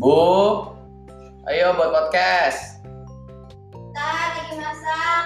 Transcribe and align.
Bu, 0.00 0.16
ayo 1.44 1.76
buat 1.76 1.92
podcast. 1.92 2.80
Ntar 3.92 4.32
lagi 4.32 4.56
masak. 4.56 5.24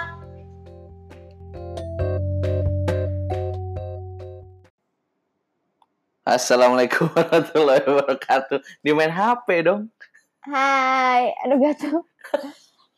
Assalamualaikum 6.27 7.07
warahmatullahi 7.15 7.87
wabarakatuh. 7.87 8.59
Di 8.83 8.91
main 8.91 9.15
HP 9.15 9.63
dong. 9.63 9.95
Hai, 10.43 11.31
aduh 11.47 11.63
gatel. 11.63 12.03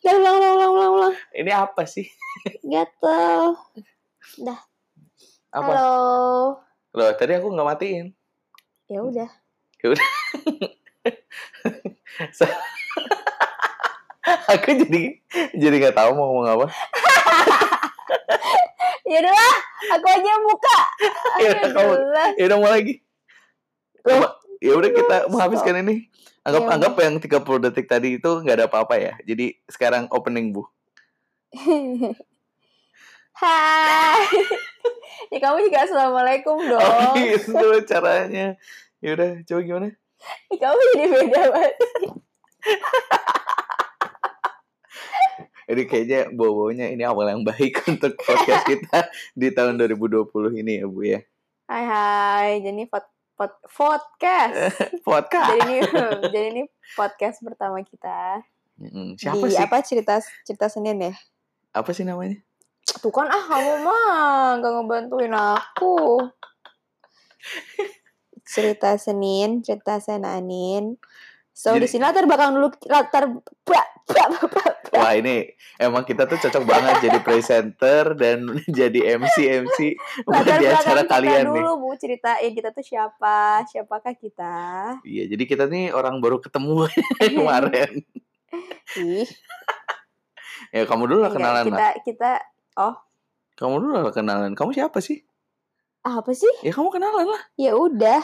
Udah 0.00 0.14
ulang, 0.17 0.36
ulang, 0.40 0.53
ulang, 0.57 0.72
ulang, 0.72 0.93
ulang. 0.96 1.14
Ini 1.36 1.53
apa 1.53 1.85
sih? 1.85 2.08
Gatel. 2.64 3.53
Apa? 5.53 5.72
Halo. 5.77 5.93
Loh, 6.96 7.13
tadi 7.21 7.36
aku 7.36 7.53
nggak 7.53 7.68
matiin. 7.68 8.17
Ya 8.89 9.04
udah. 9.04 9.29
aku 14.53 14.69
jadi 14.87 15.03
jadi 15.55 15.75
nggak 15.79 15.96
tahu 15.96 16.11
mau 16.15 16.27
ngomong 16.32 16.46
apa. 16.46 16.67
Ya 19.07 19.23
udah 19.23 19.39
aku 19.95 20.07
aja 20.11 20.29
yang 20.35 20.43
buka. 20.43 20.79
Ya 21.39 21.49
udah, 21.55 21.71
kamu- 21.71 21.99
Ya 22.35 22.45
udah 22.51 22.59
mau 22.59 22.71
lagi. 22.75 22.95
Ya 24.59 24.73
udah 24.75 24.91
kita 24.91 25.17
menghabiskan 25.31 25.79
ini. 25.87 26.11
Anggap 26.43 26.63
Ya 26.67 26.71
anggap 26.75 26.95
yang 26.99 27.15
30 27.23 27.63
detik 27.71 27.87
tadi 27.87 28.18
itu 28.18 28.31
nggak 28.43 28.57
ada 28.59 28.67
apa-apa 28.67 28.99
ya. 28.99 29.15
Jadi 29.23 29.63
sekarang 29.71 30.11
opening 30.11 30.51
Bu. 30.51 30.67
Hai. 33.39 34.27
ya 35.31 35.39
kamu 35.39 35.70
juga 35.70 35.79
assalamualaikum 35.87 36.59
dong. 36.67 36.83
Oh, 36.83 37.15
gitu 37.15 37.55
caranya. 37.87 38.59
Ya 38.98 39.11
udah, 39.15 39.31
coba 39.47 39.61
gimana? 39.63 39.89
Kamu 40.61 40.81
jadi 40.95 41.05
beda 41.11 41.42
banget. 41.53 41.75
Jadi 45.67 45.83
kayaknya 45.91 46.20
bawa-bawanya 46.31 46.86
ini 46.95 47.03
awal 47.03 47.27
yang 47.27 47.42
baik 47.42 47.83
untuk 47.91 48.14
podcast 48.23 48.62
kita 48.70 49.11
di 49.34 49.50
tahun 49.50 49.83
2020 49.83 50.62
ini 50.62 50.73
ya 50.78 50.86
Bu 50.86 51.03
ya. 51.03 51.20
Hai 51.67 51.83
hai, 51.83 52.50
jadi 52.62 52.86
pod, 52.86 53.03
pod, 53.34 53.50
podcast. 53.67 54.55
Podcast. 55.06 55.58
jadi 55.58 55.67
ini 55.67 55.78
jadi 56.30 56.47
ini 56.55 56.62
podcast 56.95 57.42
pertama 57.42 57.83
kita. 57.83 58.47
Siapa 59.19 59.42
di 59.42 59.58
sih? 59.58 59.58
apa 59.58 59.83
cerita 59.83 60.23
cerita 60.47 60.70
Senin 60.70 61.03
ya? 61.03 61.14
Apa 61.75 61.91
sih 61.91 62.06
namanya? 62.06 62.39
Tuh 63.03 63.11
kan 63.11 63.27
ah 63.27 63.42
kamu 63.51 63.83
mah 63.83 64.62
gak 64.62 64.70
ngebantuin 64.70 65.34
aku. 65.34 66.30
Cerita 68.47 68.94
Senin, 68.97 69.61
cerita 69.61 69.98
Senanin. 69.98 70.94
So 71.50 71.75
Jadi- 71.75 71.83
di 71.83 71.89
sini 71.89 72.02
latar 72.05 72.25
belakang 72.25 72.55
dulu 72.55 72.69
latar 72.86 73.25
bra. 73.64 73.84
Wah 74.97 75.12
ini 75.12 75.50
emang 75.77 76.06
kita 76.06 76.25
tuh 76.25 76.39
cocok 76.39 76.62
banget 76.62 77.11
jadi 77.11 77.19
presenter 77.20 78.14
dan 78.14 78.47
jadi 78.70 79.19
MC 79.19 79.36
MC 79.67 79.78
buat 80.24 80.47
di 80.47 80.64
acara 80.64 81.02
kalian 81.05 81.42
nih. 81.42 81.61
dulu 81.61 81.70
Bu 81.77 81.98
ceritain 81.98 82.55
kita 82.55 82.70
tuh 82.70 82.80
siapa, 82.80 83.67
siapakah 83.67 84.14
kita? 84.14 84.56
Iya, 85.02 85.27
jadi 85.27 85.44
kita 85.44 85.67
nih 85.67 85.91
orang 85.91 86.22
baru 86.22 86.39
ketemu 86.39 86.86
kemarin. 87.36 88.06
Ih, 88.97 89.27
Ya 90.70 90.86
kamu 90.86 91.11
dulu 91.11 91.20
lah 91.22 91.30
enggak, 91.30 91.42
kenalan 91.42 91.64
kita 91.67 91.77
lah. 91.77 91.92
kita 92.00 92.30
Kamu 93.56 93.74
dulu 93.80 93.92
lah 93.97 94.12
kenalan. 94.12 94.52
Kamu 94.55 94.70
siapa 94.72 94.98
sih? 95.00 95.19
apa 96.06 96.30
sih? 96.30 96.52
Ya 96.62 96.70
kamu 96.70 96.94
kenalan 96.94 97.27
lah. 97.27 97.42
Ya 97.58 97.74
udah. 97.74 98.22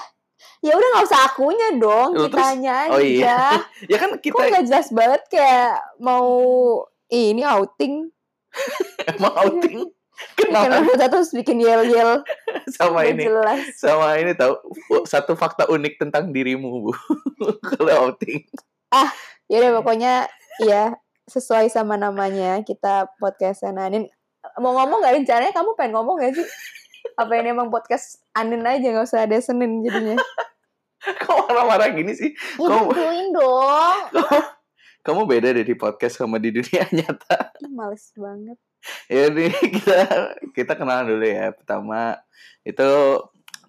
Ya 0.63 0.73
udah 0.75 0.89
nggak 0.95 1.07
usah 1.11 1.21
akunya 1.27 1.69
dong, 1.75 2.11
Loh, 2.15 2.31
terus- 2.31 2.39
kitanya 2.39 2.73
aja. 2.87 2.93
Oh 2.95 3.03
iya. 3.03 3.41
Ya 3.91 3.97
kan 3.99 4.15
Kok 4.15 4.23
kita 4.23 4.43
nggak 4.47 4.67
jelas 4.71 4.89
banget 4.91 5.23
kayak 5.29 5.75
mau 5.99 6.29
Ih, 7.09 7.37
ini 7.37 7.43
outing. 7.45 8.09
emang 9.11 9.35
outing 9.37 9.85
Kenapa 10.39 10.87
kita 10.87 11.11
terus 11.11 11.35
bikin 11.35 11.59
yel-yel 11.59 12.23
sama 12.71 13.03
ini. 13.05 13.27
jelas. 13.27 13.75
Sama 13.75 14.15
ini 14.17 14.33
tahu 14.33 14.55
satu 15.03 15.35
fakta 15.35 15.67
unik 15.67 15.99
tentang 15.99 16.31
dirimu, 16.31 16.89
Bu. 16.89 16.93
Kalau 17.75 18.07
outing. 18.07 18.47
Ya 19.51 19.57
udah 19.59 19.83
pokoknya 19.83 20.31
ya 20.63 20.95
sesuai 21.27 21.67
sama 21.69 21.99
namanya 21.99 22.63
kita 22.63 23.11
podcast 23.19 23.67
Anin. 23.67 24.07
Mau 24.63 24.79
ngomong 24.79 25.03
nggak 25.03 25.17
rencananya 25.23 25.53
kamu 25.53 25.75
pengen 25.75 25.93
ngomong 25.97 26.23
gak 26.23 26.35
sih? 26.39 26.47
Apa 27.19 27.33
ini 27.39 27.53
emang 27.53 27.69
podcast 27.69 28.23
Anin 28.33 28.65
aja 28.65 28.83
nggak 28.83 29.07
usah 29.07 29.27
ada 29.27 29.37
Senin 29.39 29.83
jadinya? 29.85 30.17
Kok 31.23 31.51
marah-marah 31.51 31.91
gini 31.91 32.15
sih? 32.15 32.31
Kamu- 32.57 32.95
dong. 33.35 34.01
Kamu 35.07 35.27
beda 35.27 35.51
deh 35.51 35.67
di 35.67 35.75
podcast 35.75 36.15
sama 36.23 36.39
di 36.39 36.55
dunia 36.55 36.87
nyata. 36.97 37.59
Males 37.75 38.15
banget. 38.15 38.55
Ya 39.11 39.27
nih 39.31 39.51
kita 39.51 39.99
kita 40.55 40.73
kenalan 40.79 41.11
dulu 41.11 41.27
ya. 41.27 41.51
Pertama 41.51 42.23
itu 42.63 42.91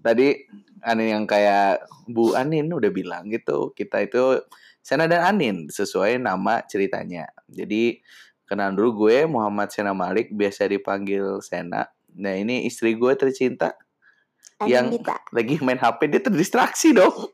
tadi 0.05 0.45
Anin 0.85 1.09
yang 1.09 1.25
kayak 1.25 1.89
Bu 2.05 2.37
Anin 2.37 2.69
udah 2.69 2.91
bilang 2.93 3.33
gitu. 3.33 3.73
Kita 3.73 4.05
itu 4.05 4.45
Sena 4.85 5.09
dan 5.09 5.25
Anin 5.25 5.73
sesuai 5.73 6.21
nama 6.21 6.61
ceritanya. 6.69 7.25
Jadi 7.49 7.97
kenalan 8.45 8.77
dulu 8.77 9.09
gue 9.09 9.25
Muhammad 9.25 9.73
Sena 9.73 9.97
Malik 9.97 10.29
biasa 10.29 10.69
dipanggil 10.69 11.41
Sena. 11.41 11.89
Nah 12.15 12.33
ini 12.33 12.63
istri 12.63 12.93
gue 12.93 13.13
tercinta 13.13 13.73
Yang- 14.59 14.85
Anin 14.85 14.95
Dita. 14.95 15.15
lagi 15.29 15.55
main 15.59 15.75
HP 15.75 15.99
dia 16.07 16.21
terdistraksi 16.21 16.91
dong. 16.91 17.11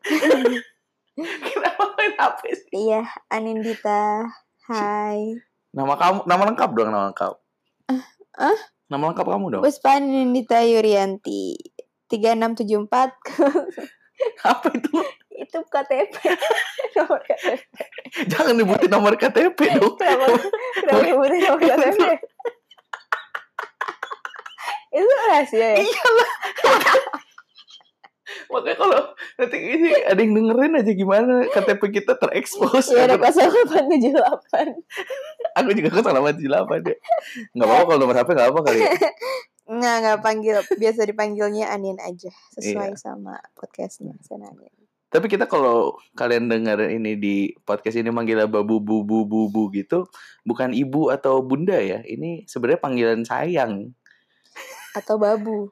Kenapa 1.45 1.83
main 1.93 2.13
HP 2.15 2.41
sih? 2.55 2.87
Iya, 2.87 3.03
Anin 3.27 3.59
Dita. 3.59 4.23
Hai. 4.65 5.35
Nama 5.69 5.93
kamu 5.93 6.19
nama 6.25 6.43
lengkap 6.47 6.69
dong 6.71 6.89
nama 6.89 7.11
lengkap. 7.11 7.33
ah? 8.39 8.57
Nama 8.87 9.03
lengkap 9.05 9.27
kamu 9.27 9.45
dong. 9.51 9.61
Puspa 9.61 9.99
Nindita 9.99 10.63
Yurianti 10.63 11.53
3674 12.07 12.89
Apa 14.49 14.67
itu? 14.73 14.89
itu 15.31 15.55
KTP 15.63 16.15
nomor 16.97 17.21
KTP 17.21 17.63
Jangan 18.27 18.53
nyebutin 18.53 18.91
nomor 18.91 19.13
KTP 19.15 19.55
dong. 19.71 19.95
kenapa 19.95 20.35
kenapa 20.75 20.99
nyebutin 21.05 21.39
nomor 21.41 21.61
KTP 21.61 22.01
itu 24.89 25.05
rahasia 25.27 25.67
ya 25.73 25.75
Iyalah. 25.79 26.31
Makanya 28.49 28.77
kalau 28.77 28.99
nanti 29.37 29.57
ini 29.57 29.89
ada 30.05 30.17
yang 30.17 30.33
dengerin 30.33 30.73
aja 30.77 30.91
gimana 30.93 31.33
KTP 31.49 31.81
kita 31.91 32.13
terekspos. 32.13 32.93
ya 32.93 33.05
ada 33.05 33.17
pasal 33.17 33.49
878 33.49 34.17
Aku 35.57 35.69
juga 35.73 35.89
salah 35.99 36.21
tujuh 36.29 36.45
delapan 36.45 36.77
deh. 36.83 36.97
Nggak 37.53 37.65
apa-apa 37.65 37.83
kalau 37.85 37.99
nomor 37.99 38.15
HP 38.17 38.29
nggak 38.33 38.49
apa 38.49 38.59
kali. 38.63 38.79
ya. 38.79 38.91
nggak 39.69 39.95
nggak 40.01 40.17
panggil 40.21 40.55
biasa 40.77 40.99
dipanggilnya 41.05 41.65
Anin 41.69 41.97
aja 42.01 42.29
sesuai 42.57 42.93
Iya. 42.93 42.97
sama 42.97 43.37
podcastnya 43.53 44.17
Senanin 44.25 44.73
Tapi 45.09 45.25
kita 45.25 45.45
kalau 45.45 45.97
kalian 46.13 46.49
denger 46.49 46.89
ini 46.89 47.17
di 47.17 47.35
podcast 47.65 47.97
ini 47.97 48.09
manggilnya 48.09 48.45
babu 48.45 48.77
bu 48.77 49.01
bu 49.01 49.25
bu 49.25 49.49
bu 49.49 49.73
gitu, 49.73 50.05
bukan 50.41 50.69
ibu 50.69 51.09
atau 51.09 51.41
bunda 51.41 51.81
ya. 51.81 52.01
Ini 52.01 52.45
sebenarnya 52.45 52.77
panggilan 52.77 53.21
sayang. 53.25 53.89
Atau 54.91 55.15
babu 55.15 55.69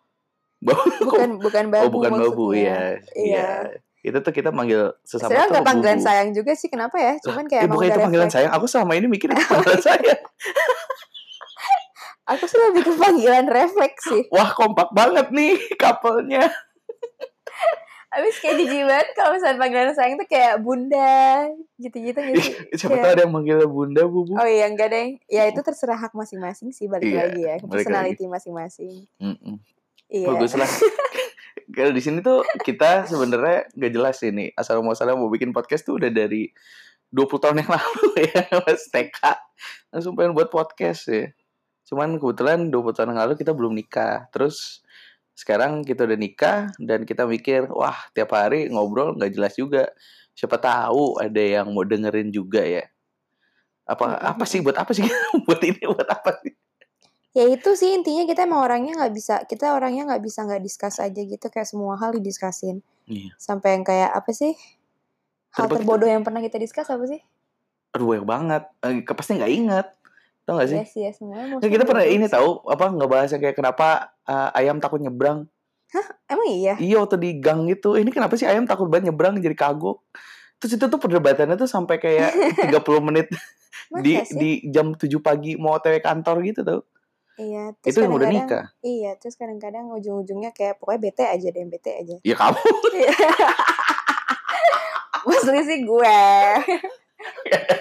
Babu. 0.57 0.89
bukan 1.03 1.29
bukan 1.37 1.65
babu 1.69 1.85
oh 1.85 1.91
bukan 1.91 2.11
babu 2.19 2.45
ya. 2.51 2.97
Iya. 3.13 3.77
Itu 3.99 4.17
tuh 4.19 4.31
kita 4.31 4.49
manggil 4.49 4.89
sesama 5.01 5.29
Sebenarnya 5.29 5.45
tuh 5.45 5.53
nggak 5.53 5.67
panggilan 5.67 5.97
bubu. 5.97 6.07
sayang 6.07 6.29
juga 6.31 6.51
sih 6.53 6.65
kenapa 6.67 6.95
ya 6.95 7.13
cuman 7.19 7.45
kayak 7.45 7.61
Eh, 7.61 7.69
bukan 7.69 7.85
itu 7.85 7.99
panggilan 7.99 8.25
refleks. 8.25 8.35
sayang. 8.35 8.51
Aku 8.51 8.65
selama 8.65 8.91
ini 8.93 9.05
mikir 9.05 9.27
itu 9.29 9.43
panggilan 9.43 9.81
sayang. 9.87 10.21
aku 12.25 12.43
sih 12.43 12.57
lebih 12.59 12.81
ke 12.83 12.93
panggilan 12.93 13.45
refleks 13.47 14.03
sih 14.03 14.23
Wah 14.29 14.51
kompak 14.51 14.91
banget 14.91 15.29
nih 15.29 15.55
couple-nya. 15.75 16.51
Abis 18.07 18.39
kayak 18.39 18.55
jijik 18.57 18.83
banget 18.83 19.07
kalau 19.13 19.35
misalnya 19.35 19.59
panggilan 19.59 19.91
sayang 19.91 20.15
tuh 20.15 20.25
kayak 20.25 20.59
bunda 20.59 21.43
gitu-gitu 21.75 22.15
gitu. 22.23 22.39
Siapa 22.73 22.93
Iya. 22.93 23.03
tahu 23.03 23.11
ada 23.11 23.21
yang 23.21 23.33
manggilnya 23.33 23.67
bunda 23.67 24.03
bubu. 24.05 24.33
Oh 24.33 24.47
iya 24.47 24.65
enggak 24.65 24.89
deh. 24.89 25.07
Ya 25.27 25.43
itu 25.43 25.59
terserah 25.59 25.99
hak 25.99 26.11
masing-masing 26.11 26.71
sih 26.71 26.87
balik 26.87 27.03
Iya, 27.05 27.19
lagi 27.21 27.41
ya. 27.41 27.55
ke 27.59 27.67
Personality 27.67 28.23
masing-masing. 28.25 28.95
Mm-mm. 29.19 29.59
Iya. 30.07 30.27
Bagus 30.29 30.55
lah. 30.55 30.67
Kalau 31.67 31.91
di 31.91 31.99
sini 31.99 32.23
tuh 32.23 32.47
kita 32.63 33.03
sebenarnya 33.05 33.67
gak 33.69 33.91
jelas 33.91 34.17
ini 34.23 34.55
asal 34.55 34.79
muasalnya 34.79 35.19
mau 35.19 35.27
bikin 35.27 35.51
podcast 35.51 35.83
tuh 35.83 35.99
udah 35.99 36.07
dari 36.07 36.47
20 37.09 37.27
tahun 37.37 37.59
yang 37.59 37.71
lalu 37.71 38.03
ya 38.31 38.41
pas 38.57 38.81
TK 38.83 39.19
langsung 39.91 40.15
pengen 40.15 40.31
buat 40.31 40.47
podcast 40.47 41.11
ya. 41.11 41.27
Cuman 41.83 42.15
kebetulan 42.17 42.67
20 42.67 42.71
tahun 42.93 43.09
yang 43.11 43.19
lalu 43.19 43.33
kita 43.35 43.51
belum 43.51 43.71
nikah. 43.71 44.31
Terus 44.31 44.79
sekarang 45.37 45.85
kita 45.85 46.09
udah 46.09 46.17
nikah 46.17 46.73
dan 46.81 47.05
kita 47.05 47.29
mikir 47.29 47.69
wah 47.69 47.93
tiap 48.11 48.33
hari 48.33 48.73
ngobrol 48.73 49.13
nggak 49.13 49.37
jelas 49.37 49.53
juga. 49.53 49.85
Siapa 50.33 50.57
tahu 50.57 51.21
ada 51.21 51.37
yang 51.37 51.69
mau 51.69 51.85
dengerin 51.85 52.33
juga 52.33 52.65
ya. 52.65 52.89
Apa 53.85 54.17
apa 54.17 54.43
sih 54.49 54.65
buat 54.65 54.73
apa 54.75 54.97
sih 54.97 55.05
buat 55.45 55.61
ini 55.61 55.85
buat 55.85 56.09
apa 56.09 56.41
sih? 56.41 56.57
Ya 57.37 57.45
itu 57.45 57.77
sih 57.77 57.93
intinya 57.93 58.25
kita 58.25 58.49
emang 58.49 58.65
orangnya 58.65 58.97
nggak 58.97 59.13
bisa 59.13 59.45
kita 59.45 59.77
orangnya 59.77 60.09
nggak 60.09 60.25
bisa 60.25 60.41
nggak 60.41 60.57
discuss 60.59 60.97
aja 60.97 61.21
gitu 61.21 61.45
kayak 61.53 61.69
semua 61.69 61.93
hal 62.01 62.09
didiskasin 62.17 62.81
Iya. 63.07 63.31
sampai 63.39 63.77
yang 63.79 63.85
kayak 63.87 64.11
apa 64.11 64.33
sih 64.35 64.57
Hal 65.55 65.69
Terus- 65.69 65.79
terbodoh 65.85 66.09
yang 66.09 66.25
pernah 66.25 66.41
kita 66.41 66.57
discuss 66.57 66.89
apa 66.89 67.05
sih? 67.05 67.21
Aduh 67.95 68.05
banyak 68.13 68.25
banget. 68.27 68.63
Eh, 68.83 69.01
pasti 69.15 69.37
nggak 69.37 69.53
inget. 69.53 69.87
Tau 70.47 70.55
gak 70.55 70.71
sih? 70.71 70.79
Iya 70.79 70.87
sih, 70.87 71.01
ya 71.03 71.11
semuanya. 71.11 71.59
Kan 71.59 71.67
kita 71.67 71.83
pernah 71.83 72.07
ini 72.07 72.23
tahu 72.31 72.63
apa 72.71 72.87
ngebahas 72.95 73.35
yang 73.35 73.43
kayak 73.43 73.57
kenapa 73.59 74.15
eh, 74.23 74.59
ayam 74.63 74.79
takut 74.79 75.03
nyebrang. 75.03 75.43
Emang 76.31 76.47
iya? 76.47 76.79
Iya 76.79 77.03
waktu 77.03 77.19
di 77.19 77.35
gang 77.43 77.67
gitu. 77.67 77.99
Ini 77.99 78.07
kenapa 78.15 78.39
sih 78.39 78.47
ayam 78.47 78.63
takut 78.63 78.87
banget 78.87 79.11
nyebrang 79.11 79.43
jadi 79.43 79.55
kagok. 79.59 80.07
Terus 80.63 80.79
itu 80.79 80.85
tuh 80.87 80.99
perdebatannya 81.03 81.59
tuh 81.59 81.67
sampai 81.67 81.99
kayak 81.99 82.31
30 82.71 82.79
menit 83.03 83.27
di 83.99 84.23
sih? 84.23 84.35
di 84.39 84.49
jam 84.71 84.95
7 84.95 85.03
pagi 85.19 85.59
mau 85.59 85.75
otw 85.75 85.99
kantor 85.99 86.39
gitu 86.47 86.63
tau. 86.63 86.81
Iya, 87.37 87.69
Itu 87.85 88.01
yang 88.01 88.17
udah 88.17 88.33
nikah. 88.33 88.65
Iya, 88.81 89.13
terus 89.21 89.37
kadang-kadang 89.37 89.93
ujung-ujungnya 89.93 90.57
kayak 90.57 90.81
pokoknya 90.81 90.99
bete 91.05 91.21
aja 91.21 91.47
deh, 91.53 91.69
bete 91.69 91.91
aja. 91.93 92.15
Ya 92.25 92.33
kamu 92.33 92.57
Maksudnya 95.29 95.63
sih 95.69 95.85
gue. 95.85 96.17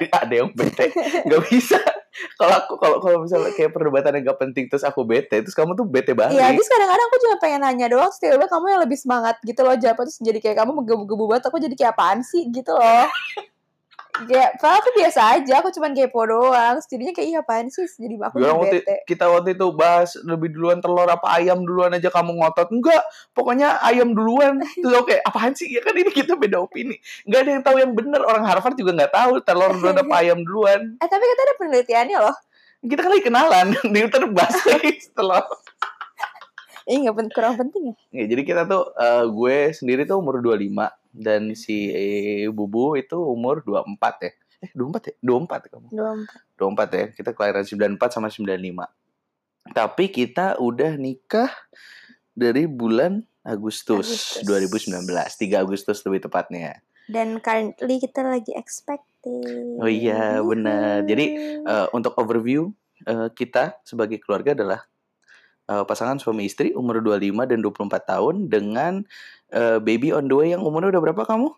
ada 0.21 0.35
yang 0.37 0.53
bete. 0.53 0.93
Gak 1.25 1.43
bisa. 1.49 1.81
Kalau 2.37 2.55
aku 2.57 2.73
kalau 2.81 2.97
kalau 3.01 3.19
misalnya 3.25 3.53
kayak 3.53 3.73
perdebatan 3.73 4.17
yang 4.17 4.33
gak 4.33 4.41
penting 4.41 4.65
terus 4.69 4.85
aku 4.85 5.05
bete, 5.05 5.41
terus 5.45 5.57
kamu 5.57 5.77
tuh 5.77 5.85
bete 5.85 6.13
banget. 6.17 6.37
Iya, 6.37 6.53
habis 6.53 6.67
kadang-kadang 6.69 7.07
aku 7.07 7.17
cuma 7.25 7.37
pengen 7.41 7.61
nanya 7.65 7.87
doang, 7.93 8.09
terus 8.13 8.21
tiba-tiba 8.21 8.49
kamu 8.49 8.67
yang 8.73 8.83
lebih 8.83 8.99
semangat 8.99 9.37
gitu 9.45 9.61
loh 9.65 9.77
jawab 9.77 9.97
terus 10.05 10.19
jadi 10.21 10.39
kayak 10.41 10.57
kamu 10.65 10.71
menggebu-gebu 10.83 11.25
banget, 11.29 11.45
aku 11.49 11.57
jadi 11.61 11.75
kayak 11.77 11.93
apaan 11.97 12.21
sih 12.25 12.49
gitu 12.49 12.73
loh. 12.73 13.07
Kayak, 14.25 14.57
padahal 14.57 14.81
aku 14.81 14.91
biasa 14.97 15.21
aja, 15.37 15.53
aku 15.61 15.69
cuma 15.77 15.93
kepo 15.93 16.25
doang, 16.25 16.81
jadinya 16.89 17.13
kayak 17.13 17.29
iya 17.29 17.39
apaan 17.45 17.69
sih, 17.69 17.85
jadi 17.85 18.17
aku 18.25 18.41
Bilang 18.41 18.57
waktu 18.65 18.81
bete. 18.81 18.97
kita 19.05 19.29
waktu 19.29 19.53
itu 19.53 19.67
bahas 19.77 20.17
lebih 20.25 20.57
duluan 20.57 20.81
telur 20.81 21.05
apa 21.05 21.29
ayam 21.37 21.61
duluan 21.69 21.93
aja 21.93 22.09
kamu 22.09 22.41
ngotot. 22.41 22.73
Enggak 22.73 23.05
pokoknya 23.37 23.77
ayam 23.85 24.17
duluan. 24.17 24.65
Terus 24.83 24.95
oke 24.97 25.17
apaan 25.23 25.53
sih? 25.53 25.69
Ya 25.69 25.85
kan 25.85 25.93
ini 25.93 26.09
kita 26.09 26.41
beda 26.41 26.65
opini. 26.65 26.97
Nggak 27.29 27.41
ada 27.45 27.51
yang 27.53 27.63
tahu 27.65 27.77
yang 27.77 27.93
bener. 27.93 28.21
Orang 28.25 28.49
Harvard 28.49 28.77
juga 28.81 28.97
nggak 28.97 29.13
tahu 29.13 29.33
telur 29.45 29.71
duluan 29.77 30.01
apa 30.01 30.15
ayam 30.25 30.41
duluan. 30.41 30.97
Eh 30.97 31.09
tapi 31.09 31.25
kita 31.29 31.43
ada 31.45 31.55
penelitiannya 31.61 32.19
loh. 32.25 32.37
kita 32.87 33.01
kan 33.03 33.11
lagi 33.11 33.25
kenalan 33.27 33.67
di 33.95 34.01
terbahas 34.07 34.57
lagi 34.63 34.91
setelah 35.03 35.43
Eh 36.87 37.03
nggak 37.03 37.19
pen 37.19 37.27
kurang 37.35 37.59
penting 37.59 37.91
ya? 37.91 37.95
ya, 38.15 38.25
jadi 38.31 38.43
kita 38.47 38.63
tuh 38.71 38.95
eh, 38.95 39.27
gue 39.27 39.57
sendiri 39.75 40.07
tuh 40.07 40.23
umur 40.23 40.39
25 40.39 40.71
dan 41.17 41.57
si 41.57 41.89
Bubu 42.53 42.95
itu 43.01 43.17
umur 43.17 43.65
24 43.65 44.29
ya 44.29 44.33
eh 44.63 44.71
24 44.73 45.09
ya 45.11 45.15
24 45.21 45.65
ya 45.67 45.69
kamu 45.73 45.89
Dua 45.93 46.13
24 46.57 46.97
ya. 46.97 47.05
Kita 47.13 47.31
kelahiran 47.37 47.65
94 47.65 48.17
sama 48.17 48.29
95. 48.33 48.89
Tapi 49.77 50.05
kita 50.09 50.57
udah 50.57 50.97
nikah 50.97 51.53
dari 52.33 52.65
bulan 52.65 53.21
Agustus, 53.45 54.41
Agustus. 54.43 54.89
2019. 54.89 55.07
3 55.13 55.63
Agustus 55.65 56.01
lebih 56.09 56.27
tepatnya. 56.27 56.81
Dan 57.07 57.39
currently 57.39 58.03
kita 58.03 58.27
lagi 58.27 58.51
expecting. 58.57 59.79
Oh 59.79 59.87
iya, 59.91 60.43
benar. 60.43 61.07
Jadi, 61.07 61.27
Eh, 61.67 61.87
untuk 61.95 62.15
overview, 62.19 62.71
eh, 63.07 63.29
kita 63.35 63.79
sebagai 63.87 64.19
keluarga 64.23 64.55
adalah 64.55 64.81
eh, 65.67 65.85
pasangan 65.85 66.17
suami 66.17 66.45
istri 66.45 66.73
umur 66.73 66.99
25 67.01 67.21
dan 67.45 67.59
24 67.61 67.77
tahun 68.07 68.35
dengan 68.47 68.93
eh, 69.49 69.79
baby 69.79 70.11
on 70.11 70.27
the 70.27 70.35
way 70.35 70.49
yang 70.51 70.63
umurnya 70.63 70.91
udah 70.91 71.03
berapa 71.03 71.23
kamu? 71.25 71.49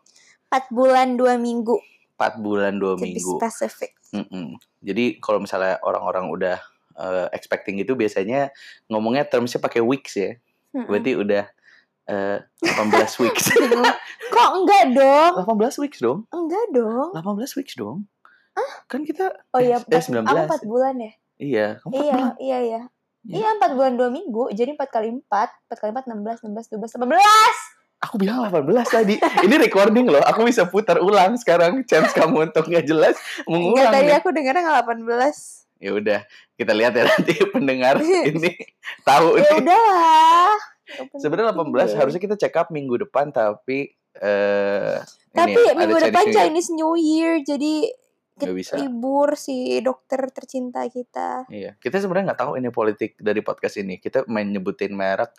4 0.49 0.69
bulan 0.71 1.09
2 1.15 1.37
minggu. 1.39 1.77
4 2.17 2.41
bulan 2.41 2.77
2 2.77 2.83
To 2.83 2.89
be 2.97 3.13
minggu. 3.13 3.35
specific. 3.37 3.93
Mm-mm. 4.11 4.57
Jadi 4.81 5.19
kalau 5.19 5.39
misalnya 5.39 5.77
orang-orang 5.81 6.27
udah 6.29 6.57
eh, 6.95 7.27
expecting 7.31 7.77
itu 7.77 7.93
biasanya 7.93 8.49
ngomongnya 8.87 9.23
termsnya 9.23 9.59
pakai 9.59 9.81
weeks 9.81 10.17
ya. 10.17 10.35
Mm-mm. 10.73 10.85
Berarti 10.85 11.13
udah 11.15 11.45
eh 12.09 12.39
18 12.65 12.89
weeks. 13.23 13.53
Kok 14.29 14.51
enggak 14.55 14.85
dong? 14.93 15.33
18 15.39 15.79
weeks 15.79 15.99
dong. 15.99 16.25
Enggak 16.29 16.65
dong. 16.73 17.13
18 17.13 17.57
weeks 17.57 17.75
dong. 17.75 18.09
Kan 18.89 19.05
kita 19.05 19.31
Oh 19.53 19.61
iya, 19.61 19.77
eh, 19.77 19.85
empat- 19.85 20.09
19. 20.09 20.27
aku 20.27 20.57
4 20.59 20.65
bulan 20.67 20.95
ya? 20.99 21.13
Iya, 21.39 21.67
kamu 21.79 21.93
Iya, 21.95 22.17
14. 22.35 22.43
iya, 22.43 22.59
iya. 22.65 22.81
Iya. 23.23 23.41
Iya, 23.41 23.49
4 23.59 23.75
bulan 23.75 23.95
2 23.95 24.09
minggu. 24.09 24.43
Jadi 24.51 24.71
4 24.73 24.89
kali 24.89 25.09
4. 25.11 25.25
4 25.67 25.75
kali 25.75 25.91
4, 25.91 26.07
16, 26.07 26.45
16, 26.45 26.71
12, 26.71 26.95
18. 26.95 27.77
Aku 28.01 28.15
bilang 28.15 28.39
18 28.41 28.63
tadi. 28.87 29.19
Ini 29.19 29.55
recording 29.61 30.07
loh. 30.07 30.23
Aku 30.23 30.43
bisa 30.43 30.63
putar 30.65 30.99
ulang 30.99 31.35
sekarang. 31.35 31.83
Chance 31.83 32.13
kamu 32.13 32.47
untuk 32.49 32.65
nggak 32.65 32.85
jelas 32.85 33.19
Enggak, 33.41 33.51
mengulang. 33.51 33.91
tadi 33.91 34.07
nih. 34.07 34.17
aku 34.17 34.29
dengarnya 34.31 34.63
nggak 34.65 34.87
18. 34.87 35.67
Ya 35.79 35.91
udah, 35.93 36.21
kita 36.55 36.73
lihat 36.73 36.93
ya 36.93 37.07
nanti 37.07 37.33
pendengar 37.55 37.99
ini 38.31 38.51
tahu 39.03 39.35
Ya 39.35 39.43
nih. 39.45 39.59
udah 39.61 39.81
lah. 39.85 40.55
Sebenarnya 41.13 41.53
18 41.53 41.59
Iya. 41.85 41.97
harusnya 41.97 42.21
kita 42.21 42.35
check 42.35 42.55
up 42.55 42.69
minggu 42.69 42.99
depan 42.99 43.29
tapi 43.29 43.93
eh 44.17 44.99
Tapi 45.31 45.53
ini, 45.53 45.63
ada 45.65 45.75
minggu 45.77 45.99
depan. 46.01 46.25
Chinese 46.29 46.71
New 46.73 46.95
Year. 46.95 47.39
Jadi 47.41 47.87
Nggak 48.41 48.57
bisa. 48.57 48.75
libur 48.77 49.35
si 49.35 49.57
dokter 49.79 50.21
tercinta 50.29 50.85
kita. 50.85 51.45
Iya, 51.47 51.75
kita 51.77 51.99
sebenarnya 51.99 52.33
nggak 52.33 52.41
tahu 52.41 52.53
ini 52.55 52.69
politik 52.69 53.17
dari 53.17 53.41
podcast 53.41 53.77
ini. 53.77 53.97
Kita 53.97 54.23
main 54.27 54.47
nyebutin 54.47 54.93
merek. 54.93 55.35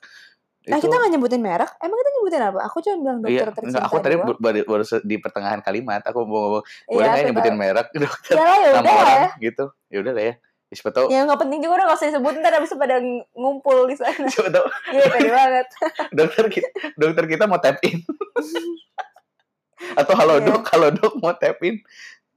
Nah, 0.62 0.78
kita 0.78 0.92
nggak 0.92 1.12
nyebutin 1.12 1.40
merek. 1.40 1.72
Emang 1.78 1.98
kita 1.98 2.10
nyebutin 2.14 2.42
apa? 2.44 2.60
Aku 2.64 2.78
cuma 2.80 2.96
bilang 3.00 3.18
dokter 3.20 3.32
Iya, 3.32 3.44
tercinta 3.50 3.68
enggak, 3.72 3.84
aku 3.86 3.96
tadi 4.00 4.16
baru, 4.16 4.36
baru 4.64 4.84
di 5.02 5.16
pertengahan 5.18 5.60
kalimat 5.60 6.02
aku 6.04 6.20
mau 6.22 6.40
ngomong 6.42 6.64
Iya, 6.64 6.86
boleh 6.90 7.00
nggak 7.02 7.16
aku 7.16 7.28
nyebutin 7.28 7.50
tahu. 7.50 7.62
merek 7.62 7.88
dokter 8.04 8.34
Ya 8.34 8.44
lah, 8.44 8.58
ya 8.58 8.70
nama 8.72 8.84
lah 8.84 8.96
orang 8.98 9.10
ya. 9.10 9.28
gitu. 9.42 9.66
Ya 9.88 9.98
udah 10.00 10.14
lah 10.14 10.24
ya. 10.24 10.36
Ya, 10.70 10.76
Siapa 10.76 10.92
tahu 10.92 11.06
Ya 11.10 11.20
nggak 11.26 11.40
penting 11.40 11.60
juga 11.60 11.74
udah 11.74 11.86
nggak 11.88 11.98
usah 11.98 12.08
disebutin 12.08 12.40
ntar 12.40 12.54
abis 12.54 12.70
itu 12.70 12.78
pada 12.78 12.96
ng- 13.00 13.26
ngumpul 13.34 13.78
di 13.86 13.96
sana. 13.96 14.28
siapa 14.30 14.50
tahu 14.52 14.66
Iya 14.92 15.04
pede 15.08 15.30
banget. 15.32 15.68
dokter 16.20 16.46
kita 16.48 16.68
dokter 16.96 17.24
kita 17.26 17.44
mau 17.44 17.58
tap 17.58 17.82
in. 17.82 18.06
Atau 19.96 20.14
halo 20.14 20.38
Iya. 20.38 20.46
dok, 20.46 20.64
halo 20.70 20.88
dok 20.92 21.14
mau 21.18 21.34
tap 21.34 21.58
in. 21.62 21.80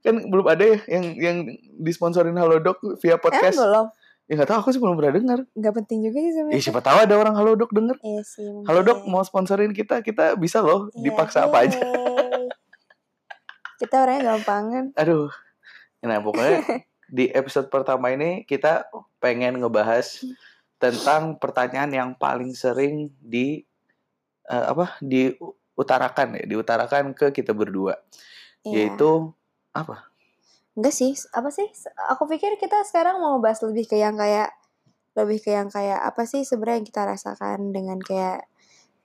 Kan 0.03 0.27
belum 0.27 0.45
ada 0.45 0.63
ya 0.63 0.77
yang 0.89 1.05
yang 1.15 1.37
disponsorin 1.77 2.35
halo 2.35 2.59
dok 2.59 2.77
via 2.99 3.15
podcast. 3.15 3.55
belum? 3.55 3.87
Ya 4.23 4.33
nggak 4.35 4.49
tahu 4.49 4.57
aku 4.57 4.69
sih 4.71 4.79
belum 4.79 4.95
pernah 4.95 5.13
dengar. 5.13 5.39
Nggak 5.51 5.73
penting 5.79 5.99
juga 6.03 6.17
sih 6.17 6.23
Ya 6.23 6.33
sebenarnya. 6.33 6.61
siapa 6.61 6.81
tahu 6.81 6.97
ada 7.01 7.15
orang 7.17 7.35
halo 7.35 7.51
dok 7.55 7.71
denger. 7.71 7.95
Iya 7.99 8.21
sih. 8.21 8.47
Halo 8.63 8.79
dok 8.81 8.99
mau 9.05 9.19
sponsorin 9.21 9.71
kita, 9.71 9.99
kita 9.99 10.35
bisa 10.35 10.59
loh 10.59 10.87
Iya, 10.89 11.03
dipaksa 11.05 11.47
apa 11.47 11.57
aja. 11.63 11.79
Kita 13.75 13.95
orangnya 13.99 14.23
gampangan. 14.33 14.85
Aduh. 14.95 15.27
Nah, 16.01 16.19
pokoknya 16.19 16.59
di 17.09 17.27
episode 17.29 17.67
pertama 17.67 18.11
ini 18.11 18.43
kita 18.43 18.87
pengen 19.19 19.59
ngebahas 19.59 20.23
tentang 20.77 21.35
pertanyaan 21.35 21.91
yang 21.91 22.09
paling 22.13 22.51
sering 22.53 23.11
di 23.17 23.63
eh, 24.45 24.65
apa? 24.67 24.99
diutarakan 24.99 26.39
ya, 26.39 26.45
diutarakan 26.45 27.11
ke 27.11 27.31
kita 27.31 27.51
berdua, 27.51 27.95
Iya. 28.63 28.91
yaitu 28.91 29.31
apa? 29.73 30.09
Enggak 30.73 30.93
sih, 30.93 31.13
apa 31.33 31.49
sih? 31.53 31.69
Aku 32.13 32.25
pikir 32.25 32.57
kita 32.57 32.81
sekarang 32.85 33.21
mau 33.21 33.37
bahas 33.37 33.61
lebih 33.61 33.85
ke 33.85 33.97
yang 33.97 34.17
kayak 34.17 34.49
lebih 35.13 35.37
ke 35.45 35.53
yang 35.53 35.69
kayak 35.69 36.01
apa 36.01 36.25
sih 36.25 36.41
sebenarnya 36.41 36.81
yang 36.81 36.87
kita 36.89 37.01
rasakan 37.05 37.69
dengan 37.69 38.01
kayak 38.01 38.49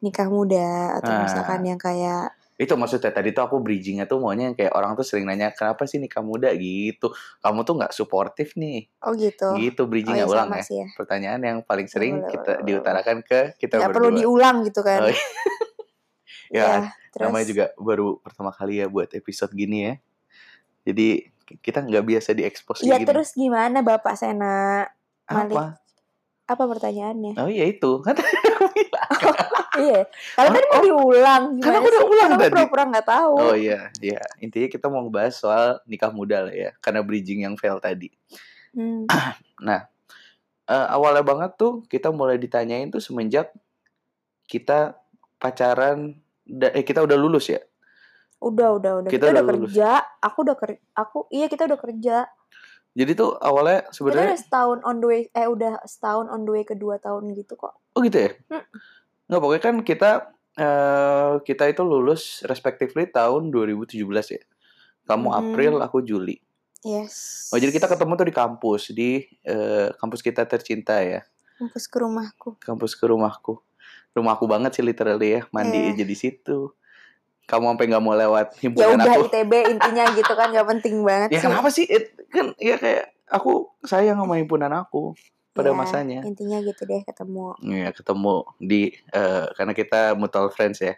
nikah 0.00 0.28
muda 0.32 0.96
atau 0.96 1.12
Ah. 1.12 1.20
misalkan 1.28 1.60
yang 1.68 1.76
kayak 1.80 2.32
Itu 2.58 2.74
maksudnya 2.74 3.14
tadi 3.14 3.30
tuh 3.30 3.46
aku 3.46 3.62
bridgingnya 3.62 4.10
tuh 4.10 4.18
maunya 4.18 4.50
yang 4.50 4.56
kayak 4.58 4.74
orang 4.74 4.98
tuh 4.98 5.06
sering 5.06 5.30
nanya 5.30 5.54
kenapa 5.54 5.86
sih 5.86 6.02
nikah 6.02 6.26
muda 6.26 6.50
gitu. 6.58 7.14
Kamu 7.38 7.62
tuh 7.62 7.78
nggak 7.78 7.94
suportif 7.94 8.58
nih. 8.58 8.82
oh 9.06 9.14
gitu. 9.14 9.54
Gitu 9.54 9.78
Oh 9.78 9.86
bridgingnya 9.86 10.26
iya 10.26 10.32
ulang 10.32 10.50
sama 10.50 10.58
ya. 10.58 10.66
ya. 10.66 10.86
Pertanyaan 10.98 11.40
yang 11.46 11.58
paling 11.62 11.86
sering 11.86 12.18
boleh, 12.18 12.32
kita 12.34 12.52
boleh, 12.58 12.66
diutarakan 12.66 13.16
ke 13.22 13.40
kita 13.62 13.78
Nggak 13.78 13.94
perlu 13.94 14.10
diulang 14.10 14.56
gitu 14.66 14.80
kan. 14.82 15.06
Oh, 15.06 15.10
iya. 15.12 15.22
Ya, 16.48 16.88
terus 17.12 17.28
namanya 17.28 17.46
juga 17.46 17.64
baru 17.76 18.24
pertama 18.24 18.48
kali 18.56 18.80
ya 18.80 18.88
buat 18.88 19.12
episode 19.12 19.52
gini 19.52 19.84
ya. 19.84 19.94
Jadi 20.88 21.08
kita 21.60 21.80
nggak 21.80 22.04
biasa 22.06 22.32
diekspos 22.32 22.80
Iya 22.80 22.96
gini. 22.96 23.04
terus 23.04 23.32
gimana 23.32 23.80
Bapak 23.80 24.16
Sena? 24.16 24.88
Malik. 25.26 25.52
apa? 25.52 25.64
Apa 26.48 26.64
pertanyaannya? 26.64 27.36
Oh 27.36 27.46
iya 27.46 27.68
itu 27.68 28.00
kan 28.04 28.16
bilang. 28.16 29.12
iya. 29.78 30.00
Kalau 30.32 30.48
Oh, 30.48 30.54
tadi 30.54 30.66
mau 30.66 30.74
oh. 30.74 30.82
diulang 30.82 31.42
Kan 31.50 31.56
gimana 31.58 31.76
aku 31.76 31.86
udah 31.86 32.02
ulang 32.04 32.30
aku 32.30 32.40
tadi. 32.40 32.52
pura-pura 32.52 32.82
nggak 32.88 33.06
tahu. 33.06 33.32
Oh 33.36 33.52
iya, 33.52 33.92
iya. 34.00 34.20
Intinya 34.38 34.68
kita 34.68 34.88
mau 34.88 35.04
ngebahas 35.04 35.34
soal 35.36 35.64
nikah 35.84 36.08
muda 36.08 36.48
lah 36.48 36.54
ya, 36.54 36.70
karena 36.78 37.00
bridging 37.00 37.44
yang 37.44 37.54
fail 37.54 37.76
tadi. 37.78 38.08
Hmm. 38.72 39.04
Eh, 40.68 40.86
awalnya 40.92 41.24
banget 41.24 41.56
tuh 41.56 41.80
kita 41.88 42.12
mulai 42.12 42.36
ditanyain 42.36 42.92
tuh 42.92 43.00
semenjak 43.00 43.48
kita 44.44 45.00
pacaran, 45.36 46.12
eh 46.44 46.84
kita 46.84 47.00
udah 47.00 47.16
lulus 47.16 47.48
ya. 47.48 47.60
Udah, 48.38 48.68
udah, 48.72 48.92
udah. 49.00 49.10
Kita 49.10 49.18
Kita, 49.20 49.26
udah, 49.28 49.42
udah 49.42 49.44
lulus. 49.52 49.70
kerja. 49.70 49.90
Aku 50.20 50.38
udah 50.42 50.56
kerja. 50.56 50.78
Aku 50.94 51.18
iya 51.28 51.46
kita 51.46 51.64
udah 51.64 51.78
kerja. 51.78 52.16
Jadi 52.92 53.12
tuh 53.12 53.30
awalnya 53.36 53.84
Kita 53.84 53.94
sebenarnya 53.94 54.26
udah 54.28 54.40
setahun 54.40 54.78
on 54.82 54.96
the 54.96 55.06
way. 55.06 55.20
Eh 55.30 55.46
udah 55.46 55.72
setahun 55.84 56.26
on 56.26 56.40
the 56.42 56.52
way 56.52 56.62
ke 56.62 56.74
dua 56.74 56.96
tahun 56.96 57.30
gitu 57.32 57.54
kok. 57.54 57.74
Oh 57.92 58.00
gitu 58.00 58.18
ya? 58.18 58.30
Hmm. 58.48 58.64
Nggak, 59.26 59.40
pokoknya 59.40 59.62
kan 59.62 59.76
kita 59.82 60.10
eh 60.56 61.32
kita 61.40 61.64
itu 61.66 61.82
lulus 61.82 62.22
respectively 62.42 63.06
tahun 63.06 63.50
2017 63.50 64.02
ya. 64.28 64.42
Kamu 65.04 65.26
Mhm. 65.26 65.36
April, 65.36 65.72
aku 65.78 65.98
Juli. 66.00 66.38
Yes. 66.80 67.48
Oh 67.50 67.56
jadi 67.56 67.70
kita 67.70 67.86
ketemu 67.86 68.14
tuh 68.14 68.24
di 68.24 68.34
kampus 68.34 68.82
di 68.90 69.10
eh, 69.42 69.90
kampus 69.94 70.20
kita 70.20 70.42
tercinta 70.44 70.94
ya, 70.98 71.26
kampus 71.56 71.84
ke 71.86 71.98
rumahku. 71.98 72.48
kampus 72.60 72.94
ke 72.94 73.02
rumahku. 73.04 73.58
Rumahku 74.10 74.46
banget 74.46 74.74
sih 74.74 74.82
literally 74.82 75.32
ya, 75.32 75.40
mandi 75.50 75.74
Iya. 75.76 75.90
aja 75.92 76.04
di 76.04 76.16
situ. 76.16 76.70
Kamu 77.48 77.64
sampai 77.66 77.86
nggak 77.88 78.04
mau 78.04 78.12
lewat 78.12 78.46
ya 78.52 78.60
himpunan 78.62 79.00
udah 79.00 79.08
aku. 79.10 79.24
ITB 79.26 79.52
intinya 79.72 80.04
gitu 80.12 80.32
kan 80.32 80.52
gak 80.52 80.68
penting 80.68 81.00
banget 81.00 81.28
ya 81.32 81.40
sih. 81.40 81.44
kenapa 81.48 81.68
sih? 81.68 81.84
It- 81.84 82.12
kan 82.28 82.52
ya 82.56 82.76
kayak 82.76 83.08
aku 83.26 83.72
sayang 83.82 84.20
sama 84.20 84.36
himpunan 84.36 84.68
aku 84.70 85.16
pada 85.50 85.72
Ya, 85.72 85.74
masanya. 85.74 86.20
intinya 86.22 86.60
gitu 86.60 86.84
deh 86.84 87.00
ketemu. 87.02 87.56
Iya 87.58 87.88
ketemu 87.90 88.34
di 88.58 88.80
eh, 88.92 89.46
karena 89.50 89.72
kita 89.72 90.00
mutual 90.12 90.48
friends 90.48 90.78
ya 90.78 90.92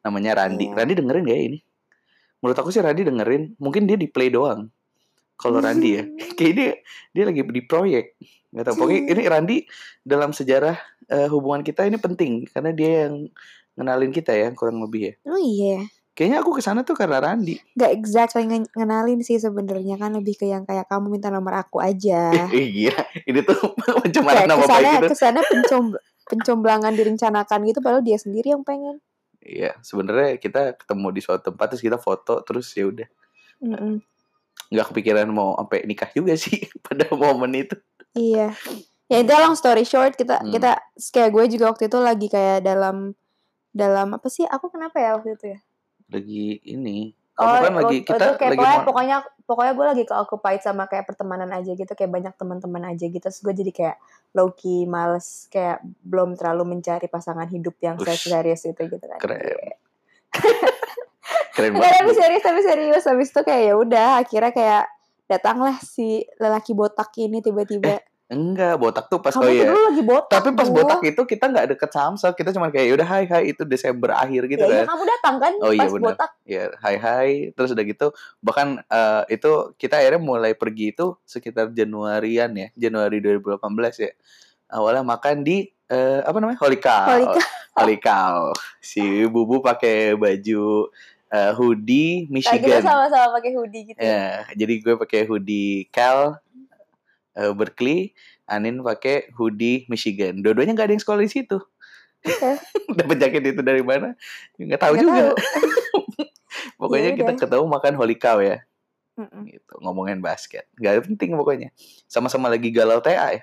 namanya 0.00 0.40
Randi. 0.40 0.66
Iya. 0.66 0.74
Randi 0.74 0.92
dengerin 0.96 1.22
gak 1.22 1.36
ya 1.36 1.44
ini? 1.46 1.58
Menurut 2.40 2.56
aku 2.56 2.72
sih 2.72 2.80
Randi 2.80 3.04
dengerin 3.04 3.42
mungkin 3.56 3.84
dia 3.84 3.94
di 3.94 4.08
play 4.08 4.32
doang. 4.32 4.72
Kalau 5.36 5.60
Randi 5.60 5.90
ya 5.94 6.02
kayak 6.40 6.52
dia 6.56 6.70
dia 7.12 7.24
lagi 7.28 7.44
di 7.44 7.60
proyek. 7.60 8.16
Nggak 8.50 8.64
tahu 8.66 8.74
pokoknya 8.82 9.00
ini 9.06 9.22
Randi 9.28 9.56
dalam 10.00 10.32
sejarah 10.32 10.74
eh, 11.06 11.28
hubungan 11.28 11.60
kita 11.60 11.84
ini 11.84 12.00
penting 12.00 12.48
karena 12.48 12.72
dia 12.72 13.06
yang 13.06 13.28
ngenalin 13.80 14.12
kita 14.12 14.30
ya 14.30 14.52
kurang 14.52 14.78
lebih 14.78 15.00
ya 15.02 15.12
oh 15.24 15.36
iya 15.36 15.80
kayaknya 16.12 16.38
aku 16.38 16.52
ke 16.52 16.60
sana 16.60 16.82
tuh 16.82 16.92
karena 16.92 17.16
Randi 17.18 17.56
Gak 17.72 17.90
exactly 17.90 18.44
nge- 18.44 18.68
ngenalin 18.70 19.20
sih 19.20 19.36
sebenarnya 19.36 19.96
kan 19.96 20.12
lebih 20.12 20.36
ke 20.36 20.44
yang 20.44 20.62
kayak 20.62 20.84
kamu 20.84 21.08
minta 21.08 21.28
nomor 21.28 21.56
aku 21.56 21.80
aja. 21.80 22.28
iya 22.52 22.92
ini 23.24 23.40
tuh 23.40 23.56
pencemaran 23.98 24.44
nama 24.44 24.60
ke 24.60 24.68
sana 24.68 24.76
baik 24.76 24.92
gitu 24.92 25.06
ke 25.06 25.16
sana 25.16 25.40
pencom 25.40 25.84
pencomblangan 26.26 26.92
direncanakan 26.92 27.58
gitu 27.64 27.80
padahal 27.80 28.00
dia 28.00 28.14
sendiri 28.14 28.52
yang 28.52 28.60
pengen. 28.60 29.00
iya 29.40 29.72
sebenarnya 29.80 30.36
kita 30.36 30.76
ketemu 30.76 31.08
di 31.10 31.20
suatu 31.20 31.48
tempat 31.48 31.72
terus 31.72 31.80
kita 31.80 31.96
foto 31.96 32.44
terus 32.44 32.68
ya 32.70 32.84
udah 32.84 33.08
Mm-mm. 33.58 34.04
nggak 34.68 34.86
kepikiran 34.86 35.26
mau 35.26 35.56
sampai 35.56 35.82
nikah 35.82 36.10
juga 36.10 36.36
sih 36.36 36.60
pada 36.84 37.08
momen 37.10 37.54
itu 37.56 37.80
Iya. 38.12 38.52
Ya 39.06 39.16
itu 39.18 39.32
long 39.32 39.54
story 39.54 39.82
short 39.82 40.14
kita 40.14 40.38
Hmm. 40.38 40.50
kita 40.50 40.76
kayak 41.08 41.30
gue 41.30 41.44
juga 41.50 41.64
waktu 41.68 41.86
itu 41.86 41.98
lagi 41.98 42.26
kayak 42.26 42.60
dalam 42.60 43.14
dalam 43.70 44.14
apa 44.14 44.28
sih? 44.30 44.46
Aku 44.46 44.68
kenapa 44.70 44.98
ya 44.98 45.18
waktu 45.18 45.34
itu 45.34 45.46
ya? 45.56 45.60
lagi 46.10 46.58
ini. 46.66 47.14
Kamu 47.38 47.56
kan 47.56 47.72
lagi 47.72 47.96
waktu 48.04 48.04
kita 48.04 48.20
itu 48.20 48.32
kayak 48.36 48.52
lagi 48.52 48.60
pokoknya, 48.60 48.84
pokoknya 48.84 49.16
pokoknya 49.48 49.72
gue 49.72 49.86
lagi 49.96 50.04
keoccupied 50.04 50.60
sama 50.60 50.84
kayak 50.92 51.08
pertemanan 51.08 51.48
aja 51.56 51.72
gitu 51.72 51.92
kayak 51.96 52.12
banyak 52.12 52.34
teman-teman 52.36 52.82
aja 52.92 53.04
gitu. 53.08 53.22
Terus 53.24 53.40
gue 53.40 53.54
jadi 53.64 53.72
kayak 53.72 53.96
low 54.36 54.52
key 54.52 54.84
males 54.84 55.48
kayak 55.48 55.80
belum 56.04 56.36
terlalu 56.36 56.76
mencari 56.76 57.08
pasangan 57.08 57.48
hidup 57.48 57.80
yang 57.80 57.96
Ush. 57.96 58.28
serius 58.28 58.68
itu 58.68 58.82
gitu 58.84 59.04
kan. 59.06 59.18
keren. 59.22 59.40
Keren 61.50 61.74
Enggak, 61.76 61.92
tapi 61.94 62.10
banget. 62.10 62.18
serius 62.18 62.42
tapi 62.44 62.60
serius. 62.62 63.04
Habis 63.06 63.28
itu 63.32 63.40
kayak 63.42 63.62
ya 63.62 63.74
udah 63.78 64.08
akhirnya 64.20 64.52
kayak 64.52 64.84
datanglah 65.30 65.76
si 65.78 66.26
lelaki 66.42 66.74
botak 66.74 67.10
ini 67.22 67.38
tiba-tiba 67.38 68.02
enggak 68.30 68.78
botak 68.78 69.10
tuh 69.10 69.18
pas 69.18 69.34
kamu 69.34 69.42
oh 69.42 69.50
tuh 69.50 69.54
iya 69.58 69.64
dulu 69.66 69.80
lagi 69.90 70.02
botak 70.06 70.30
tapi 70.38 70.48
pas 70.54 70.68
Bu. 70.70 70.76
botak 70.78 71.00
itu 71.02 71.22
kita 71.26 71.44
nggak 71.50 71.66
deket 71.74 71.90
samsat 71.90 72.32
kita 72.38 72.54
cuma 72.54 72.70
kayak 72.70 72.94
udah 72.94 73.06
hai 73.10 73.26
hai 73.26 73.42
itu 73.50 73.66
Desember 73.66 74.14
akhir 74.14 74.46
gitu 74.46 74.62
ya, 74.62 74.70
iya, 74.70 74.80
kan 74.86 74.94
kamu 74.94 75.04
datang 75.10 75.34
kan 75.42 75.52
Oh, 75.58 75.72
iya, 75.74 75.80
pas 75.82 75.90
benar. 75.90 76.04
botak 76.14 76.30
ya 76.46 76.64
hai 76.78 76.96
hai 77.02 77.30
terus 77.58 77.74
udah 77.74 77.82
gitu 77.82 78.06
bahkan 78.38 78.78
eh, 78.86 79.22
itu 79.34 79.74
kita 79.74 79.98
akhirnya 79.98 80.22
mulai 80.22 80.54
pergi 80.54 80.94
itu 80.94 81.18
sekitar 81.26 81.74
Januarian 81.74 82.54
ya 82.54 82.68
Januari 82.78 83.18
2018 83.18 83.58
ya 83.98 84.10
awalnya 84.70 85.02
makan 85.02 85.42
di 85.42 85.66
eh, 85.90 86.22
apa 86.22 86.38
namanya. 86.38 86.58
Holy 86.62 87.98
Cow. 87.98 88.54
si 88.78 89.26
bubu 89.26 89.58
pakai 89.58 90.14
baju 90.14 90.86
eh, 91.34 91.50
hoodie 91.58 92.30
Nah, 92.30 92.38
kita 92.46 92.62
Michigan 92.62 92.82
sama-sama 92.86 93.26
pakai 93.42 93.50
hoodie 93.58 93.82
gitu 93.90 93.98
Ya, 93.98 94.46
jadi 94.54 94.74
gue 94.78 94.94
pakai 94.94 95.26
hoodie 95.26 95.90
Cal 95.90 96.38
eh, 97.34 97.52
Berkeley, 97.52 98.14
Anin 98.44 98.80
pakai 98.80 99.30
hoodie 99.34 99.86
Michigan. 99.86 100.40
Dua-duanya 100.40 100.74
nggak 100.74 100.86
ada 100.90 100.94
yang 100.94 101.02
sekolah 101.02 101.20
di 101.20 101.30
situ. 101.30 101.58
Oke. 102.20 102.50
Dapat 102.98 103.16
jaket 103.18 103.42
itu 103.50 103.62
dari 103.62 103.80
mana? 103.80 104.12
Nggak 104.56 104.80
tahu 104.80 104.94
Nggak 104.94 105.04
juga. 105.04 105.24
tahu. 105.26 105.34
Pokoknya 106.80 107.10
Ya 107.12 107.16
kita 107.16 107.32
udah. 107.32 107.40
ketemu 107.40 107.64
makan 107.68 107.92
Holy 107.94 108.16
Cow 108.16 108.40
ya, 108.40 108.58
Mm-mm. 109.14 109.42
gitu. 109.46 109.74
Ngomongin 109.80 110.18
basket. 110.18 110.64
Gak 110.74 111.04
penting 111.04 111.36
pokoknya. 111.36 111.70
Sama-sama 112.04 112.48
lagi 112.48 112.72
galau 112.72 112.98
TA 112.98 113.36
ya. 113.36 113.42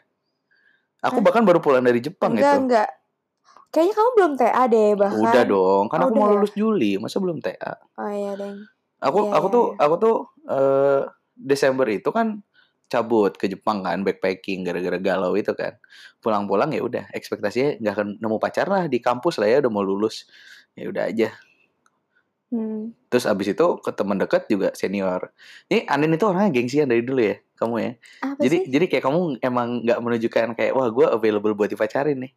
Aku 1.00 1.22
Hah? 1.22 1.24
bahkan 1.24 1.46
baru 1.46 1.62
pulang 1.62 1.82
dari 1.82 2.02
Jepang 2.02 2.34
enggak 2.34 2.52
itu. 2.52 2.62
enggak 2.66 2.90
kayaknya 3.70 3.94
kamu 3.94 4.10
belum 4.16 4.32
TA 4.34 4.64
deh 4.66 4.92
bahkan 4.98 5.22
Udah 5.22 5.44
dong, 5.44 5.86
kan 5.88 6.00
Oh, 6.02 6.10
aku 6.10 6.14
mau 6.16 6.26
ya? 6.26 6.34
lulus 6.34 6.54
Juli, 6.56 6.98
masa 6.98 7.22
belum 7.22 7.38
TA? 7.38 7.78
oh 7.96 8.10
iya 8.10 8.34
deng 8.34 8.66
Aku 8.98 9.30
Iya, 9.30 9.32
aku 9.38 9.46
iya, 9.46 9.54
tuh 9.54 9.66
iya. 9.68 9.78
aku 9.78 9.96
tuh 9.98 10.16
eh, 10.48 11.02
Desember 11.38 11.86
itu 11.86 12.10
kan 12.10 12.42
cabut 12.88 13.36
ke 13.36 13.52
Jepang 13.52 13.84
kan 13.84 14.04
backpacking 14.04 14.64
gara-gara 14.64 15.00
galau 15.00 15.36
itu 15.36 15.52
kan. 15.54 15.76
Pulang-pulang 16.24 16.72
ya 16.72 16.82
udah 16.84 17.06
ekspektasinya 17.12 17.80
nggak 17.84 17.94
akan 17.94 18.08
nemu 18.20 18.38
pacar 18.40 18.68
lah 18.68 18.84
di 18.88 19.00
kampus 19.04 19.40
lah 19.40 19.48
ya 19.48 19.58
udah 19.64 19.72
mau 19.72 19.84
lulus. 19.84 20.28
Ya 20.74 20.90
udah 20.90 21.08
aja. 21.08 21.32
Hmm. 22.48 22.96
terus 23.12 23.28
abis 23.28 23.52
itu 23.52 23.68
ke 23.84 23.92
teman 23.92 24.16
dekat 24.16 24.48
juga 24.48 24.72
senior. 24.72 25.36
Ini 25.68 25.84
Anin 25.92 26.16
itu 26.16 26.24
orangnya 26.24 26.56
gengsian 26.56 26.88
dari 26.88 27.04
dulu 27.04 27.20
ya 27.20 27.36
kamu 27.60 27.76
ya. 27.76 27.92
Apa 28.24 28.40
jadi 28.40 28.58
sih? 28.64 28.72
jadi 28.72 28.86
kayak 28.88 29.04
kamu 29.04 29.20
emang 29.44 29.68
nggak 29.84 30.00
menunjukkan 30.00 30.48
kayak 30.56 30.72
wah 30.72 30.88
gue 30.88 31.06
available 31.12 31.52
buat 31.60 31.68
dipacarin 31.68 32.24
nih 32.24 32.32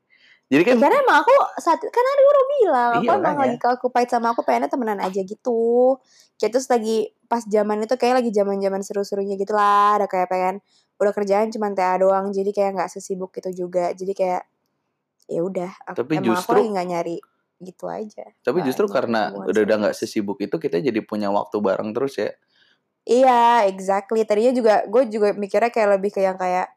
jadi 0.50 0.62
kan 0.64 0.76
karena 0.76 0.96
emang 0.98 1.16
aku 1.22 1.30
saat 1.56 1.78
kan 1.80 2.02
gue 2.02 2.26
udah 2.28 2.46
bilang 2.52 2.90
aku 2.92 3.00
Iya, 3.00 3.08
emang 3.08 3.22
makanya. 3.24 3.40
lagi 3.40 3.56
keoccupied 3.56 4.08
sama 4.08 4.26
aku 4.30 4.40
pengennya 4.42 4.66
temenan 4.66 4.98
aja 4.98 5.20
gitu 5.20 5.96
kayak 6.36 6.50
terus 6.50 6.66
lagi 6.66 6.96
pas 7.24 7.40
zaman 7.40 7.80
itu 7.80 7.94
kayak 7.94 8.14
lagi 8.18 8.30
zaman 8.30 8.58
zaman 8.58 8.80
seru-serunya 8.80 9.34
gitu 9.34 9.52
lah 9.52 9.94
ada 9.94 10.06
kayak 10.06 10.26
pengen 10.26 10.58
udah 10.96 11.12
kerjaan 11.12 11.48
cuma 11.48 11.70
TA 11.70 11.96
doang 11.96 12.28
jadi 12.28 12.50
kayak 12.50 12.70
nggak 12.74 12.90
sesibuk 12.90 13.30
itu 13.32 13.50
juga 13.56 13.92
jadi 13.92 14.10
kayak 14.10 14.42
ya 15.26 15.40
udah 15.40 15.70
aku- 15.86 15.98
Tapi 15.98 16.12
emang 16.12 16.34
aku 16.34 16.42
justru- 16.42 16.58
lagi 16.58 16.70
nggak 16.70 16.88
nyari 16.88 17.16
gitu 17.60 17.84
aja 17.86 18.24
tapi 18.40 18.58
justru 18.62 18.84
nyari 18.84 18.94
karena 18.96 19.20
udah 19.32 19.62
udah 19.62 19.76
nggak 19.80 19.94
sesibuk 19.94 20.38
itu 20.38 20.56
kita 20.56 20.76
jadi 20.78 21.00
punya 21.00 21.30
waktu 21.30 21.56
bareng 21.56 21.92
terus 21.92 22.18
ya 22.18 22.30
Iya, 23.02 23.64
exactly. 23.64 24.22
Tadinya 24.22 24.52
juga 24.52 24.84
gue 24.84 25.08
juga 25.08 25.32
mikirnya 25.32 25.68
kayak 25.68 25.96
lebih 25.96 26.10
ke 26.10 26.20
yang 26.20 26.36
kayak 26.36 26.68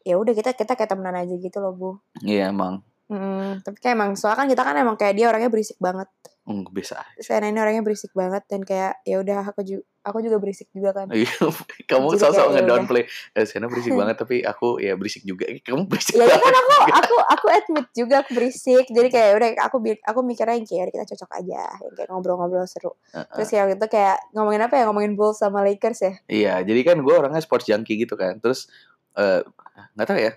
ya 0.00 0.16
udah 0.16 0.32
kita 0.32 0.50
kita 0.52 0.72
kayak 0.72 0.88
temenan 0.88 1.14
aja 1.14 1.30
gitu 1.30 1.58
loh, 1.58 1.72
Bu. 1.72 1.90
iya 2.20 2.48
emang 2.48 2.80
Hmm, 3.10 3.60
tapi 3.60 3.76
kayak 3.82 3.94
emang 3.98 4.10
soalnya 4.14 4.38
kan 4.44 4.48
kita 4.48 4.62
kan 4.62 4.74
emang 4.78 4.96
kayak 4.96 5.14
dia 5.18 5.26
orangnya 5.28 5.50
berisik 5.52 5.76
banget. 5.82 6.08
Hmm, 6.42 6.66
bisa 6.74 6.98
Saya 7.22 7.38
ini 7.46 7.58
orangnya 7.58 7.86
berisik 7.86 8.10
banget 8.18 8.42
dan 8.50 8.66
kayak 8.66 8.98
ya 9.06 9.22
udah 9.22 9.46
aku 9.46 9.62
juga 9.62 9.86
aku 10.02 10.18
juga 10.18 10.36
berisik 10.42 10.68
juga 10.74 10.90
kan. 10.90 11.06
Iya, 11.14 11.30
kamu 11.90 12.18
sosok 12.18 12.50
ya 12.50 12.58
ngedownplay. 12.58 13.06
Eh, 13.38 13.46
Sena 13.46 13.70
berisik 13.70 13.94
banget 14.00 14.16
tapi 14.18 14.42
aku 14.42 14.82
ya 14.82 14.98
berisik 14.98 15.22
juga. 15.22 15.46
Kamu 15.66 15.86
berisik 15.86 16.18
Ya, 16.18 16.26
ya 16.26 16.36
kan 16.38 16.54
aku 16.54 16.74
aku 16.90 17.16
aku 17.22 17.46
admit 17.50 17.86
juga 17.94 18.26
aku 18.26 18.30
berisik. 18.34 18.84
Jadi 18.90 19.08
kayak 19.08 19.30
udah 19.38 19.48
aku 19.70 19.76
aku 20.02 20.20
mikirnya 20.26 20.58
yang 20.58 20.66
kayak 20.66 20.90
kita 20.90 21.04
cocok 21.14 21.30
aja, 21.38 21.62
yang 21.78 21.94
kayak 21.94 22.08
ngobrol-ngobrol 22.10 22.66
seru. 22.66 22.98
Heeh. 23.14 23.26
Terus 23.38 23.48
kayak 23.54 23.66
gitu 23.78 23.86
kayak 23.86 24.16
ngomongin 24.34 24.62
apa 24.66 24.74
ya? 24.78 24.84
Ngomongin 24.90 25.14
Bulls 25.14 25.38
sama 25.38 25.62
Lakers 25.62 26.00
ya. 26.02 26.12
Iya, 26.26 26.54
jadi 26.66 26.80
kan 26.82 26.96
gue 26.98 27.14
orangnya 27.14 27.42
sports 27.42 27.70
junkie 27.70 28.02
gitu 28.02 28.18
kan. 28.18 28.42
Terus 28.42 28.66
eh, 29.14 29.46
nggak 29.94 30.06
tahu 30.10 30.18
ya. 30.18 30.32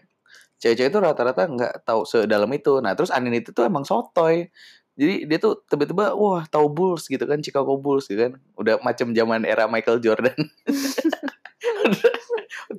Cewek-cewek 0.55 0.89
itu 0.89 0.99
rata-rata 0.99 1.43
nggak 1.45 1.73
tahu 1.83 2.07
sedalam 2.07 2.49
itu. 2.55 2.79
Nah, 2.79 2.95
terus 2.95 3.11
Anin 3.11 3.35
itu 3.35 3.51
tuh 3.51 3.67
emang 3.67 3.83
sotoy. 3.83 4.47
Jadi 4.95 5.27
dia 5.27 5.37
tuh 5.37 5.59
tiba-tiba 5.67 6.15
wah 6.15 6.47
tahu 6.47 6.71
Bulls 6.71 7.11
gitu 7.11 7.27
kan, 7.27 7.43
Chicago 7.43 7.75
Bulls 7.75 8.07
gitu 8.07 8.31
kan. 8.31 8.33
Udah 8.55 8.79
macam 8.79 9.11
zaman 9.11 9.43
era 9.43 9.67
Michael 9.67 9.99
Jordan. 9.99 10.35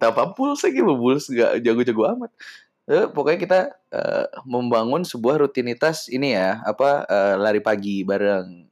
Apa 0.01 0.33
Bulls 0.33 0.65
lagi 0.65 0.81
Bulls 0.81 1.29
nggak 1.29 1.61
jago-jago 1.61 2.03
amat. 2.17 2.33
Eh, 2.87 3.11
pokoknya 3.11 3.39
kita 3.43 3.61
eh, 3.91 4.27
membangun 4.47 5.03
sebuah 5.03 5.43
rutinitas 5.43 6.07
ini 6.07 6.39
ya, 6.39 6.63
apa 6.63 7.03
eh, 7.05 7.35
lari 7.37 7.61
pagi 7.61 8.07
bareng. 8.07 8.65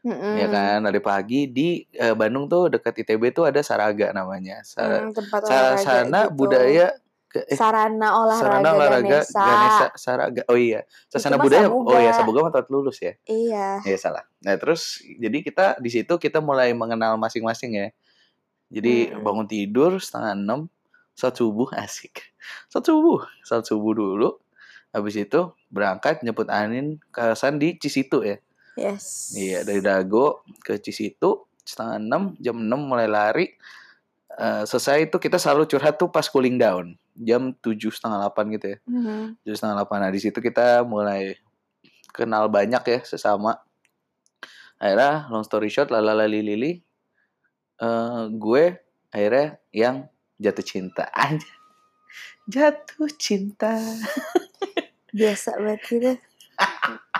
Mm-mm. 0.00 0.32
ya 0.32 0.48
kan 0.48 0.80
lari 0.80 0.96
pagi 1.04 1.44
di 1.44 1.84
Bandung 2.16 2.48
tuh 2.48 2.72
dekat 2.72 3.04
ITB 3.04 3.36
tuh 3.36 3.44
ada 3.44 3.60
Saraga 3.60 4.08
namanya 4.16 4.64
Sar- 4.64 5.04
Hmm, 5.04 5.12
tempat 5.12 5.44
sana 5.44 6.24
gitu. 6.24 6.40
budaya 6.40 6.96
eh, 7.36 7.54
sarana 7.54 8.08
olahraga, 8.18 8.42
sarana 8.42 8.68
olahraga 8.74 9.06
Ganesa. 9.22 9.42
Ganesa 9.42 9.86
Saraga 9.94 10.42
oh 10.50 10.58
iya 10.58 10.82
Sasana 11.06 11.38
mah 11.38 11.44
budaya 11.46 11.66
Sabuga. 11.70 11.88
oh 11.94 11.98
iya 12.00 12.12
Sabuga 12.12 12.38
mah 12.42 12.52
lulus 12.66 12.98
ya 12.98 13.12
Iya. 13.26 13.68
ya 13.86 13.96
salah 13.96 14.24
nah 14.42 14.54
terus 14.58 14.98
jadi 15.18 15.38
kita 15.40 15.78
di 15.78 15.90
situ 15.92 16.18
kita 16.18 16.42
mulai 16.42 16.74
mengenal 16.74 17.14
masing-masing 17.16 17.70
ya 17.78 17.88
jadi 18.70 19.14
Mm-mm. 19.14 19.22
bangun 19.22 19.46
tidur 19.46 19.98
setengah 20.02 20.34
enam 20.34 20.60
saat 21.14 21.38
subuh 21.38 21.70
asik 21.84 22.34
saat 22.66 22.82
subuh 22.82 23.22
saat 23.46 23.62
subuh 23.62 23.94
dulu 23.94 24.40
habis 24.90 25.14
itu 25.14 25.54
berangkat 25.70 26.26
nyebut 26.26 26.50
Anin 26.50 26.98
ke 27.14 27.38
San 27.38 27.62
di 27.62 27.78
Cisitu 27.78 28.26
ya 28.26 28.38
Yes. 28.78 29.34
Iya 29.36 29.66
dari 29.66 29.82
Dago 29.82 30.46
ke 30.62 30.78
Cisitu 30.80 31.44
setengah 31.60 32.00
enam 32.00 32.22
jam 32.40 32.56
enam 32.56 32.80
mulai 32.86 33.10
lari 33.10 33.46
Eh, 34.40 34.64
selesai 34.64 35.04
itu 35.04 35.16
kita 35.20 35.36
selalu 35.36 35.68
curhat 35.68 36.00
tuh 36.00 36.08
pas 36.08 36.24
cooling 36.24 36.56
down 36.56 36.96
jam 37.12 37.52
tujuh 37.60 37.92
setengah 37.92 38.24
delapan 38.24 38.44
gitu 38.56 38.66
ya. 38.72 38.78
Mhm. 38.88 39.36
tujuh 39.44 39.56
setengah 39.60 39.76
delapan. 39.76 39.98
Nah 40.00 40.10
di 40.16 40.20
situ 40.24 40.38
kita 40.40 40.80
mulai 40.88 41.36
kenal 42.16 42.48
banyak 42.48 42.80
ya 42.88 42.98
sesama. 43.04 43.60
Akhirnya 44.80 45.28
long 45.28 45.44
story 45.44 45.68
short 45.68 45.92
lalala 45.92 46.24
lili 46.24 46.80
eh 47.80 48.22
gue 48.32 48.64
akhirnya 49.12 49.60
yang 49.76 50.08
jatuh 50.40 50.64
cinta. 50.64 51.04
Aja 51.20 51.52
jatuh 52.48 53.12
cinta. 53.20 53.76
Biasa 55.18 55.60
banget 55.60 55.80
gitu. 55.84 56.12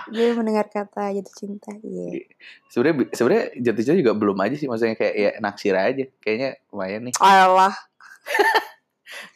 Gue 0.09 0.33
mendengar 0.33 0.65
kata 0.71 1.13
jatuh 1.13 1.35
cinta. 1.35 1.71
Iya. 1.83 2.25
sebenarnya 2.71 2.95
bi- 2.97 3.11
sebenarnya 3.13 3.45
jatuh 3.59 3.81
cinta 3.85 3.97
juga 3.99 4.13
belum 4.17 4.37
aja 4.41 4.55
sih 4.57 4.67
maksudnya 4.71 4.95
kayak 4.97 5.15
ya 5.15 5.31
naksir 5.43 5.75
aja 5.75 6.05
kayaknya 6.23 6.49
lumayan 6.73 7.01
nih 7.05 7.13
Allah. 7.19 7.73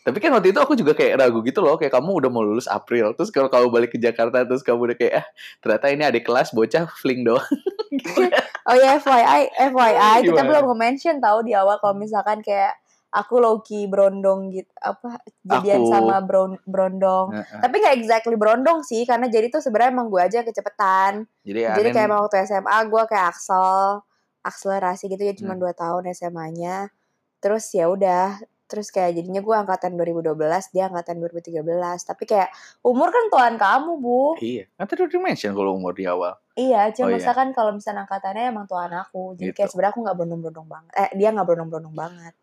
tapi 0.07 0.17
kan 0.23 0.31
waktu 0.31 0.55
itu 0.55 0.59
aku 0.61 0.73
juga 0.77 0.95
kayak 0.95 1.19
ragu 1.19 1.43
gitu 1.43 1.59
loh 1.59 1.75
kayak 1.75 1.91
kamu 1.91 2.23
udah 2.23 2.29
mau 2.31 2.45
lulus 2.45 2.69
April 2.69 3.11
terus 3.17 3.27
kalau 3.33 3.51
kamu 3.51 3.67
balik 3.73 3.91
ke 3.91 3.99
Jakarta 3.99 4.47
terus 4.47 4.63
kamu 4.63 4.93
udah 4.93 4.97
kayak 4.97 5.13
ah 5.19 5.25
ternyata 5.59 5.85
ini 5.91 6.03
adik 6.07 6.23
kelas 6.23 6.55
bocah 6.55 6.87
fling 6.95 7.27
doang 7.27 7.43
gitu 7.91 8.21
ya. 8.31 8.39
Oh 8.65 8.75
ya 8.77 8.97
FYI, 8.97 9.51
FYI 9.73 10.25
kita 10.25 10.41
belum 10.41 10.63
nge-mention 10.73 11.19
tahu 11.19 11.45
di 11.45 11.53
awal 11.53 11.77
kalau 11.83 11.93
misalkan 11.97 12.39
kayak 12.41 12.73
aku 13.15 13.39
Loki 13.39 13.87
brondong 13.87 14.51
gitu 14.51 14.67
apa 14.77 15.15
jadian 15.41 15.81
Aku. 15.81 15.89
sama 15.89 16.15
bron 16.19 16.59
brondong. 16.63 17.31
Heeh. 17.31 17.59
Tapi 17.59 17.75
nggak 17.77 17.95
exactly 17.95 18.35
brondong 18.35 18.83
sih 18.83 19.03
karena 19.03 19.25
jadi 19.25 19.47
tuh 19.47 19.59
sebenarnya 19.59 19.91
emang 19.91 20.07
gue 20.07 20.19
aja 20.19 20.35
yang 20.39 20.47
kecepatan. 20.47 21.23
jadi 21.41 21.71
Jadi 21.73 21.87
kayak 21.89 22.05
emang 22.05 22.19
waktu 22.21 22.43
SMA 22.43 22.77
gue 22.85 23.03
kayak 23.05 23.25
Axel 23.29 24.03
akselerasi 24.41 25.07
gitu 25.07 25.23
ya 25.23 25.33
cuma 25.33 25.53
Hmm. 25.53 25.63
2 25.63 25.73
tahun 25.73 26.03
SMA-nya. 26.11 26.91
Terus 27.37 27.71
ya 27.71 27.87
udah 27.87 28.35
terus 28.65 28.89
kayak 28.89 29.13
jadinya 29.13 29.39
gue 29.39 29.55
angkatan 29.55 29.93
2012 29.93 30.33
dia 30.71 30.89
angkatan 30.89 31.21
2013 31.21 31.61
tapi 32.01 32.25
kayak 32.25 32.49
umur 32.81 33.13
kan 33.13 33.29
tuan 33.29 33.53
kamu 33.55 33.93
bu 33.95 34.33
iya 34.41 34.65
kan 34.73 34.89
tadi 34.89 35.05
udah 35.05 35.21
mention 35.21 35.53
kalau 35.53 35.77
umur 35.77 35.93
di 35.93 36.03
awal 36.03 36.33
Iya, 36.55 36.89
cuma 36.89 37.05
Oh, 37.05 37.09
iya. 37.11 37.19
misalkan 37.19 37.51
kalau 37.51 37.69
misalnya 37.69 38.07
angkatannya 38.07 38.47
emang 38.47 38.63
tuan 38.63 38.87
aku. 38.89 39.35
Jadi 39.35 39.51
Gitu. 39.51 39.53
kayak 39.53 39.69
sebenarnya 39.69 39.91
aku 39.91 40.01
nggak 40.01 40.15
berondong-berondong 40.15 40.67
banget. 40.67 40.91
Eh, 40.95 41.09
dia 41.13 41.29
nggak 41.29 41.45
berondong-berondong 41.45 41.95
banget. 41.99 42.35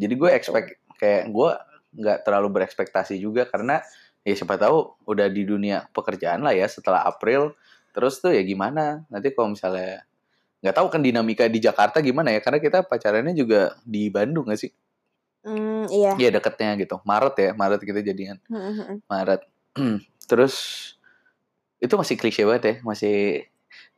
Jadi 0.00 0.14
gue 0.14 0.30
expect 0.34 0.68
kayak 0.98 1.30
gue 1.30 1.50
nggak 1.94 2.18
terlalu 2.26 2.48
berekspektasi 2.60 3.18
juga 3.22 3.46
karena 3.46 3.78
ya 4.26 4.34
siapa 4.34 4.56
tahu 4.56 5.04
udah 5.06 5.28
di 5.28 5.44
dunia 5.44 5.86
pekerjaan 5.92 6.42
lah 6.42 6.56
ya 6.56 6.66
setelah 6.66 7.04
April 7.06 7.54
terus 7.94 8.18
tuh 8.18 8.34
ya 8.34 8.42
gimana? 8.42 9.06
Nanti 9.06 9.30
kalau 9.30 9.54
misalnya 9.54 10.02
nggak 10.64 10.74
tahu 10.74 10.86
kan 10.90 11.00
dinamika 11.04 11.46
di 11.46 11.62
Jakarta 11.62 12.02
gimana 12.02 12.34
ya? 12.34 12.40
Karena 12.42 12.58
kita 12.58 12.82
pacarannya 12.82 13.36
juga 13.36 13.78
di 13.86 14.10
Bandung 14.10 14.50
gak 14.50 14.58
sih? 14.58 14.72
Hmm, 15.44 15.86
iya. 15.92 16.16
Iya 16.18 16.28
deketnya 16.34 16.74
gitu. 16.80 16.98
Maret 17.06 17.34
ya 17.38 17.50
Maret 17.54 17.80
kita 17.84 18.00
jadian. 18.02 18.40
Maret. 19.06 19.46
Terus 20.30 20.54
itu 21.78 21.94
masih 21.94 22.16
klise 22.16 22.42
banget 22.48 22.64
ya 22.64 22.74
masih 22.80 23.44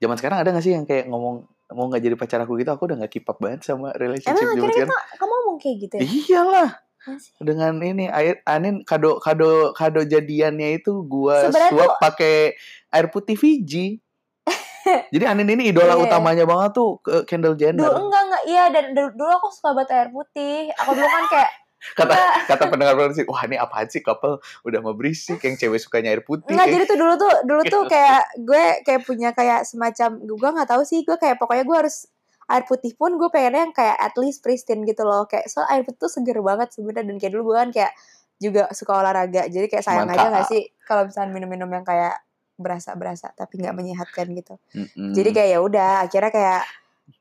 zaman 0.03 0.19
sekarang 0.19 0.43
ada 0.43 0.51
gak 0.51 0.65
sih 0.67 0.75
yang 0.75 0.85
kayak 0.85 1.07
ngomong 1.07 1.47
mau 1.73 1.87
nggak 1.89 2.03
jadi 2.03 2.17
pacar 2.19 2.39
aku? 2.43 2.59
Gitu 2.61 2.69
aku 2.69 2.85
udah 2.91 2.99
nggak 3.01 3.13
keep 3.15 3.27
up 3.31 3.39
banget 3.41 3.65
sama 3.65 3.95
relationship 3.97 4.45
Emang 4.45 4.59
akhirnya 4.61 4.87
kita, 4.91 4.97
kamu 5.23 5.36
ngomong 5.57 5.59
kayak 5.59 5.77
gitu 5.81 5.95
ya? 5.97 6.03
iyalah 6.05 6.71
Masih. 7.03 7.33
dengan 7.39 7.73
ini 7.81 8.07
air 8.07 8.43
anin 8.45 8.83
kado 8.83 9.17
kado 9.17 9.71
kado 9.73 10.03
jadiannya 10.03 10.77
itu 10.77 11.01
gua 11.03 11.47
Sebenarnya 11.47 11.71
suap 11.73 11.91
pakai 11.99 12.59
air 12.89 13.07
putih 13.09 13.35
Fiji 13.35 14.03
jadi 15.15 15.25
anin 15.29 15.49
ini 15.49 15.71
idola 15.71 15.95
Iya. 15.95 16.03
utamanya 16.05 16.45
banget 16.45 16.71
tuh 16.73 16.99
ke 17.01 17.23
Kendall 17.25 17.55
Jenner 17.55 17.79
Dulu 17.85 18.07
enggak 18.07 18.23
enggak 18.25 18.43
iya 18.45 18.65
dan 18.69 18.91
dulu, 18.91 19.23
aku 19.25 19.49
suka 19.51 19.71
banget 19.73 19.91
air 19.93 20.09
putih. 20.09 20.71
Aku 20.77 20.91
dulu 20.93 21.03
kan 21.05 21.25
kayak 21.29 21.51
kata 21.89 22.11
enggak 22.11 22.35
kata 22.51 22.65
pendengar 22.67 22.95
pendengar 22.95 23.15
sih 23.15 23.25
wah 23.25 23.43
ini 23.43 23.55
apaan 23.57 23.87
sih 23.87 24.01
couple 24.01 24.39
udah 24.65 24.79
mau 24.81 24.91
berisik 24.93 25.39
yang 25.41 25.55
cewek 25.55 25.79
sukanya 25.79 26.11
air 26.11 26.23
putih 26.23 26.47
enggak 26.49 26.59
kayak- 26.65 26.75
jadi 26.77 26.85
tuh 26.87 26.99
dulu 26.99 27.15
tuh 27.17 27.35
dulu 27.45 27.63
tuh 27.65 27.83
kayak 27.87 28.23
gue 28.41 28.65
kayak 28.83 29.01
punya 29.03 29.31
kayak 29.31 29.63
semacam 29.63 30.11
gue 30.19 30.49
nggak 30.53 30.69
tahu 30.69 30.83
sih 30.83 31.03
gue 31.03 31.15
kayak 31.15 31.37
pokoknya 31.37 31.63
gue 31.63 31.77
harus 31.77 32.11
air 32.47 32.63
putih 32.63 32.95
pun 32.95 33.19
gue 33.19 33.27
pengennya 33.27 33.67
yang 33.67 33.75
kayak 33.75 33.99
at 33.99 34.15
least 34.17 34.39
pristine 34.41 34.87
gitu 34.87 35.03
loh 35.03 35.27
kayak 35.27 35.51
so 35.51 35.63
air 35.67 35.83
putih 35.83 36.07
tuh 36.07 36.13
seger 36.13 36.39
banget 36.39 36.71
sebenarnya 36.71 37.05
dan 37.11 37.17
kayak 37.19 37.33
dulu 37.35 37.43
gue 37.51 37.57
kan 37.59 37.71
kayak 37.75 37.93
juga 38.37 38.63
suka 38.71 38.93
olahraga 39.03 39.49
jadi 39.51 39.67
kayak 39.67 39.85
sayang 39.85 40.07
Mantap. 40.07 40.23
aja 40.23 40.29
gak 40.31 40.47
sih 40.53 40.63
kalau 40.85 41.03
misalnya 41.09 41.31
minum-minum 41.35 41.71
yang 41.73 41.83
kayak 41.83 42.15
berasa 42.57 42.97
berasa 42.97 43.29
tapi 43.37 43.61
nggak 43.61 43.75
menyehatkan 43.77 44.27
gitu 44.33 44.57
Mm-mm. 44.73 45.13
Jadi 45.13 45.29
kayak 45.29 45.51
ya 45.53 45.59
udah 45.61 45.93
akhirnya 46.09 46.33
kayak 46.33 46.63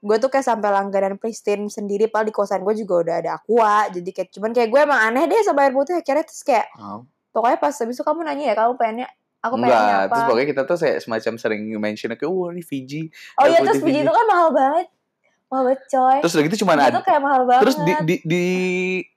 gue 0.02 0.18
tuh 0.18 0.30
kayak 0.32 0.46
sampai 0.48 0.70
langganan 0.74 1.20
Pristine 1.20 1.70
sendiri 1.70 2.08
padahal 2.10 2.30
di 2.30 2.34
kosan 2.34 2.64
gue 2.64 2.74
juga 2.74 2.94
udah 3.06 3.16
ada 3.22 3.32
aqua 3.38 3.86
jadi 3.92 4.10
kayak 4.16 4.30
cuman 4.34 4.52
kayak 4.56 4.70
gue 4.72 4.80
emang 4.82 4.98
aneh 4.98 5.28
deh 5.28 5.42
sama 5.46 5.68
air 5.68 5.74
putih 5.76 6.00
akhirnya 6.00 6.24
terus 6.26 6.42
kayak 6.42 6.66
Oh. 6.80 7.06
pokoknya 7.30 7.58
pas 7.60 7.76
habis 7.76 7.94
itu 7.94 8.04
kamu 8.04 8.22
nanya 8.26 8.46
ya 8.50 8.56
kamu 8.58 8.74
pengennya 8.80 9.08
aku 9.44 9.54
pengennya 9.62 9.78
Enggak, 9.78 10.02
apa 10.02 10.10
terus 10.10 10.26
pokoknya 10.26 10.48
kita 10.50 10.62
tuh 10.66 10.78
kayak 10.80 10.98
semacam 11.06 11.34
sering 11.38 11.62
mention 11.78 12.10
kayak, 12.18 12.32
wah 12.32 12.50
ini 12.50 12.64
Fiji. 12.66 13.02
oh 13.38 13.46
iya 13.46 13.60
terus 13.62 13.82
Fiji." 13.84 14.02
itu 14.02 14.10
kan 14.10 14.26
mahal 14.26 14.50
banget 14.50 14.88
mahal 15.46 15.78
coy 15.78 16.18
Terus 16.20 16.34
udah 16.34 16.46
gitu 16.46 16.58
cuma 16.66 16.74
ada. 16.74 16.90
itu 16.90 17.02
kayak 17.02 17.22
mahal 17.22 17.42
banget 17.46 17.62
Terus 17.64 17.76
di 17.80 17.94
di, 18.02 18.16
di 18.26 18.46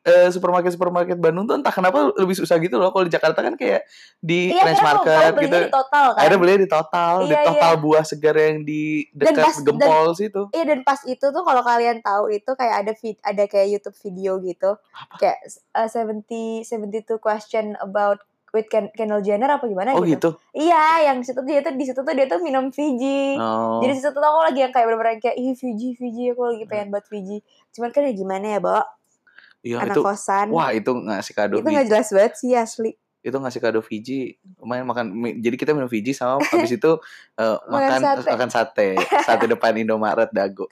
eh, 0.03 0.29
supermarket 0.29 0.71
supermarket 0.71 1.17
Bandung 1.17 1.45
tuh 1.45 1.57
entah 1.57 1.71
kenapa 1.71 2.13
lebih 2.15 2.33
susah 2.33 2.57
gitu 2.57 2.77
loh. 2.77 2.89
Kalau 2.89 3.05
di 3.05 3.13
Jakarta 3.13 3.41
kan 3.41 3.55
kayak 3.55 3.89
di 4.19 4.53
iya 4.53 4.63
karena 4.63 4.75
kamu, 4.75 4.85
Market 4.85 5.33
gitu. 5.35 5.57
di 5.59 5.73
total 5.73 6.07
kan 6.07 6.21
Akhirnya 6.21 6.39
belinya 6.39 6.61
di 6.61 6.71
total, 6.71 7.15
di 7.19 7.35
Iya, 7.35 7.43
total 7.45 7.73
buah 7.79 8.05
segar 8.05 8.35
yang 8.35 8.57
di 8.63 8.83
Dan 9.11 9.25
dekat 9.33 9.45
pas- 9.47 9.63
gempol 9.65 10.07
situ. 10.15 10.43
Iya 10.51 10.65
dan 10.67 10.81
pas 10.83 11.01
itu 11.03 11.27
tuh 11.27 11.43
kalau 11.43 11.63
kalian 11.63 11.99
tahu 12.01 12.25
itu 12.29 12.51
kayak 12.53 12.75
ada 12.79 12.93
vid 12.95 13.17
ada 13.21 13.45
kayak 13.45 13.67
YouTube 13.71 13.97
video 13.99 14.33
gitu 14.39 14.71
kayak 15.17 15.39
uh, 15.73 15.89
70 15.89 16.29
72 16.63 16.69
question 17.19 17.73
about 17.79 18.21
with 18.51 18.67
Ken- 18.67 18.89
Kendall 18.91 19.21
Jenner 19.21 19.51
apa 19.51 19.65
gimana 19.65 19.93
Oh 19.93 20.01
gitu. 20.01 20.11
gitu. 20.11 20.31
Iya, 20.55 21.07
yang 21.07 21.21
situ 21.21 21.39
dia 21.43 21.61
tuh 21.61 21.73
di 21.73 21.85
situ 21.85 21.97
tuh 21.97 22.11
dia 22.11 22.25
tuh 22.25 22.39
minum 22.39 22.69
Fiji. 22.69 23.35
Oh. 23.35 23.79
Jadi 23.79 23.93
di 23.93 23.99
situ 23.99 24.11
tuh 24.11 24.23
aku 24.23 24.41
lagi 24.43 24.61
yang 24.61 24.71
kayak 24.71 24.87
bener-bener 24.87 25.19
kayak 25.19 25.37
ih 25.37 25.53
Fiji 25.53 25.93
Fiji 25.93 26.31
aku 26.31 26.43
lagi 26.49 26.65
pengen 26.65 26.89
buat 26.89 27.05
Fiji. 27.05 27.45
Cuman 27.71 27.89
kan 27.89 28.03
ya 28.03 28.13
gimana 28.13 28.47
ya, 28.49 28.59
Bo? 28.59 28.81
Iya 29.61 29.77
Anak 29.81 29.95
itu. 29.95 30.03
kosan. 30.03 30.47
Wah, 30.49 30.71
itu 30.71 30.89
ngasih 30.89 31.33
kado 31.33 31.55
itu 31.57 31.67
nggak 31.67 31.87
jelas 31.87 32.09
banget 32.09 32.33
sih 32.35 32.53
asli. 32.53 32.93
Itu 33.19 33.37
ngasih 33.37 33.59
kado 33.59 33.81
Fiji. 33.81 34.39
Lumayan 34.57 34.85
makan 34.85 35.07
jadi 35.37 35.57
kita 35.57 35.71
minum 35.73 35.87
Fiji 35.87 36.13
sama 36.13 36.39
habis 36.41 36.71
itu 36.71 36.93
Makan 37.37 37.69
makan 37.69 38.01
sate. 38.01 38.29
makan 38.29 38.49
sate. 38.49 38.89
Sate 39.21 39.45
depan 39.47 39.75
Indomaret 39.75 40.31
Dago. 40.31 40.71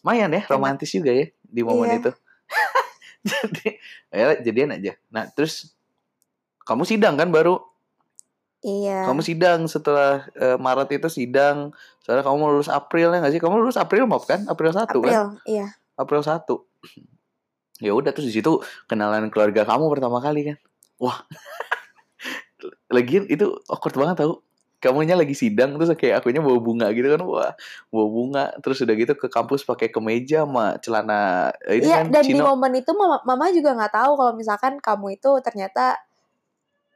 Lumayan 0.00 0.30
ya, 0.30 0.42
romantis 0.46 0.88
juga 0.88 1.10
ya 1.10 1.26
di 1.42 1.60
momen 1.60 1.88
Iya. 1.88 1.98
itu. 1.98 2.10
jadi 3.28 3.66
ya 4.08 4.26
jadian 4.40 4.70
aja. 4.72 4.92
Nah, 5.08 5.26
terus 5.28 5.74
kamu 6.68 6.84
sidang 6.84 7.16
kan 7.16 7.32
baru? 7.32 7.56
Iya. 8.58 9.06
kamu 9.06 9.22
sidang 9.22 9.70
setelah 9.70 10.26
eh, 10.34 10.58
Maret 10.58 10.90
itu 10.98 11.08
sidang. 11.08 11.70
Soalnya 12.02 12.26
kamu 12.26 12.36
mau 12.42 12.50
lulus 12.50 12.66
April 12.66 13.14
ya 13.14 13.22
nggak 13.22 13.32
sih? 13.32 13.40
Kamu 13.40 13.54
lulus 13.62 13.78
April 13.78 14.10
mau 14.10 14.18
kan? 14.18 14.44
April 14.50 14.74
1 14.74 14.90
April, 14.90 15.02
kan 15.06 15.38
iya. 15.46 15.78
April 15.94 16.26
1 16.26 16.42
ya 17.78 17.94
udah 17.94 18.10
terus 18.10 18.26
di 18.26 18.34
situ 18.34 18.58
kenalan 18.90 19.30
keluarga 19.30 19.62
kamu 19.62 19.86
pertama 19.90 20.18
kali 20.18 20.54
kan? 20.54 20.56
Wah. 20.98 21.22
Lagian 22.94 23.30
itu 23.30 23.54
awkward 23.70 23.94
banget 23.94 24.26
tau. 24.26 24.42
Kamunya 24.78 25.18
lagi 25.18 25.34
sidang 25.34 25.74
terus 25.74 25.90
kayak 25.98 26.22
akunya 26.22 26.38
bawa 26.38 26.58
bunga 26.62 26.86
gitu 26.94 27.06
kan? 27.10 27.22
Wah 27.22 27.54
bawa 27.90 28.06
bunga. 28.10 28.44
Terus 28.62 28.82
udah 28.82 28.94
gitu 28.98 29.14
ke 29.14 29.26
kampus 29.30 29.62
pakai 29.62 29.90
kemeja 29.90 30.42
sama 30.42 30.78
celana 30.82 31.50
eh, 31.66 31.82
ini 31.82 31.86
Iya, 31.86 31.96
kan 32.02 32.06
dan 32.14 32.22
di 32.22 32.34
chino 32.34 32.46
momen 32.46 32.78
itu 32.78 32.90
mama, 32.94 33.22
mama 33.22 33.50
juga 33.54 33.74
nggak 33.74 33.94
tahu 33.94 34.12
kalau 34.18 34.32
misalkan 34.34 34.82
kamu 34.82 35.18
itu 35.18 35.30
ternyata 35.42 35.98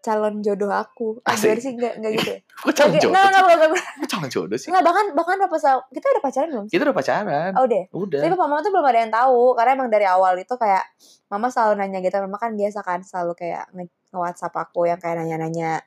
calon 0.03 0.43
jodoh 0.43 0.75
aku. 0.75 1.23
Asik. 1.23 1.63
sih 1.63 1.73
nggak 1.79 2.03
nggak 2.03 2.13
gitu. 2.19 2.31
ya? 2.35 2.39
kok 2.67 2.75
calon 2.75 2.95
jodoh 2.99 3.11
nggak, 3.15 3.23
sih? 3.23 3.31
nggak, 3.31 3.43
nggak, 3.47 3.57
nggak, 3.71 3.87
Kok 4.03 4.09
calon 4.11 4.29
jodoh 4.35 4.59
sih 4.59 4.69
nggak, 4.75 4.85
bahkan 4.85 5.07
bahkan 5.15 5.37
sama 5.63 5.81
kita 5.95 6.07
udah 6.11 6.23
pacaran 6.23 6.49
belum? 6.51 6.65
sih? 6.67 6.73
kita 6.75 6.83
udah 6.91 6.97
pacaran 6.99 7.53
Oh 7.55 7.67
deh. 7.71 7.85
udah 7.95 8.19
Tapi 8.21 8.31
papa 8.35 8.45
mama 8.51 8.61
tuh 8.61 8.71
belum 8.75 8.87
ada 8.91 8.99
yang 8.99 9.13
tahu 9.15 9.43
karena 9.55 9.71
emang 9.79 9.89
dari 9.95 10.07
awal 10.11 10.35
itu 10.35 10.55
kayak 10.59 10.85
mama 11.31 11.47
selalu 11.49 11.73
nanya 11.79 11.99
gitu. 12.03 12.17
Mama 12.19 12.37
kan 12.43 12.51
biasa 12.59 12.79
kan 12.83 13.01
selalu 13.07 13.33
kayak 13.39 13.65
nge, 13.73 13.87
WhatsApp 14.13 14.55
aku 14.59 14.91
yang 14.91 14.99
kayak 14.99 15.23
nanya-nanya 15.23 15.81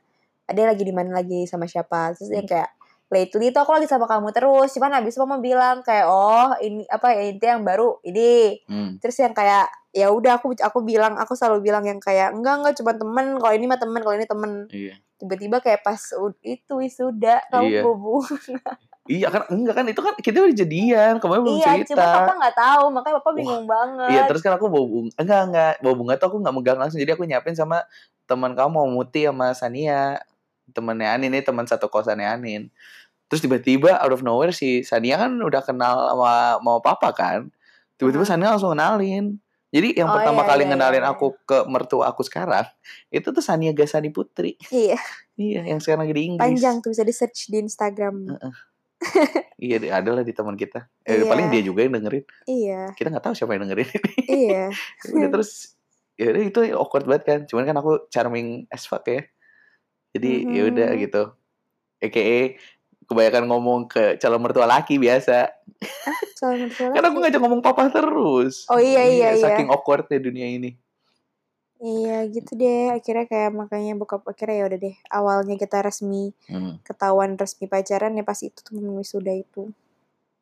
ada 0.47 0.61
lagi 0.63 0.83
di 0.87 0.93
mana 0.95 1.11
lagi 1.11 1.43
sama 1.45 1.67
siapa. 1.67 2.15
Terus 2.15 2.31
yang 2.31 2.47
kayak 2.47 2.71
lately 3.07 3.49
itu 3.49 3.57
aku 3.57 3.71
lagi 3.71 3.85
sama 3.85 4.05
kamu 4.05 4.31
terus. 4.31 4.73
Cuman 4.73 4.95
habis 4.95 5.15
mama 5.15 5.37
bilang 5.37 5.81
kayak 5.81 6.05
oh 6.05 6.53
ini 6.59 6.83
apa 6.87 7.13
ya 7.13 7.21
intinya 7.27 7.51
yang 7.55 7.65
baru 7.65 7.89
ini. 8.01 8.61
Hmm. 8.65 8.97
Terus 8.97 9.17
yang 9.19 9.31
kayak 9.31 9.69
ya 9.91 10.11
udah 10.11 10.37
aku 10.37 10.51
aku 10.55 10.79
bilang 10.81 11.15
aku 11.15 11.33
selalu 11.33 11.63
bilang 11.63 11.83
yang 11.83 11.97
kayak 11.97 12.35
enggak 12.35 12.59
enggak 12.59 12.73
cuma 12.75 12.91
temen 12.91 13.39
kalau 13.39 13.53
ini 13.53 13.65
mah 13.65 13.79
temen 13.79 14.01
kalau 14.03 14.11
ini 14.13 14.27
temen 14.27 14.51
iya 14.67 14.99
tiba-tiba 15.15 15.63
kayak 15.63 15.79
pas 15.79 16.11
itu 16.43 16.73
wisuda 16.75 17.39
kamu 17.47 17.71
Iya. 17.71 17.81
bobo 17.81 18.19
Iya 19.05 19.29
kan 19.29 19.45
enggak 19.47 19.75
kan 19.77 19.85
itu 19.85 20.01
kan 20.01 20.13
kita 20.17 20.41
udah 20.41 20.57
jadian 20.57 21.13
kemarin 21.21 21.45
belum 21.45 21.55
iya 21.55 21.77
cerita. 21.77 21.93
cuma 21.93 22.05
papa 22.11 22.33
nggak 22.35 22.55
tahu 22.57 22.85
makanya 22.89 23.15
papa 23.21 23.29
Wah, 23.29 23.37
bingung 23.37 23.65
banget 23.69 24.09
Iya 24.11 24.21
terus 24.25 24.41
kan 24.41 24.57
aku 24.57 24.65
bawa 24.65 24.83
bunga 24.83 25.11
enggak 25.15 25.41
enggak 25.45 25.73
bawa 25.79 25.95
bunga 25.95 26.13
tuh 26.17 26.27
aku 26.27 26.37
nggak 26.41 26.55
megang 26.57 26.79
langsung 26.81 26.99
jadi 26.99 27.11
aku 27.13 27.23
nyiapin 27.23 27.53
sama 27.53 27.85
teman 28.25 28.51
kamu 28.51 28.81
Muti 28.89 29.23
sama 29.23 29.53
Sania 29.53 30.19
temannya 30.75 31.07
Anin 31.09 31.31
nih 31.31 31.41
teman 31.41 31.63
satu 31.63 31.87
kosannya 31.87 32.27
Anin. 32.27 32.67
Terus 33.25 33.41
tiba-tiba 33.41 33.95
out 33.95 34.11
of 34.11 34.21
nowhere 34.21 34.51
si 34.51 34.83
Sania 34.83 35.15
kan 35.17 35.31
udah 35.33 35.63
kenal 35.63 36.11
sama 36.11 36.31
mau 36.59 36.77
papa 36.77 37.09
kan. 37.09 37.47
Tiba-tiba 37.95 38.21
Aha. 38.21 38.29
Sania 38.29 38.51
langsung 38.51 38.69
kenalin. 38.69 39.39
Jadi 39.71 39.91
yang 39.93 40.07
Oh, 40.07 40.13
pertama 40.13 40.39
iya, 40.39 40.47
kali 40.47 40.61
iya, 40.61 40.69
ngenalin 40.69 41.01
iya, 41.01 41.09
aku 41.09 41.35
ke 41.41 41.57
mertua 41.65 42.07
aku 42.07 42.21
sekarang 42.21 42.63
itu 43.09 43.27
tuh 43.27 43.39
Sania 43.39 43.71
Gasani 43.71 44.07
Putri. 44.07 44.55
iya 44.69 44.95
Iya 45.33 45.65
yang 45.65 45.79
sekarang 45.79 46.03
lagi 46.03 46.13
di 46.13 46.23
Inggris. 46.29 46.39
panjang 46.39 46.75
tuh 46.79 46.91
bisa 46.91 47.03
di 47.03 47.11
search 47.11 47.49
di 47.49 47.59
Instagram 47.59 48.15
Iya 49.55 49.77
ada 49.93 50.09
lah 50.11 50.23
di 50.23 50.31
teman 50.31 50.53
kita. 50.53 50.87
Eh, 51.01 51.15
Iya. 51.17 51.27
Paling 51.27 51.47
dia 51.49 51.61
juga 51.61 51.79
yang 51.81 51.93
dengerin. 51.93 52.23
iya 52.45 52.91
Kita 52.91 53.07
nggak 53.09 53.23
tahu 53.23 53.33
siapa 53.33 53.51
yang 53.51 53.67
dengerin. 53.67 53.89
iya 54.25 54.63
Ya 54.71 55.11
udah 55.17 55.29
terus 55.33 55.75
ya 56.13 56.31
udah 56.31 56.43
itu 56.45 56.59
awkward 56.73 57.03
banget 57.03 57.23
kan 57.25 57.39
cuman 57.43 57.63
kan 57.65 57.75
aku 57.75 58.07
charming 58.07 58.47
as 58.69 58.83
fuck 58.83 59.03
ya 59.03 59.27
jadi 60.15 60.31
ya 60.47 60.61
udah 60.65 60.89
Mhm. 60.91 60.99
gitu 61.03 61.23
EKE 61.99 62.55
kebanyakan 63.05 63.45
ngomong 63.45 63.79
ke 63.85 64.15
calon 64.17 64.39
mertua 64.39 64.65
laki 64.65 64.95
biasa. 64.97 65.51
Calon 66.35 66.65
mertua 66.65 66.89
Kan 66.89 67.03
aku 67.03 67.13
laki. 67.13 67.21
ngajak 67.21 67.39
ngomong 67.39 67.61
papa 67.61 67.87
terus. 67.87 68.65
Oh 68.65 68.79
iya, 68.79 69.03
iya, 69.03 69.27
iya. 69.31 69.41
Saking 69.41 69.69
awkwardnya 69.69 70.17
dunia 70.17 70.47
ini. 70.47 70.73
Iya 71.77 72.25
gitu 72.25 72.55
deh. 72.55 72.89
Akhirnya 72.89 73.27
kayak 73.27 73.51
makanya 73.51 73.93
buka 73.93 74.17
akhirnya 74.17 74.55
ya 74.57 74.65
udah 74.65 74.79
deh. 74.79 74.95
Awalnya 75.05 75.55
kita 75.55 75.83
resmi 75.83 76.31
Hmm. 76.47 76.79
ketahuan 76.81 77.35
resmi 77.35 77.67
pacaran 77.67 78.15
ya 78.15 78.23
pas 78.23 78.39
itu 78.39 78.57
tuh 78.57 78.73
wisuda 78.95 79.35
itu. 79.35 79.69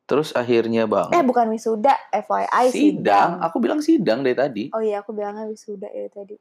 Terus 0.06 0.32
akhirnya 0.32 0.86
bang. 0.86 1.10
Eh 1.10 1.24
bukan 1.24 1.48
wisuda, 1.50 1.96
FYI 2.12 2.70
sidang. 2.70 2.72
sidang. 2.72 3.30
Aku 3.42 3.58
bilang 3.58 3.80
sidang 3.82 4.20
dari 4.22 4.36
tadi. 4.36 4.64
Oh 4.72 4.80
iya 4.80 5.02
aku 5.02 5.12
bilangnya 5.12 5.48
wisuda 5.48 5.90
ya 5.90 6.08
tadi. 6.08 6.36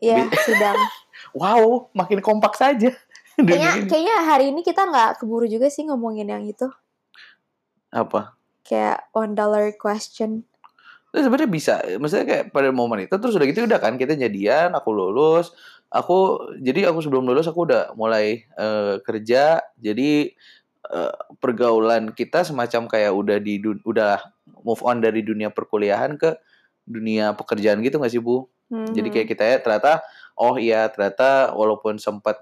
Iya 0.00 0.28
sidang. 0.44 0.78
Wow, 1.32 1.88
makin 1.94 2.18
kompak 2.18 2.58
saja. 2.58 2.92
kayaknya 3.38 3.86
kayaknya 3.88 4.16
hari 4.26 4.50
ini 4.50 4.60
kita 4.60 4.84
nggak 4.84 5.22
keburu 5.22 5.48
juga 5.48 5.70
sih 5.72 5.86
ngomongin 5.86 6.28
yang 6.28 6.44
itu. 6.44 6.68
Apa? 7.88 8.36
Kayak 8.66 9.06
one 9.16 9.32
dollar 9.32 9.72
question. 9.76 10.44
Itu 11.12 11.24
sebenarnya 11.24 11.48
bisa. 11.48 11.74
Maksudnya 11.96 12.26
kayak 12.26 12.44
pada 12.50 12.68
momen 12.74 13.06
itu 13.06 13.14
terus 13.16 13.36
udah 13.36 13.46
gitu 13.48 13.64
udah 13.64 13.80
kan 13.80 13.96
kita 13.96 14.18
jadian, 14.18 14.72
aku 14.76 14.90
lulus. 14.92 15.52
Aku 15.92 16.48
jadi 16.60 16.88
aku 16.88 17.04
sebelum 17.04 17.28
lulus 17.28 17.48
aku 17.48 17.68
udah 17.68 17.92
mulai 17.96 18.44
eh, 18.44 18.96
kerja. 19.04 19.60
Jadi 19.78 20.32
eh, 20.88 21.14
pergaulan 21.38 22.12
kita 22.12 22.44
semacam 22.44 22.88
kayak 22.88 23.12
udah 23.12 23.38
di 23.40 23.60
udah 23.84 24.20
move 24.64 24.82
on 24.84 25.00
dari 25.00 25.20
dunia 25.20 25.52
perkuliahan 25.52 26.16
ke 26.16 26.36
dunia 26.82 27.32
pekerjaan 27.38 27.78
gitu 27.84 28.02
gak 28.02 28.10
sih 28.10 28.18
Bu? 28.18 28.50
Jadi 28.72 29.08
Mhm. 29.08 29.14
kayak 29.14 29.28
kita 29.28 29.44
ya 29.44 29.56
ternyata 29.60 30.00
oh 30.34 30.56
iya 30.56 30.88
ternyata 30.88 31.52
walaupun 31.52 32.00
sempat 32.00 32.40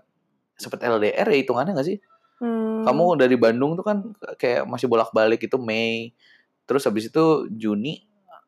sempat 0.55 0.79
LDR 0.81 1.27
ya 1.27 1.39
hitungannya 1.43 1.75
gak 1.75 1.89
sih? 1.89 1.99
Hmm. 2.39 2.87
Kamu 2.87 3.19
dari 3.19 3.35
Bandung 3.35 3.75
tuh 3.75 3.85
kan 3.85 3.99
kayak 4.39 4.65
masih 4.65 4.87
bolak-balik 4.87 5.43
itu 5.43 5.59
Mei. 5.59 6.15
Terus 6.65 6.87
habis 6.87 7.11
itu 7.11 7.25
Juni 7.51 8.01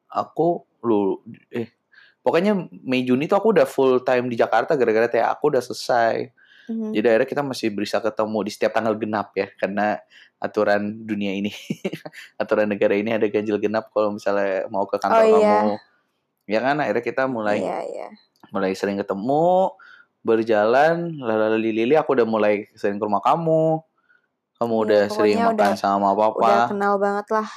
aku 0.07 0.63
lu 0.85 1.21
eh 1.51 1.69
pokoknya 2.21 2.55
Mei 2.81 3.03
Juni 3.03 3.27
tuh 3.27 3.37
aku 3.37 3.51
udah 3.51 3.67
full 3.67 4.01
time 4.01 4.31
di 4.31 4.39
Jakarta 4.39 4.79
gara-gara 4.79 5.11
teh 5.11 5.21
aku 5.21 5.51
udah 5.53 5.61
selesai. 5.61 6.31
Mhm. 6.71 6.95
Jadi 6.95 7.07
akhirnya 7.11 7.29
kita 7.29 7.43
masih 7.43 7.69
bisa 7.75 7.99
ketemu 7.99 8.39
di 8.47 8.51
setiap 8.55 8.73
tanggal 8.79 8.95
genap 8.95 9.35
ya 9.35 9.51
karena 9.59 9.99
aturan 10.39 11.03
dunia 11.03 11.35
ini. 11.35 11.51
aturan 12.41 12.71
negara 12.71 12.95
ini 12.95 13.11
ada 13.13 13.27
ganjil 13.27 13.59
genap 13.59 13.91
kalau 13.91 14.15
misalnya 14.15 14.71
mau 14.71 14.87
ke 14.87 14.97
kantor 14.97 15.27
Oh, 15.27 15.39
iya. 15.43 15.61
Ya 16.53 16.61
kan 16.61 16.77
akhirnya 16.77 17.01
kita 17.01 17.25
mulai 17.25 17.59
Iya 17.59 17.79
iya. 17.83 18.09
mulai 18.53 18.77
sering 18.77 19.01
ketemu 19.01 19.73
berjalan 20.21 21.17
lalali 21.19 21.73
lili 21.73 21.97
aku 21.97 22.13
udah 22.13 22.29
mulai 22.29 22.69
sering 22.77 22.97
ke 22.97 23.05
rumah 23.05 23.25
kamu 23.25 23.81
kamu 24.55 24.71
Iya, 24.71 24.83
udah 24.85 25.03
sering 25.09 25.39
makan 25.41 25.57
udah- 25.73 25.81
sama 25.81 26.09
Udah 26.13 26.21
papa 26.31 26.69
kenal 26.69 26.95
banget 26.97 27.27
lah 27.33 27.49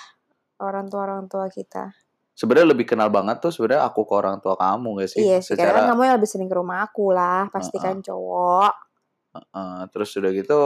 orang 0.57 0.87
tua 0.87 1.01
orang 1.03 1.27
tua 1.27 1.45
kita. 1.47 1.91
sebenarnya 2.31 2.71
lebih 2.71 2.83
kenal 2.85 3.07
banget 3.07 3.39
tuh 3.39 3.47
sebenarnya 3.47 3.83
aku 3.85 4.03
ke 4.03 4.13
orang 4.13 4.39
tua 4.39 4.55
kamu 4.55 4.99
gak 4.99 5.09
sih 5.09 5.19
Iya 5.21 5.39
sih, 5.39 5.55
karena 5.55 5.71
kan 5.71 5.83
secara 5.83 5.89
kamu 5.91 6.01
yang 6.03 6.15
lebih 6.15 6.29
sering 6.29 6.49
ke 6.49 6.55
rumah 6.55 6.77
aku 6.83 7.05
lah, 7.11 7.47
pasti 7.47 7.77
kan 7.77 7.99
cowok. 7.99 8.71
eh, 9.35 9.81
terus 9.91 10.09
udah 10.15 10.31
gitu 10.31 10.59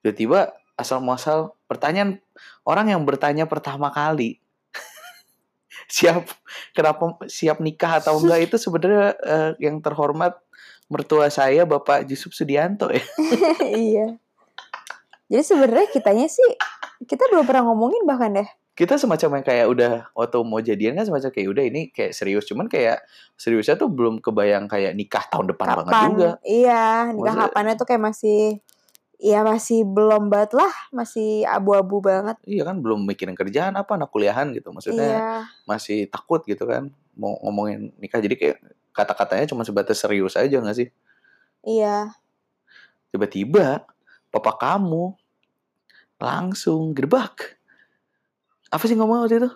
tiba-tiba 0.00 0.50
asal 0.74 0.98
muasal 0.98 1.38
pertanyaan 1.66 2.22
orang 2.62 2.88
yang 2.88 3.02
bertanya 3.02 3.44
pertama 3.44 3.90
kali 3.90 4.38
siap 5.90 6.22
kenapa 6.70 7.02
siap 7.26 7.58
nikah 7.58 7.98
atau 7.98 8.16
enggak 8.16 8.40
itu 8.42 8.56
sebenarnya 8.56 9.06
eh, 9.18 9.50
yang 9.58 9.78
terhormat 9.78 10.38
mertua 10.86 11.26
saya 11.28 11.62
Bapak 11.64 12.02
Yusuf 12.04 12.30
Sudianto 12.30 12.86
ya 12.88 13.02
iya. 13.86 14.06
Jadi 15.26 15.42
sebenarnya 15.44 15.86
kitanya 15.88 16.26
sih 16.26 16.46
kita 17.04 17.26
belum 17.26 17.44
pernah 17.44 17.62
ngomongin 17.64 18.02
bahkan 18.02 18.34
deh. 18.34 18.48
kita 18.70 18.96
semacam 18.96 19.36
yang 19.36 19.44
kayak 19.44 19.66
udah 19.68 19.92
waktu 20.10 20.36
mau 20.40 20.58
jadian 20.58 20.94
kan 20.94 21.04
semacam 21.04 21.28
kayak 21.28 21.48
udah 21.48 21.64
ini 21.64 21.80
kayak 21.88 22.10
serius 22.10 22.44
cuman 22.44 22.64
kayak 22.64 23.04
seriusnya 23.34 23.76
tuh 23.76 23.86
belum 23.86 24.18
kebayang 24.18 24.66
kayak 24.66 24.94
nikah 24.94 25.20
tahun 25.26 25.52
depan 25.52 25.66
banget 25.76 25.92
Kapan? 25.92 26.08
juga 26.08 26.28
Iya, 26.40 26.84
nikah 27.08 27.18
Maksudnya- 27.28 27.44
kapannya 27.46 27.74
tuh 27.76 27.86
kayak 27.86 28.02
masih 28.02 28.40
Iya 29.20 29.44
masih 29.44 29.84
belum 29.84 30.32
banget 30.32 30.56
lah, 30.56 30.72
masih 30.96 31.44
abu-abu 31.44 32.00
banget. 32.00 32.40
iya 32.48 32.64
kan 32.64 32.80
belum 32.80 33.04
mikirin 33.04 33.36
kerjaan 33.36 33.76
apa 33.76 34.00
anak 34.00 34.08
kuliahan 34.08 34.48
gitu 34.56 34.72
maksudnya 34.72 35.20
Iya, 35.20 35.44
masih 35.68 36.08
takut 36.08 36.40
gitu 36.48 36.64
kan 36.64 36.88
mau 37.12 37.36
ngomongin 37.44 37.92
nikah 38.00 38.16
jadi 38.16 38.32
kayak 38.32 38.56
kata-katanya 38.96 39.44
cuma 39.44 39.60
sebatas 39.60 40.00
serius 40.00 40.40
aja 40.40 40.56
gak 40.56 40.72
sih 40.72 40.88
iya. 41.62 42.16
tiba-tiba 43.12 43.84
papa 44.32 44.56
kamu 44.56 45.12
langsung 46.16 46.96
gerbak 46.96 47.60
apa 48.70 48.84
sih 48.86 48.96
ngomong 48.96 49.28
waktu 49.28 49.36
itu 49.36 49.50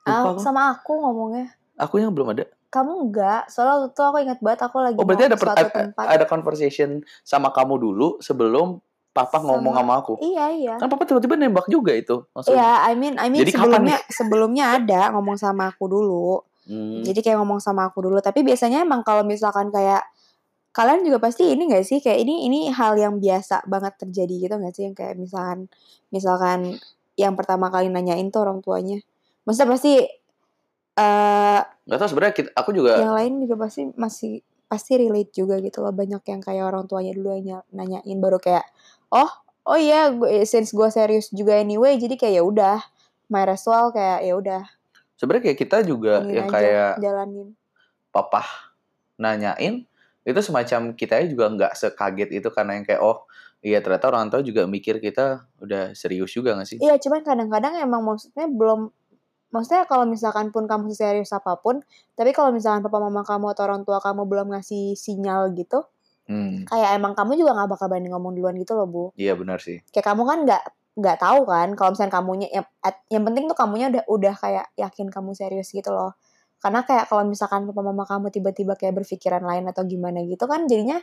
Lupa 0.00 0.32
aku. 0.32 0.40
sama 0.40 0.70
aku 0.70 0.92
ngomongnya. 0.96 1.50
aku 1.76 1.98
yang 1.98 2.14
belum 2.14 2.30
ada 2.30 2.46
Kamu 2.70 3.10
enggak, 3.10 3.50
soalnya 3.50 3.82
waktu 3.82 3.90
itu 3.90 4.02
aku 4.06 4.16
ingat 4.22 4.38
banget 4.38 4.60
aku 4.62 4.76
lagi 4.78 4.94
oh 4.94 5.02
berarti 5.02 5.24
mau 5.26 5.30
ada 5.34 5.36
per- 5.36 5.50
ada, 5.58 5.66
tempat. 5.74 6.04
ada 6.06 6.24
conversation 6.30 6.90
sama 7.26 7.50
kamu 7.50 7.74
dulu 7.82 8.08
sebelum 8.22 8.78
papa 9.20 9.36
ngomong 9.44 9.74
Sama- 9.76 10.00
aku. 10.00 10.12
Iya, 10.18 10.46
iya. 10.52 10.74
kan 10.80 10.88
papa 10.88 11.04
tiba-tiba 11.04 11.36
nembak 11.36 11.68
juga 11.68 11.92
itu 11.92 12.24
maksudnya. 12.32 12.56
Iya, 12.56 12.72
I 12.88 12.92
mean, 12.96 13.14
I 13.20 13.28
mean 13.28 13.44
Jadi 13.44 13.52
kapan 13.52 13.68
sebelumnya 13.68 13.96
sebelumnya 14.08 14.64
ada 14.80 15.00
ngomong 15.12 15.36
sama 15.36 15.68
aku 15.68 15.84
dulu. 15.84 16.40
Hmm, 16.64 17.02
Jadi 17.02 17.20
kayak 17.20 17.36
ngomong 17.42 17.58
sama 17.58 17.90
aku 17.90 18.00
dulu. 18.00 18.18
Tapi 18.18 18.40
biasanya 18.40 18.80
emang 18.80 19.02
kalau 19.02 19.26
misalkan 19.26 19.68
kayak 19.68 20.06
kalian 20.70 21.02
juga 21.02 21.18
pasti 21.18 21.50
ini 21.50 21.66
gak 21.66 21.82
sih? 21.82 21.98
Kayak 21.98 22.22
ini 22.22 22.46
ini 22.46 22.60
hal 22.70 22.94
yang 22.94 23.18
biasa 23.18 23.66
banget 23.66 23.98
terjadi 23.98 24.34
gitu 24.48 24.54
gak 24.54 24.74
sih? 24.74 24.86
Yang 24.86 24.94
kayak 24.96 25.14
misalkan 25.18 25.58
misalkan 26.08 26.58
yang 27.18 27.34
pertama 27.34 27.68
kali 27.68 27.90
nanyain 27.90 28.30
tuh 28.30 28.46
orang 28.46 28.62
tuanya. 28.62 29.02
Maksudnya 29.44 29.68
pasti 29.74 29.92
eh 30.94 31.60
nggak 31.60 31.98
tahu 31.98 32.08
sebenarnya 32.12 32.34
kita- 32.36 32.54
aku 32.54 32.70
juga 32.70 32.98
yang 33.00 33.14
lain 33.16 33.32
juga 33.42 33.54
pasti 33.66 33.88
masih 33.96 34.32
pasti 34.70 34.94
relate 34.94 35.32
juga 35.34 35.58
gitu 35.58 35.82
loh. 35.82 35.90
Banyak 35.90 36.22
yang 36.22 36.38
kayak 36.38 36.64
orang 36.66 36.86
tuanya 36.86 37.10
dulu 37.10 37.34
yang 37.34 37.42
ny- 37.42 37.66
nanyain 37.74 38.18
baru 38.22 38.38
kayak 38.38 38.62
oh 39.10 39.30
oh 39.66 39.78
iya 39.78 40.10
gue 40.10 40.42
since 40.48 40.72
gue 40.72 40.88
serius 40.90 41.28
juga 41.30 41.58
anyway 41.58 41.98
jadi 42.00 42.14
kayak 42.16 42.34
ya 42.38 42.42
udah 42.42 42.78
my 43.30 43.46
well 43.46 43.94
kayak 43.94 44.26
ya 44.26 44.34
udah. 44.34 44.62
Sebenarnya 45.14 45.52
kayak 45.52 45.58
kita 45.60 45.78
juga 45.86 46.24
iniin 46.24 46.34
yang 46.34 46.48
aja, 46.48 46.54
kayak 46.56 46.92
jalanin. 46.98 47.48
papa 48.10 48.42
nanyain 49.20 49.84
itu 50.24 50.40
semacam 50.40 50.96
kita 50.96 51.22
juga 51.28 51.46
nggak 51.52 51.72
sekaget 51.76 52.28
itu 52.34 52.48
karena 52.50 52.80
yang 52.80 52.84
kayak 52.88 53.04
oh 53.04 53.28
iya 53.60 53.84
ternyata 53.84 54.08
orang 54.08 54.32
tua 54.32 54.40
juga 54.40 54.64
mikir 54.64 54.98
kita 54.98 55.44
udah 55.60 55.92
serius 55.92 56.32
juga 56.32 56.56
gak 56.56 56.68
sih? 56.68 56.78
Iya, 56.80 56.96
cuman 56.96 57.20
kadang-kadang 57.20 57.76
emang 57.80 58.00
maksudnya 58.04 58.48
belum 58.48 58.88
maksudnya 59.52 59.84
kalau 59.84 60.08
misalkan 60.08 60.48
pun 60.48 60.64
kamu 60.64 60.94
serius 60.96 61.30
apa 61.36 61.60
pun, 61.60 61.84
tapi 62.16 62.32
kalau 62.32 62.54
misalkan 62.54 62.80
papa 62.80 62.98
mama 63.02 63.20
kamu 63.20 63.52
atau 63.52 63.68
orang 63.68 63.82
tua 63.84 64.00
kamu 64.00 64.24
belum 64.24 64.56
ngasih 64.56 64.96
sinyal 64.96 65.52
gitu, 65.52 65.84
hmm, 66.30 66.70
kayak 66.70 66.90
emang 66.94 67.12
kamu 67.18 67.34
juga 67.34 67.50
nggak 67.58 67.70
bakal 67.74 67.86
berani 67.90 68.08
ngomong 68.14 68.32
duluan 68.38 68.54
gitu 68.54 68.78
loh, 68.78 68.86
Bu. 68.86 69.04
iya 69.18 69.34
benar 69.34 69.58
sih 69.58 69.82
Kayak 69.90 70.14
kamu 70.14 70.22
kan 70.22 70.38
nggak 70.46 70.62
nggak 71.00 71.16
tahu 71.18 71.40
kan 71.46 71.68
kalau 71.74 71.90
misalkan 71.94 72.12
kamunya 72.14 72.48
yang, 72.50 72.66
at- 72.82 73.02
yang 73.10 73.22
penting 73.26 73.50
tuh 73.50 73.58
kamunya 73.58 73.86
udah 73.90 74.02
udah 74.06 74.34
kayak 74.38 74.66
yakin 74.78 75.06
kamu 75.10 75.34
serius 75.34 75.74
gitu 75.74 75.90
loh. 75.90 76.14
Karena 76.60 76.84
kayak 76.84 77.08
kalau 77.08 77.24
misalkan 77.24 77.64
papa 77.66 77.80
mama 77.80 78.04
kamu 78.04 78.28
tiba-tiba 78.30 78.76
kayak 78.76 79.00
berpikiran 79.00 79.40
lain 79.42 79.64
atau 79.66 79.82
gimana 79.82 80.20
gitu 80.22 80.44
kan 80.44 80.68
jadinya 80.68 81.00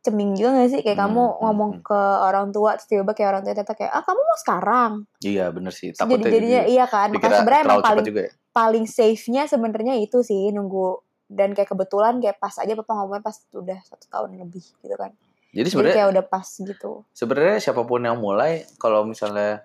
ceming 0.00 0.32
juga 0.32 0.56
gak 0.56 0.68
sih 0.72 0.80
kayak 0.80 0.96
Hmm, 0.96 1.04
kamu 1.12 1.22
hmm, 1.24 1.38
ngomong 1.44 1.70
hmm. 1.76 1.84
ke 1.84 2.00
orang 2.24 2.46
tua 2.56 2.76
terus 2.76 2.88
tiba-tiba 2.88 3.12
kayak 3.12 3.28
orang 3.36 3.42
tua 3.44 3.52
ternyata 3.52 3.74
kayak 3.76 3.92
ah 3.92 4.02
kamu 4.04 4.20
mau 4.24 4.38
sekarang 4.40 4.92
iya 5.20 5.44
benar 5.52 5.72
sih 5.76 5.92
takutnya 5.92 6.32
jadi 6.32 6.36
jadinya 6.40 6.62
iya 6.64 6.84
kan 6.88 7.08
makanya 7.12 7.36
sebenarnya 7.44 7.62
emang 7.68 7.80
paling 7.84 8.06
juga 8.08 8.20
ya 8.24 8.30
paling 8.50 8.84
safe 8.88 9.24
nya 9.30 9.42
sebenarnya 9.46 9.94
itu 10.00 10.18
sih 10.24 10.50
nunggu 10.50 10.86
dan 11.30 11.54
kayak 11.54 11.70
kebetulan 11.70 12.18
kayak 12.18 12.42
pas 12.42 12.58
aja 12.58 12.74
papa 12.74 12.92
ngomongnya 12.98 13.22
pas 13.22 13.36
udah 13.54 13.78
satu 13.86 14.06
tahun 14.10 14.34
lebih 14.42 14.66
gitu 14.82 14.96
kan 14.98 15.14
jadi 15.54 15.68
sebenarnya 15.70 15.96
kayak 16.02 16.10
udah 16.18 16.24
pas 16.26 16.48
gitu 16.50 17.06
sebenarnya 17.14 17.56
siapa 17.62 17.86
pun 17.86 18.02
yang 18.02 18.18
mulai 18.18 18.66
kalau 18.82 19.06
misalnya 19.06 19.62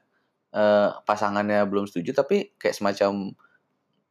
eh, 0.53 0.89
pasangannya 1.09 1.65
belum 1.65 1.89
setuju 1.89 2.13
tapi 2.21 2.53
kayak 2.61 2.77
semacam 2.77 3.33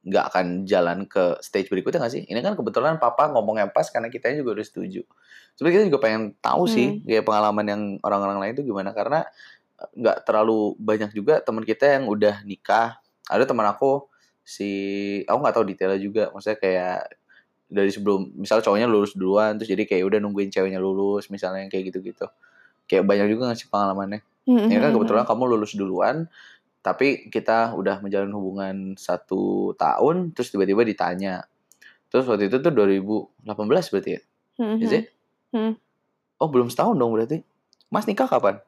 nggak 0.05 0.25
akan 0.31 0.47
jalan 0.69 1.09
ke 1.09 1.41
stage 1.41 1.73
berikutnya 1.73 2.05
nggak 2.05 2.13
sih? 2.13 2.23
Ini 2.29 2.45
kan 2.45 2.53
kebetulan 2.61 3.01
papa 3.01 3.33
ngomong 3.33 3.57
yang 3.57 3.73
pas 3.73 3.89
karena 3.89 4.13
kita 4.13 4.37
juga 4.37 4.61
udah 4.61 4.67
setuju. 4.69 5.01
Sebenarnya 5.57 5.75
kita 5.81 5.87
juga 5.89 6.01
pengen 6.05 6.23
tahu 6.45 6.69
sih 6.69 7.01
kayak 7.09 7.25
pengalaman 7.25 7.65
yang 7.65 7.83
orang-orang 8.05 8.39
lain 8.45 8.53
itu 8.61 8.69
gimana 8.69 8.93
karena 8.93 9.25
eh, 9.81 9.89
nggak 9.97 10.29
terlalu 10.29 10.77
banyak 10.77 11.11
juga 11.17 11.41
teman 11.41 11.65
kita 11.65 11.97
yang 11.97 12.05
udah 12.05 12.45
nikah. 12.45 13.01
Ada 13.33 13.49
teman 13.49 13.65
aku 13.65 14.05
si 14.45 14.69
aku 15.25 15.39
nggak 15.41 15.55
tahu 15.57 15.65
detailnya 15.73 16.01
juga. 16.01 16.29
Maksudnya 16.37 16.59
kayak 16.61 17.01
dari 17.69 17.91
sebelum 17.91 18.37
misal 18.39 18.61
cowoknya 18.61 18.87
lulus 18.87 19.17
duluan 19.17 19.57
terus 19.57 19.73
jadi 19.73 19.89
kayak 19.89 20.05
udah 20.07 20.19
nungguin 20.21 20.53
ceweknya 20.53 20.79
lulus 20.79 21.33
misalnya 21.33 21.65
yang 21.65 21.73
kayak 21.73 21.91
gitu-gitu. 21.91 22.29
Kayak 22.85 23.09
banyak 23.09 23.27
juga 23.33 23.53
nggak 23.53 23.59
sih 23.59 23.69
pengalamannya? 23.73 24.21
Ini 24.45 24.77
kan 24.77 24.93
kebetulan 24.93 25.25
kamu 25.25 25.57
lulus 25.57 25.73
duluan, 25.73 26.29
tapi 26.85 27.33
kita 27.33 27.73
udah 27.73 28.05
menjalin 28.05 28.29
hubungan 28.37 28.77
satu 28.93 29.73
tahun, 29.81 30.37
terus 30.37 30.53
tiba-tiba 30.53 30.85
ditanya. 30.85 31.49
Terus 32.13 32.29
waktu 32.29 32.53
itu 32.53 32.61
tuh 32.61 32.69
2018 32.69 33.41
berarti 33.65 34.11
ya? 34.13 34.21
Is 34.77 34.93
it? 34.93 35.09
Hmm. 35.49 35.81
Oh 36.37 36.53
belum 36.53 36.69
setahun 36.69 36.93
dong 37.01 37.17
berarti. 37.17 37.41
Mas 37.89 38.05
nikah 38.05 38.29
kapan? 38.29 38.61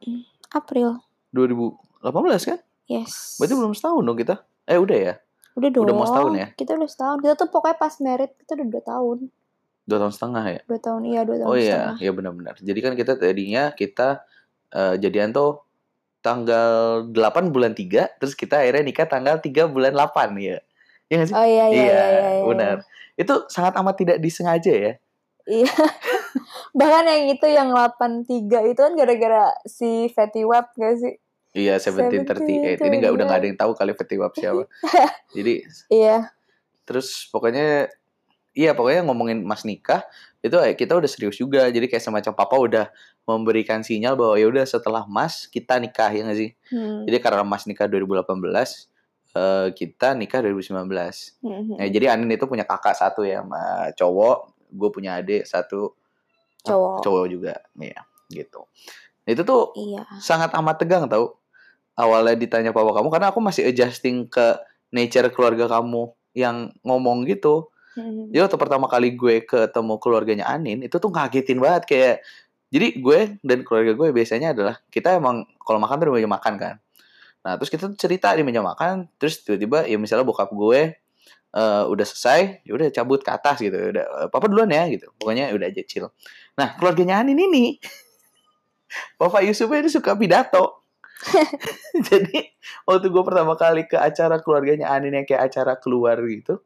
April 0.48 1.04
2018 1.36 2.48
kan? 2.48 2.58
Yes. 2.88 3.36
Berarti 3.36 3.54
belum 3.54 3.76
setahun 3.76 4.00
dong 4.00 4.16
kita. 4.16 4.40
Eh 4.64 4.80
udah 4.80 4.96
ya? 4.96 5.14
Udah 5.56 5.68
dong. 5.72 5.84
udah 5.88 5.94
mau 5.96 6.06
setahun 6.06 6.32
ya? 6.36 6.46
Kita 6.52 6.70
udah 6.76 6.90
setahun. 6.90 7.18
Kita 7.24 7.34
tuh 7.34 7.48
pokoknya 7.48 7.76
pas 7.80 7.94
merit 8.04 8.32
kita 8.44 8.52
udah 8.60 8.66
dua 8.68 8.82
tahun. 8.84 9.18
Dua 9.86 9.98
tahun 10.04 10.12
setengah 10.12 10.44
ya? 10.44 10.60
Dua 10.68 10.80
tahun 10.82 11.02
iya 11.08 11.20
dua 11.24 11.36
tahun 11.40 11.48
Oh 11.48 11.56
iya, 11.56 11.72
setengah. 11.72 11.96
ya 12.04 12.10
benar-benar. 12.12 12.54
Jadi 12.60 12.78
kan 12.84 12.92
kita 12.92 13.12
tadinya 13.16 13.64
kita 13.72 14.08
eh, 14.76 14.94
jadian 15.00 15.32
tuh 15.32 15.64
tanggal 16.20 17.06
8 17.14 17.54
bulan 17.54 17.70
3, 17.70 18.18
terus 18.18 18.34
kita 18.34 18.58
akhirnya 18.58 18.82
nikah 18.82 19.06
tanggal 19.06 19.38
3 19.38 19.70
bulan 19.70 19.94
8 19.94 20.34
ya. 20.42 20.58
Iya 21.06 21.14
nggak 21.22 21.28
sih? 21.30 21.34
Oh 21.38 21.46
iya 21.46 21.66
iya 21.70 21.82
iya 21.86 21.86
iya. 21.86 22.30
iya. 22.42 22.44
benar. 22.44 22.76
Itu 23.14 23.46
sangat 23.46 23.78
amat 23.78 23.94
tidak 23.94 24.18
disengaja 24.18 24.74
ya. 24.74 24.92
Iya. 25.46 25.70
Bahkan 26.78 27.04
yang 27.06 27.24
itu 27.30 27.46
yang 27.46 27.68
83 27.70 28.74
itu 28.74 28.80
kan 28.82 28.92
gara-gara 28.98 29.54
si 29.64 30.10
Fatty 30.12 30.42
Wap 30.42 30.74
gak 30.74 30.98
sih? 30.98 31.14
Iya, 31.52 31.78
1738. 31.78 32.82
Ini 32.82 32.94
nggak 32.98 33.12
udah 33.14 33.24
nggak 33.24 33.38
ada 33.40 33.46
yang 33.46 33.58
tahu 33.58 33.72
kali 33.74 33.92
Fatty 33.94 34.16
Wap 34.18 34.34
siapa. 34.34 34.66
Jadi 35.36 35.62
Iya. 35.88 36.30
terus 36.86 37.26
pokoknya 37.28 37.90
iya 38.54 38.70
pokoknya 38.72 39.02
ngomongin 39.02 39.42
mas 39.42 39.66
nikah 39.66 40.06
itu 40.38 40.54
eh, 40.62 40.78
kita 40.78 40.94
udah 40.94 41.10
serius 41.10 41.36
juga. 41.36 41.66
Jadi 41.66 41.90
kayak 41.90 42.04
semacam 42.04 42.32
papa 42.32 42.56
udah 42.56 42.86
memberikan 43.26 43.82
sinyal 43.82 44.14
bahwa 44.14 44.38
ya 44.38 44.46
udah 44.46 44.62
setelah 44.62 45.02
mas 45.10 45.50
kita 45.50 45.76
nikah 45.82 46.08
ya 46.14 46.22
nggak 46.22 46.38
sih? 46.38 46.50
Hmm. 46.70 47.02
Jadi 47.04 47.18
karena 47.18 47.42
mas 47.42 47.66
nikah 47.66 47.90
2018 47.90 48.22
eh, 49.34 49.68
kita 49.74 50.14
nikah 50.14 50.40
2019. 50.40 50.86
Hmm. 51.42 51.74
Nah, 51.76 51.88
jadi 51.90 52.06
Anin 52.14 52.30
itu 52.30 52.46
punya 52.46 52.62
kakak 52.62 52.94
satu 52.94 53.26
ya 53.26 53.42
sama 53.42 53.90
cowok, 53.98 54.36
gue 54.72 54.88
punya 54.94 55.18
adik 55.20 55.42
satu 55.44 55.92
Cowok. 56.62 57.02
cowok 57.02 57.24
juga, 57.30 57.54
ya 57.76 58.00
gitu. 58.26 58.66
Itu 59.26 59.42
tuh 59.42 59.74
Iya. 59.74 60.06
sangat 60.22 60.54
amat 60.54 60.76
tegang 60.80 61.04
tau. 61.10 61.36
Awalnya 61.98 62.36
ditanya 62.36 62.70
papa 62.70 62.92
kamu 62.94 63.08
karena 63.10 63.28
aku 63.32 63.40
masih 63.40 63.66
adjusting 63.68 64.28
ke 64.28 64.56
nature 64.92 65.28
keluarga 65.34 65.66
kamu 65.66 66.12
yang 66.36 66.70
ngomong 66.84 67.24
gitu. 67.26 67.68
Hmm. 67.96 68.28
Jadi 68.28 68.44
waktu 68.44 68.58
pertama 68.60 68.86
kali 68.86 69.16
gue 69.16 69.42
ketemu 69.42 69.96
keluarganya 69.96 70.44
Anin 70.46 70.84
itu 70.84 71.00
tuh 71.00 71.08
ngagetin 71.08 71.56
banget 71.58 71.82
kayak 71.88 72.14
jadi 72.68 72.86
gue 73.00 73.20
dan 73.40 73.58
keluarga 73.64 73.96
gue 73.96 74.08
biasanya 74.12 74.52
adalah 74.52 74.76
kita 74.92 75.16
emang 75.16 75.48
kalau 75.64 75.80
makan 75.80 75.96
tuh 75.98 76.06
di 76.12 76.14
meja 76.20 76.28
makan 76.28 76.54
kan. 76.60 76.74
Nah 77.40 77.56
terus 77.56 77.72
kita 77.72 77.88
tuh 77.88 77.96
cerita 77.96 78.36
di 78.36 78.44
meja 78.44 78.60
makan 78.60 79.08
terus 79.16 79.40
tiba-tiba 79.40 79.88
ya 79.88 79.96
misalnya 79.96 80.28
bokap 80.28 80.52
gue 80.52 80.80
eh, 81.56 81.84
udah 81.88 82.04
selesai 82.04 82.60
ya 82.68 82.72
udah 82.76 82.88
cabut 82.92 83.24
ke 83.24 83.30
atas 83.32 83.64
gitu 83.64 83.72
udah 83.72 84.04
"Eh, 84.04 84.28
papa 84.28 84.44
duluan 84.52 84.68
ya 84.68 84.84
gitu 84.92 85.08
pokoknya 85.16 85.48
udah 85.56 85.66
aja 85.72 85.80
chill. 85.88 86.12
Nah 86.60 86.76
keluarganya 86.76 87.24
Anin 87.24 87.40
ini 87.40 87.80
Bapak 89.16 89.42
Yusuf 89.42 89.68
ini 89.70 89.88
suka 89.88 90.14
pidato. 90.14 90.84
Jadi 92.08 92.52
waktu 92.84 93.06
gue 93.08 93.22
pertama 93.24 93.56
kali 93.56 93.88
ke 93.88 93.96
acara 93.96 94.36
keluarganya 94.38 94.92
Anin 94.92 95.16
yang 95.16 95.24
kayak 95.24 95.48
acara 95.48 95.80
keluar 95.80 96.20
gitu, 96.20 96.60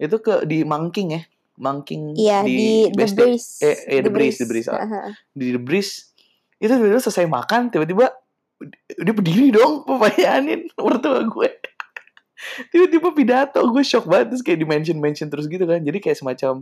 itu 0.00 0.16
ke 0.18 0.48
di 0.48 0.64
Mangking 0.64 1.08
ya, 1.12 1.22
Mangking 1.60 2.16
Iya 2.16 2.40
di, 2.40 2.88
The 2.88 2.96
BSD. 2.96 3.18
Breeze. 3.20 3.48
eh, 3.60 3.76
eh, 3.86 4.00
The 4.00 4.08
Breeze, 4.08 4.36
The 4.40 4.48
Breeze, 4.48 4.68
ah. 4.72 4.80
Aha. 4.80 5.00
di 5.36 5.52
The 5.52 5.60
Breeze 5.60 5.92
itu 6.56 6.68
tiba-tiba 6.68 7.00
selesai 7.00 7.24
makan 7.24 7.72
tiba-tiba 7.72 8.12
dia 8.92 9.12
berdiri 9.16 9.48
dong 9.48 9.84
papanya 9.84 10.36
Anin 10.36 10.68
mertua 10.76 11.24
gue 11.24 11.48
tiba-tiba 12.72 13.12
pidato 13.12 13.60
gue 13.64 13.80
shock 13.80 14.04
banget 14.04 14.36
terus 14.36 14.42
kayak 14.44 14.60
di 14.60 14.66
mention 14.68 14.96
mention 15.00 15.28
terus 15.28 15.44
gitu 15.44 15.64
kan 15.64 15.80
jadi 15.80 15.96
kayak 15.96 16.16
semacam 16.16 16.60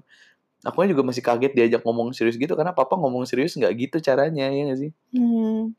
aku 0.60 0.84
juga 0.84 1.02
masih 1.02 1.20
kaget 1.20 1.52
diajak 1.52 1.82
ngomong 1.82 2.10
serius 2.10 2.34
gitu 2.34 2.52
karena 2.52 2.72
papa 2.72 2.94
ngomong 2.94 3.22
serius 3.24 3.54
nggak 3.54 3.72
gitu 3.78 3.96
caranya 4.00 4.48
ya 4.48 4.62
nggak 4.66 4.80
sih 4.80 4.90
Hmm. 5.10 5.72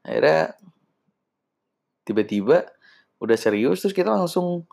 akhirnya 0.00 0.54
tiba-tiba 2.02 2.64
udah 3.18 3.36
serius 3.36 3.82
terus 3.82 3.92
kita 3.92 4.08
langsung 4.08 4.64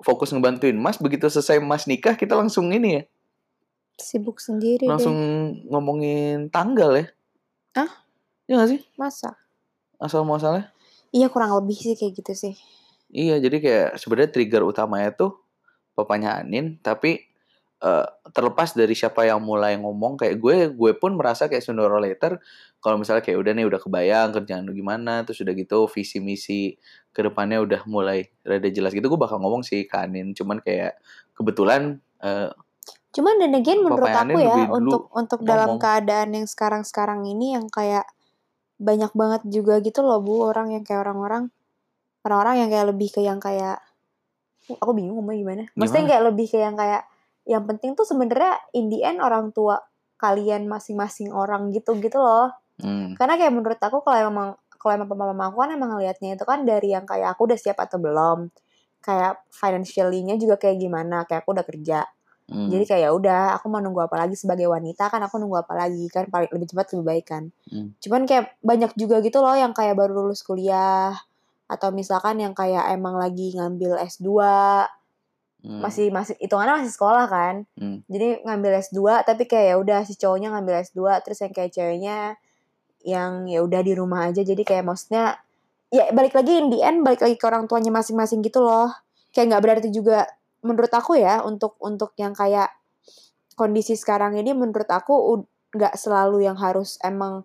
fokus 0.00 0.30
ngebantuin 0.30 0.76
mas 0.76 0.96
begitu 0.96 1.26
selesai 1.26 1.58
mas 1.58 1.84
nikah 1.84 2.14
kita 2.14 2.32
langsung 2.32 2.70
ini 2.70 2.90
ya 2.94 3.04
Sibuk 3.94 4.38
sendiri 4.38 4.86
langsung 4.86 5.14
deh. 5.14 5.70
ngomongin 5.70 6.48
tanggal 6.48 6.94
ya 6.94 7.06
Hah? 7.74 7.90
ya 8.46 8.58
gak 8.58 8.70
sih 8.70 8.80
Masa? 8.94 9.34
asal 9.98 10.22
muasalnya 10.22 10.70
Iya 11.08 11.30
kurang 11.30 11.54
lebih 11.54 11.78
sih 11.78 11.94
kayak 11.94 12.18
gitu 12.18 12.32
sih. 12.34 12.54
iya 13.08 13.38
jadi 13.38 13.56
kayak 13.58 13.88
sebenarnya 13.96 14.30
trigger 14.30 14.62
utamanya 14.62 15.14
tuh 15.14 15.38
papanya 15.94 16.42
Anin 16.42 16.74
tapi 16.78 17.22
eh, 17.84 18.06
terlepas 18.32 18.72
dari 18.72 18.96
siapa 18.96 19.28
yang 19.28 19.44
mulai 19.44 19.76
ngomong 19.76 20.16
kayak 20.16 20.40
gue 20.40 20.56
gue 20.72 20.92
pun 20.96 21.12
merasa 21.14 21.46
kayak 21.46 21.60
sooner 21.60 21.84
or 21.84 22.00
later 22.00 22.40
kalau 22.80 22.96
misalnya 22.96 23.20
kayak 23.20 23.38
udah 23.40 23.52
nih 23.52 23.66
udah 23.68 23.80
kebayang 23.80 24.28
kerjaan 24.32 24.64
lu 24.64 24.72
gimana 24.72 25.20
terus 25.28 25.44
udah 25.44 25.52
gitu 25.52 25.84
visi 25.92 26.18
misi 26.24 26.76
ke 27.12 27.20
depannya 27.20 27.60
udah 27.60 27.84
mulai 27.84 28.24
rada 28.42 28.68
jelas 28.72 28.96
gitu 28.96 29.04
gue 29.06 29.20
bakal 29.20 29.36
ngomong 29.38 29.60
sih 29.60 29.84
ke 29.84 29.96
Anin 30.00 30.32
cuman 30.32 30.64
kayak 30.64 30.96
kebetulan 31.36 32.00
eh, 32.24 32.50
Cuman 33.14 33.38
dan 33.38 33.54
again 33.54 33.78
menurut 33.78 34.10
aku 34.10 34.42
ya 34.42 34.66
untuk 34.74 35.06
untuk 35.14 35.46
dalam 35.46 35.78
ngomong. 35.78 35.86
keadaan 35.86 36.34
yang 36.34 36.46
sekarang-sekarang 36.50 37.22
ini 37.22 37.54
yang 37.54 37.70
kayak 37.70 38.10
banyak 38.74 39.14
banget 39.14 39.42
juga 39.46 39.78
gitu 39.78 40.02
loh 40.02 40.18
bu 40.18 40.50
orang 40.50 40.74
yang 40.74 40.82
kayak 40.82 41.06
orang-orang 41.06 41.46
orang-orang 42.26 42.66
yang 42.66 42.70
kayak 42.74 42.86
lebih 42.90 43.08
ke 43.14 43.22
yang 43.22 43.38
kayak 43.38 43.78
aku 44.66 44.90
bingung 44.96 45.14
ngomongnya 45.14 45.40
gimana. 45.46 45.62
Maksudnya 45.78 46.02
Gimana? 46.02 46.10
kayak 46.10 46.24
lebih 46.26 46.46
ke 46.50 46.58
yang 46.58 46.74
kayak 46.74 47.02
yang 47.44 47.64
penting 47.68 47.92
tuh 47.92 48.08
sebenarnya 48.08 48.56
in 48.72 48.88
the 48.88 49.04
end 49.04 49.20
orang 49.20 49.52
tua 49.52 49.80
kalian 50.16 50.64
masing-masing 50.64 51.28
orang 51.30 51.68
gitu 51.72 51.96
gitu 52.00 52.16
loh. 52.16 52.48
hmm, 52.80 53.18
Karena 53.20 53.36
kayak 53.36 53.52
menurut 53.52 53.80
aku 53.80 54.00
kalau 54.00 54.18
emang 54.32 54.48
kalau 54.80 54.92
emang 55.00 55.08
papa 55.08 55.24
mama 55.32 55.44
aku 55.48 55.56
kan 55.64 55.70
emang 55.72 55.96
ngelihatnya 55.96 56.36
itu 56.36 56.44
kan 56.44 56.64
dari 56.64 56.92
yang 56.92 57.04
kayak 57.08 57.36
aku 57.36 57.48
udah 57.48 57.58
siap 57.60 57.80
atau 57.80 58.00
belum. 58.00 58.48
Kayak 59.04 59.44
financially-nya 59.52 60.40
juga 60.40 60.56
kayak 60.56 60.80
gimana, 60.80 61.28
kayak 61.28 61.44
aku 61.44 61.52
udah 61.52 61.64
kerja. 61.68 62.08
hmm, 62.48 62.68
Jadi 62.72 62.84
kayak 62.88 63.02
ya 63.04 63.10
udah, 63.12 63.44
aku 63.60 63.68
mau 63.68 63.80
nunggu 63.84 64.08
apa 64.08 64.16
lagi 64.24 64.36
sebagai 64.36 64.64
wanita 64.64 65.12
kan 65.12 65.20
aku 65.24 65.36
nunggu 65.36 65.60
apa 65.60 65.76
lagi 65.76 66.08
kan 66.08 66.28
paling 66.32 66.48
lebih 66.52 66.72
cepat 66.72 66.96
lebih 66.96 67.04
baik 67.04 67.26
kan. 67.28 67.44
Hmm. 67.68 67.92
Cuman 68.00 68.24
kayak 68.24 68.56
banyak 68.64 68.92
juga 68.96 69.20
gitu 69.20 69.44
loh 69.44 69.52
yang 69.56 69.76
kayak 69.76 69.92
baru 69.96 70.24
lulus 70.24 70.40
kuliah 70.40 71.12
atau 71.64 71.88
misalkan 71.92 72.40
yang 72.40 72.52
kayak 72.52 72.92
emang 72.92 73.16
lagi 73.16 73.56
ngambil 73.56 74.00
S2 74.04 74.28
hmm, 75.64 75.80
masih 75.80 76.12
masih 76.12 76.36
hitungannya 76.38 76.84
masih 76.84 76.92
sekolah 76.92 77.24
kan. 77.26 77.54
hmm, 77.80 78.04
Jadi 78.06 78.44
ngambil 78.44 78.84
S2 78.84 79.00
tapi 79.24 79.48
kayak 79.48 79.66
ya 79.72 79.76
udah 79.80 79.98
si 80.04 80.14
cowoknya 80.14 80.52
ngambil 80.52 80.84
S2 80.84 81.00
terus 81.24 81.40
yang 81.40 81.52
kayak 81.56 81.72
ceweknya 81.72 82.18
yang 83.04 83.48
ya 83.48 83.60
udah 83.60 83.80
di 83.84 83.92
rumah 83.92 84.28
aja 84.28 84.40
jadi 84.40 84.60
kayak 84.64 84.84
maksudnya 84.88 85.36
ya 85.92 86.08
balik 86.12 86.32
lagi 86.32 86.56
in 86.56 86.68
the 86.72 86.80
end 86.80 87.04
balik 87.04 87.20
lagi 87.20 87.36
ke 87.36 87.44
orang 87.44 87.64
tuanya 87.64 87.88
masing-masing 87.88 88.44
gitu 88.44 88.60
loh. 88.60 88.92
Kayak 89.32 89.56
nggak 89.56 89.62
berarti 89.64 89.88
juga 89.90 90.28
menurut 90.64 90.92
aku 90.92 91.16
ya 91.16 91.40
untuk 91.44 91.76
untuk 91.80 92.12
yang 92.16 92.32
kayak 92.32 92.72
kondisi 93.54 93.94
sekarang 93.94 94.34
ini 94.34 94.50
menurut 94.56 94.88
aku 94.88 95.44
nggak 95.74 95.94
selalu 95.98 96.46
yang 96.46 96.54
harus 96.58 96.98
emang 97.02 97.42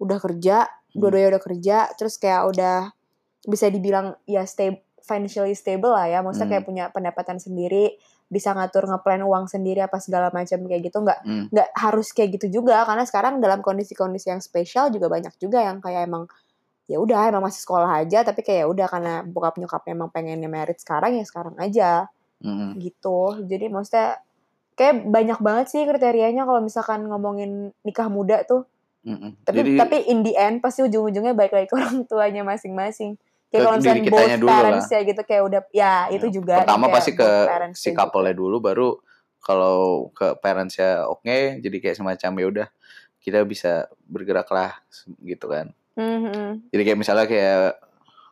udah 0.00 0.16
kerja, 0.20 0.68
Hmm. 0.90 1.06
dua-duanya 1.06 1.38
udah 1.38 1.42
kerja, 1.44 1.76
terus 1.94 2.18
kayak 2.18 2.50
udah 2.50 2.90
bisa 3.46 3.70
dibilang 3.70 4.18
ya 4.26 4.42
stay 4.42 4.74
financially 5.04 5.54
stable 5.56 5.92
lah 5.92 6.06
ya, 6.08 6.18
maksudnya 6.24 6.46
Hmm. 6.48 6.54
kayak 6.58 6.64
punya 6.66 6.84
pendapatan 6.92 7.36
sendiri, 7.40 7.96
bisa 8.30 8.54
ngatur 8.54 8.86
ngeplan 8.86 9.26
uang 9.26 9.50
sendiri 9.50 9.82
apa 9.82 9.98
segala 9.98 10.30
macam 10.30 10.62
kayak 10.62 10.82
gitu. 10.86 11.02
Nggak 11.02 11.18
hmm, 11.26 11.44
nggak 11.50 11.68
harus 11.74 12.08
kayak 12.14 12.38
gitu 12.38 12.62
juga 12.62 12.86
karena 12.86 13.02
sekarang 13.02 13.42
dalam 13.42 13.58
kondisi-kondisi 13.60 14.30
yang 14.30 14.38
spesial 14.38 14.88
juga 14.94 15.10
banyak 15.10 15.34
juga 15.42 15.66
yang 15.66 15.82
kayak 15.82 16.06
emang 16.06 16.30
ya 16.86 16.98
udah 16.98 17.30
emang 17.30 17.46
masih 17.46 17.62
sekolah 17.62 18.02
aja 18.02 18.26
tapi 18.26 18.42
kayak 18.42 18.62
ya 18.62 18.66
udah 18.66 18.86
karena 18.90 19.14
bokap 19.22 19.58
nyokapnya 19.62 19.94
emang 19.94 20.10
pengennya 20.10 20.50
merit 20.50 20.78
sekarang 20.78 21.18
ya 21.18 21.24
sekarang 21.26 21.54
aja. 21.58 22.06
Hmm, 22.40 22.78
gitu. 22.78 23.44
Jadi 23.44 23.66
maksudnya 23.68 24.22
kayak 24.78 25.06
banyak 25.10 25.38
banget 25.44 25.66
sih 25.68 25.82
kriterianya 25.84 26.48
kalau 26.48 26.64
misalkan 26.64 27.04
ngomongin 27.04 27.74
nikah 27.84 28.08
muda 28.08 28.46
tuh. 28.46 28.64
Hmm, 29.00 29.16
hmm. 29.16 29.32
tapi 29.48 29.56
Jadi 29.64 29.70
tapi 29.80 29.96
in 30.12 30.20
the 30.20 30.36
end 30.36 30.60
pasti 30.60 30.84
ujung-ujungnya 30.84 31.32
balik 31.32 31.56
lagi 31.56 31.66
ke 31.66 31.74
orang 31.76 32.04
tuanya 32.04 32.44
masing-masing 32.44 33.16
Kayak 33.50 33.66
kalau 33.66 33.78
kitanya 33.82 34.38
both 34.38 34.42
dulu 34.46 34.46
lah. 34.46 34.62
parents 34.62 34.88
ya 34.94 35.00
gitu 35.02 35.22
kayak 35.26 35.42
udah 35.42 35.60
ya 35.74 35.92
itu 36.14 36.26
Ya, 36.30 36.34
juga 36.38 36.54
pertama 36.62 36.86
kayak 36.86 36.94
pasti 36.94 37.10
ke 37.18 37.30
parents 37.50 37.78
si 37.82 37.90
kayak 37.90 37.98
couple-nya 37.98 38.34
dulu 38.38 38.56
baru 38.62 38.88
kalau 39.42 40.06
ke 40.14 40.38
parentsnya 40.38 41.10
oke 41.10 41.58
jadi 41.58 41.76
kayak 41.82 41.96
semacam 41.98 42.30
ya 42.38 42.46
udah 42.46 42.68
kita 43.18 43.42
bisa 43.42 43.90
bergeraklah 44.06 44.78
gitu 45.26 45.50
kan 45.50 45.66
gitu. 45.66 45.98
Mhm, 45.98 46.70
jadi 46.70 46.82
kayak 46.86 46.98
misalnya 47.02 47.26
kayak 47.26 47.82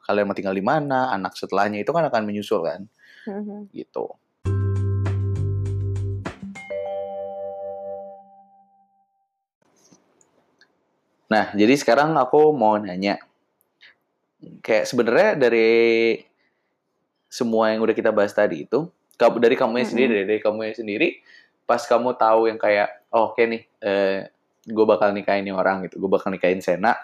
kalian 0.07 0.25
mau 0.31 0.37
tinggal 0.39 0.55
di 0.55 0.63
mana 0.63 1.11
anak 1.11 1.35
setelahnya 1.35 1.83
itu 1.83 1.91
kan 1.91 2.07
akan 2.07 2.23
menyusul 2.23 2.63
kan 2.63 2.87
mhm. 3.27 3.75
gitu 3.75 4.15
nah 11.29 11.51
jadi 11.59 11.75
sekarang 11.75 12.15
aku 12.15 12.55
mau 12.55 12.79
nanya 12.79 13.19
kayak 14.63 14.85
sebenarnya 14.87 15.31
dari 15.35 15.71
semua 17.29 17.75
yang 17.75 17.85
udah 17.85 17.95
kita 17.95 18.15
bahas 18.15 18.33
tadi 18.33 18.65
itu 18.65 18.89
dari 19.19 19.59
kamu 19.59 19.83
Mm-mm. 19.83 19.91
sendiri 19.91 20.13
dari 20.25 20.41
kamu 20.41 20.73
sendiri 20.73 21.09
pas 21.69 21.83
kamu 21.85 22.17
tahu 22.17 22.49
yang 22.49 22.57
kayak 22.57 23.05
oh, 23.13 23.35
oke 23.35 23.43
nih 23.43 23.63
eh, 23.83 24.31
gue 24.65 24.85
bakal 24.87 25.13
nikahin 25.13 25.45
ini 25.45 25.53
orang 25.53 25.85
gitu 25.85 26.01
gue 26.01 26.11
bakal 26.11 26.33
nikahin 26.33 26.63
Sena 26.63 26.97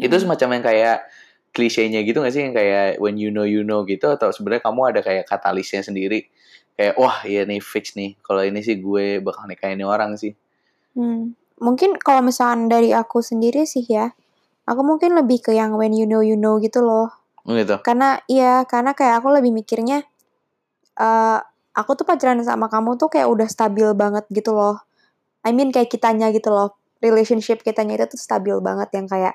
itu 0.00 0.10
Hmm. 0.10 0.22
semacam 0.26 0.48
yang 0.58 0.64
kayak 0.64 0.98
klisenya 1.50 2.00
gitu 2.06 2.22
gak 2.22 2.32
sih 2.32 2.46
yang 2.46 2.54
kayak 2.54 2.96
when 3.02 3.18
you 3.18 3.28
know 3.28 3.44
you 3.44 3.66
know 3.66 3.82
gitu 3.82 4.06
atau 4.10 4.30
sebenarnya 4.30 4.62
kamu 4.64 4.80
ada 4.94 5.00
kayak 5.02 5.24
katalisnya 5.26 5.82
sendiri 5.82 6.30
kayak 6.78 6.94
wah 6.96 7.20
iya 7.26 7.44
nih 7.44 7.60
fix 7.60 7.92
nih 7.98 8.16
kalau 8.22 8.40
ini 8.40 8.62
sih 8.64 8.78
gue 8.80 9.18
bakal 9.20 9.44
nikahin 9.50 9.76
ini 9.80 9.86
orang 9.86 10.14
sih 10.16 10.34
Hmm, 10.90 11.38
mungkin 11.62 11.94
kalau 12.02 12.18
misalkan 12.18 12.66
dari 12.66 12.90
aku 12.90 13.22
sendiri 13.22 13.62
sih 13.62 13.86
ya, 13.86 14.10
aku 14.70 14.86
mungkin 14.86 15.18
lebih 15.18 15.42
ke 15.42 15.50
yang 15.50 15.74
when 15.74 15.90
you 15.90 16.06
know 16.06 16.22
you 16.22 16.38
know 16.38 16.62
gitu 16.62 16.78
loh. 16.78 17.10
gitu 17.50 17.82
Karena 17.82 18.22
iya, 18.30 18.62
karena 18.62 18.94
kayak 18.94 19.18
aku 19.18 19.34
lebih 19.34 19.50
mikirnya, 19.50 20.06
eh 20.94 21.38
aku 21.74 21.90
tuh 21.98 22.06
pacaran 22.06 22.38
sama 22.46 22.70
kamu 22.70 22.94
tuh 22.94 23.10
kayak 23.10 23.26
udah 23.26 23.48
stabil 23.50 23.90
banget 23.98 24.22
gitu 24.30 24.54
loh. 24.54 24.78
I 25.42 25.50
mean 25.50 25.74
kayak 25.74 25.90
kitanya 25.90 26.30
gitu 26.30 26.54
loh, 26.54 26.78
relationship 27.02 27.66
kitanya 27.66 27.98
itu 27.98 28.14
tuh 28.14 28.20
stabil 28.20 28.54
banget 28.62 28.94
yang 28.94 29.10
kayak 29.10 29.34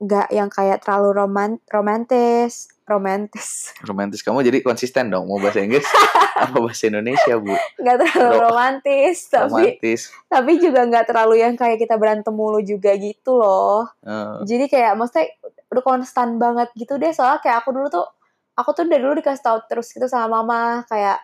nggak 0.00 0.28
yang 0.32 0.48
kayak 0.48 0.80
terlalu 0.84 1.10
roman 1.16 1.50
romantis, 1.68 2.72
romantis, 2.90 3.70
romantis. 3.80 4.20
Kamu 4.20 4.42
jadi 4.42 4.58
konsisten 4.60 5.06
dong 5.06 5.24
mau 5.24 5.38
bahasa 5.38 5.58
Inggris 5.58 5.86
apa 6.42 6.58
bahasa 6.58 6.86
Indonesia 6.86 7.34
bu? 7.36 7.54
Nggak 7.76 7.96
terlalu 8.02 8.26
Ro- 8.28 8.42
romantis, 8.46 9.16
tapi 9.26 9.46
romantis. 9.70 10.00
tapi 10.26 10.52
juga 10.58 10.80
nggak 10.84 11.06
terlalu 11.06 11.34
yang 11.38 11.54
kayak 11.54 11.78
kita 11.78 11.94
berantem 11.94 12.30
mulu 12.30 12.58
juga 12.60 12.90
gitu 12.94 13.34
loh. 13.34 13.86
Eh, 14.02 14.42
jadi 14.44 14.64
kayak 14.66 14.92
maksudnya 14.94 15.30
udah 15.68 15.84
konstan 15.84 16.36
banget 16.36 16.68
gitu 16.74 16.96
deh. 16.96 17.10
Soalnya 17.10 17.38
kayak 17.38 17.62
aku 17.62 17.70
dulu 17.70 17.86
tuh 17.88 18.06
aku 18.52 18.70
tuh 18.72 18.84
dari 18.84 18.98
dulu 18.98 19.14
dikasih 19.14 19.40
tahu 19.40 19.58
terus 19.64 19.88
gitu 19.88 20.04
sama 20.04 20.42
mama. 20.42 20.82
Kayak 20.84 21.22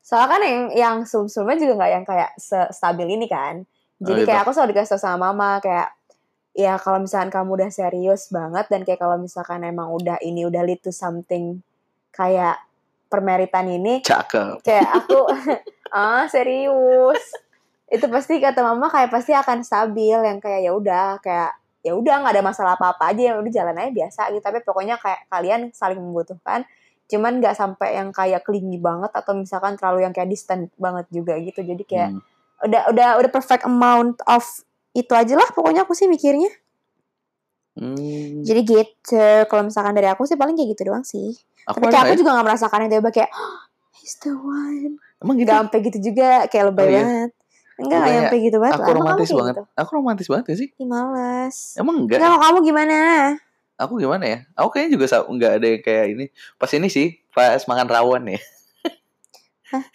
soalnya 0.00 0.28
kan 0.28 0.40
yang 0.40 0.62
yang 0.72 0.96
sebelum 1.02 1.28
sebelumnya 1.28 1.58
juga 1.60 1.72
nggak 1.78 1.92
yang 1.92 2.04
kayak 2.04 2.30
stabil 2.72 3.08
ini 3.12 3.28
kan. 3.28 3.62
Jadi 3.96 4.10
Oh, 4.10 4.18
gitu. 4.20 4.28
kayak 4.28 4.40
aku 4.42 4.50
selalu 4.50 4.70
dikasih 4.72 4.90
tahu 4.90 5.02
sama 5.02 5.30
mama 5.30 5.60
kayak 5.60 5.88
ya 6.54 6.78
kalau 6.78 7.02
misalkan 7.02 7.34
kamu 7.34 7.50
udah 7.58 7.70
serius 7.74 8.30
banget 8.30 8.70
dan 8.70 8.86
kayak 8.86 9.02
kalau 9.02 9.18
misalkan 9.18 9.66
emang 9.66 9.90
udah 9.90 10.22
ini 10.22 10.46
udah 10.46 10.62
lead 10.62 10.78
to 10.78 10.94
something 10.94 11.60
kayak 12.14 12.62
permeritan 13.10 13.66
ini 13.66 14.00
cakep. 14.06 14.62
kayak 14.62 14.88
aku 14.90 15.18
ah 15.94 16.26
serius. 16.30 17.22
Itu 17.90 18.10
pasti 18.10 18.38
kata 18.42 18.64
mama 18.64 18.90
kayak 18.90 19.10
pasti 19.12 19.34
akan 19.34 19.62
stabil 19.62 20.14
yang 20.18 20.38
kayak 20.42 20.66
ya 20.66 20.72
udah 20.74 21.18
kayak 21.22 21.54
ya 21.84 21.92
udah 21.92 22.24
nggak 22.24 22.34
ada 22.38 22.42
masalah 22.42 22.72
apa 22.80 22.96
apa 22.96 23.12
aja 23.12 23.34
yang 23.34 23.36
udah 23.44 23.52
jalan 23.52 23.76
aja 23.78 23.90
biasa 23.92 24.20
gitu. 24.34 24.42
Tapi 24.42 24.58
pokoknya 24.62 24.96
kayak 24.98 25.26
kalian 25.30 25.70
saling 25.74 26.00
membutuhkan 26.00 26.64
cuman 27.04 27.36
nggak 27.38 27.52
sampai 27.52 28.00
yang 28.00 28.08
kayak 28.10 28.42
clingy 28.42 28.80
banget 28.80 29.12
atau 29.12 29.36
misalkan 29.36 29.76
terlalu 29.76 30.08
yang 30.08 30.14
kayak 30.16 30.32
distant 30.32 30.72
banget 30.80 31.06
juga 31.12 31.36
gitu. 31.38 31.60
Jadi 31.62 31.82
kayak 31.84 32.10
Hmm. 32.14 32.22
udah 32.64 32.82
udah 32.90 33.08
udah 33.20 33.30
perfect 33.30 33.62
amount 33.68 34.18
of 34.24 34.42
itu 34.94 35.12
aja 35.12 35.34
lah 35.34 35.48
pokoknya 35.50 35.82
aku 35.82 35.92
sih 35.92 36.06
mikirnya 36.06 36.48
Hmm. 37.74 38.46
jadi 38.46 38.62
gitu 38.62 39.18
kalau 39.50 39.66
misalkan 39.66 39.98
dari 39.98 40.06
aku 40.06 40.22
sih 40.24 40.38
paling 40.38 40.54
kayak 40.54 40.78
gitu 40.78 40.86
doang 40.86 41.02
sih 41.02 41.34
aku 41.66 41.82
tapi 41.82 41.90
kayak 41.90 41.98
aku 41.98 42.06
nggak 42.06 42.14
ya? 42.14 42.20
juga 42.22 42.30
gak 42.30 42.46
merasakan 42.46 42.78
yang 42.86 42.90
kayak 43.10 43.30
"Oh, 43.34 43.58
he's 43.98 44.14
the 44.22 44.30
one 44.30 44.94
emang 45.18 45.34
gitu 45.36 45.50
Gak 45.50 45.58
sampai 45.58 45.78
gitu 45.82 45.98
juga 46.00 46.46
kayak 46.46 46.64
lebay 46.70 46.84
Oh, 46.86 46.88
iya? 46.88 47.02
banget. 47.02 47.30
Enggak 47.74 47.98
Bukannya 47.98 48.06
gak 48.06 48.14
sampai 48.22 48.38
gitu 48.38 48.56
banget. 48.62 48.74
aku 48.78 48.86
lah. 48.86 48.94
Romantis 48.94 49.30
banget 49.34 49.54
Gitu? 49.58 49.64
aku 49.74 49.90
romantis 49.90 50.28
banget 50.30 50.44
ya 50.46 50.56
sih 50.62 50.68
Ih, 50.70 50.86
males. 50.86 51.56
emang 51.74 51.96
enggak 51.98 52.16
Enggak, 52.22 52.30
kalau 52.30 52.38
kamu 52.38 52.58
gimana? 52.62 52.96
aku 53.74 53.92
gimana 53.98 54.24
ya 54.24 54.38
aku 54.54 54.68
kayaknya 54.70 54.90
juga 54.94 55.06
nggak 55.26 55.52
ada 55.58 55.66
yang 55.66 55.82
kayak 55.82 56.06
ini 56.14 56.24
pas 56.54 56.70
ini 56.70 56.86
sih 56.86 57.06
pas 57.34 57.58
makan 57.66 57.88
rawon 57.90 58.22
ya 58.30 58.38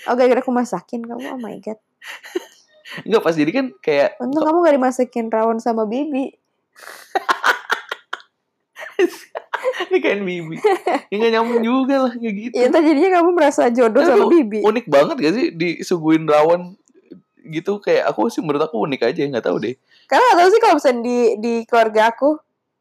Oh 0.04 0.20
gara-gara 0.20 0.44
aku 0.44 0.52
masakin 0.52 1.08
kamu. 1.08 1.24
Oh 1.24 1.40
my 1.40 1.56
god. 1.64 1.80
Enggak 3.06 3.22
pas 3.22 3.36
jadi 3.36 3.52
kan 3.52 3.66
kayak 3.80 4.18
Untung 4.18 4.44
kamu 4.44 4.58
gak 4.66 4.76
dimasakin 4.76 5.28
rawon 5.30 5.58
sama 5.58 5.86
Bibi. 5.86 6.30
ini 9.90 9.98
kayak 10.00 10.24
bibi 10.24 10.56
ya 11.10 11.16
nggak 11.20 11.32
nyambung 11.36 11.60
juga 11.60 11.96
lah 12.08 12.14
kayak 12.16 12.36
gitu 12.36 12.54
Ya 12.56 12.68
entar 12.68 12.80
jadinya 12.80 13.20
kamu 13.20 13.30
merasa 13.36 13.68
jodoh 13.72 14.04
sama 14.04 14.26
Bibi. 14.28 14.64
unik 14.64 14.86
banget 14.88 15.16
gak 15.20 15.34
sih 15.36 15.46
disuguhin 15.52 16.24
rawon 16.24 16.80
gitu 17.50 17.82
kayak 17.82 18.08
aku 18.08 18.30
sih 18.30 18.40
menurut 18.40 18.62
aku 18.62 18.78
unik 18.86 19.02
aja 19.04 19.22
nggak 19.26 19.46
tahu 19.46 19.58
deh 19.60 19.76
Karena 20.06 20.24
gak 20.32 20.38
tau 20.38 20.50
sih 20.50 20.62
kalau 20.62 20.76
misalnya 20.78 21.02
di, 21.06 21.18
di 21.38 21.54
keluarga 21.70 22.10
aku. 22.10 22.34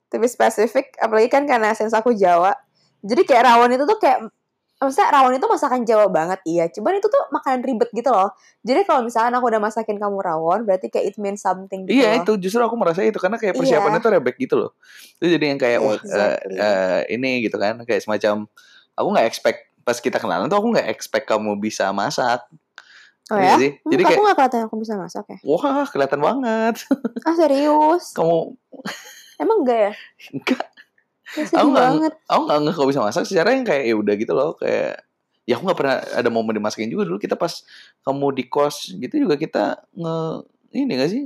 Tapi 0.08 0.24
spesifik. 0.24 0.96
Apalagi 0.96 1.28
kan 1.28 1.44
karena 1.44 1.76
sense 1.76 1.92
aku 1.92 2.16
Jawa. 2.16 2.56
Jadi 3.04 3.28
kayak 3.28 3.44
rawon 3.44 3.76
itu 3.76 3.84
tuh 3.84 4.00
kayak 4.00 4.32
maksudnya 4.78 5.10
rawon 5.10 5.34
itu 5.34 5.44
masakan 5.44 5.82
Jawa 5.82 6.06
banget 6.06 6.38
iya. 6.42 6.70
Cuman 6.70 6.96
itu 6.96 7.06
tuh 7.06 7.22
makanan 7.28 7.60
ribet 7.62 7.90
gitu 7.90 8.08
loh. 8.08 8.30
Jadi 8.62 8.82
kalau 8.82 9.02
misalkan 9.02 9.34
aku 9.34 9.46
udah 9.46 9.58
masakin 9.58 9.98
kamu 9.98 10.18
rawon 10.18 10.62
berarti 10.62 10.86
kayak 10.86 11.06
it 11.10 11.16
means 11.18 11.42
something 11.42 11.82
gitu 11.82 11.98
iya 11.98 12.14
loh. 12.14 12.22
itu 12.22 12.32
justru 12.46 12.62
aku 12.62 12.74
merasa 12.74 13.02
itu 13.02 13.18
karena 13.18 13.36
kayak 13.36 13.52
Iya. 13.52 13.60
persiapannya 13.60 13.98
tuh 13.98 14.12
rebek 14.14 14.36
gitu 14.38 14.54
loh. 14.56 14.70
Itu 15.18 15.26
jadi 15.28 15.44
yang 15.50 15.58
kayak 15.58 15.78
Iya, 15.78 15.84
wah, 15.84 15.94
eh, 15.94 16.00
exactly. 16.00 16.56
eh, 16.56 17.00
ini 17.10 17.30
gitu 17.42 17.56
kan. 17.56 17.74
Kayak 17.82 18.02
semacam 18.02 18.46
aku 18.94 19.08
nggak 19.10 19.26
expect 19.26 19.58
pas 19.82 19.96
kita 19.96 20.16
kenalan 20.16 20.46
tuh 20.46 20.56
aku 20.56 20.68
nggak 20.70 20.88
expect 20.88 21.26
kamu 21.26 21.58
bisa 21.58 21.90
masak. 21.90 22.46
Oh 23.28 23.36
Iya 23.36 23.44
ya? 23.44 23.56
sih? 23.58 23.70
Hmm, 23.76 23.90
jadi 23.90 24.02
aku 24.02 24.08
kayak 24.08 24.22
gak 24.22 24.36
kelihatan 24.38 24.60
aku 24.64 24.76
bisa 24.78 24.94
masak 24.96 25.24
ya? 25.26 25.38
Wah 25.42 25.84
kelihatan 25.84 26.20
banget. 26.22 26.74
Ah 27.22 27.34
serius? 27.34 28.04
Kamu 28.16 28.56
emang 29.36 29.58
enggak 29.62 29.78
ya? 29.78 29.92
Enggak 30.32 30.64
Aku 31.30 31.68
nggak- 31.68 31.74
banget. 31.74 32.12
aku 32.24 32.40
nggak 32.42 32.58
nggak 32.70 32.88
bisa 32.88 33.00
masak 33.00 33.24
secara 33.24 33.48
yang 33.50 33.62
kayak 33.62 33.84
ya 33.84 33.94
udah 33.94 34.14
gitu 34.14 34.32
loh 34.32 34.54
kayak 34.54 35.04
ya 35.42 35.54
aku 35.54 35.64
nggak 35.64 35.78
pernah 35.78 35.96
ada 36.12 36.28
momen 36.28 36.54
dimasakin 36.54 36.88
juga 36.88 37.04
dulu. 37.04 37.16
Kita 37.16 37.34
pas 37.34 37.52
kamu 38.00 38.26
di 38.32 38.44
kos 38.46 38.76
gitu 38.92 39.14
juga 39.18 39.34
kita 39.34 39.64
nge 39.90 40.16
ini 40.70 40.92
gak 40.94 41.08
sih 41.08 41.22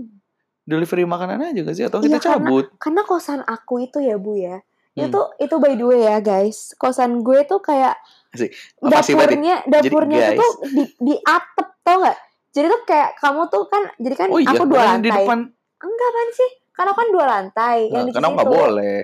delivery 0.63 1.03
makanan 1.05 1.43
aja 1.45 1.61
gak 1.61 1.75
sih? 1.75 1.85
Atau 1.85 1.99
kita 1.99 2.17
Iya, 2.17 2.23
karena- 2.25 2.39
cabut? 2.41 2.67
karena 2.77 3.03
kosan 3.03 3.41
aku 3.43 3.75
itu 3.81 3.99
ya 3.99 4.15
bu 4.17 4.35
ya 4.35 4.63
Hmm. 4.93 5.09
itu 5.09 5.19
itu 5.41 5.55
by 5.57 5.73
the 5.73 5.83
way 5.83 6.01
ya 6.03 6.19
guys 6.19 6.77
kosan 6.77 7.21
gue 7.21 7.43
tuh 7.43 7.59
kayak 7.59 7.97
Asik. 8.31 8.53
Apa 8.79 9.01
sih 9.01 9.13
berarti? 9.13 9.35
dapurnya 9.35 9.57
dapurnya 9.67 10.19
Jadi, 10.21 10.29
itu 10.29 10.39
tuh 10.39 10.53
di 10.71 10.85
di 11.01 11.15
atap 11.19 11.69
tau 11.81 11.97
nggak? 11.99 12.19
Jadi 12.51 12.67
tuh 12.69 12.81
kayak 12.85 13.11
kamu 13.17 13.43
tuh 13.49 13.63
kan 13.67 13.83
jadi 13.97 14.15
kan 14.15 14.29
oh 14.29 14.37
iya 14.37 14.53
aku 14.53 14.65
dua 14.65 14.83
lantai 14.87 15.03
di 15.03 15.11
depan 15.11 15.39
enggak 15.81 16.11
kan 16.13 16.27
sih? 16.31 16.51
Karena 16.71 16.93
kan 16.93 17.07
dua 17.09 17.25
lantai 17.27 17.77
yang 17.87 17.93
Nah, 17.95 18.05
di 18.05 18.13
karena 18.13 18.29
situ. 18.29 18.37
nggak 18.37 18.49
boleh 18.51 18.97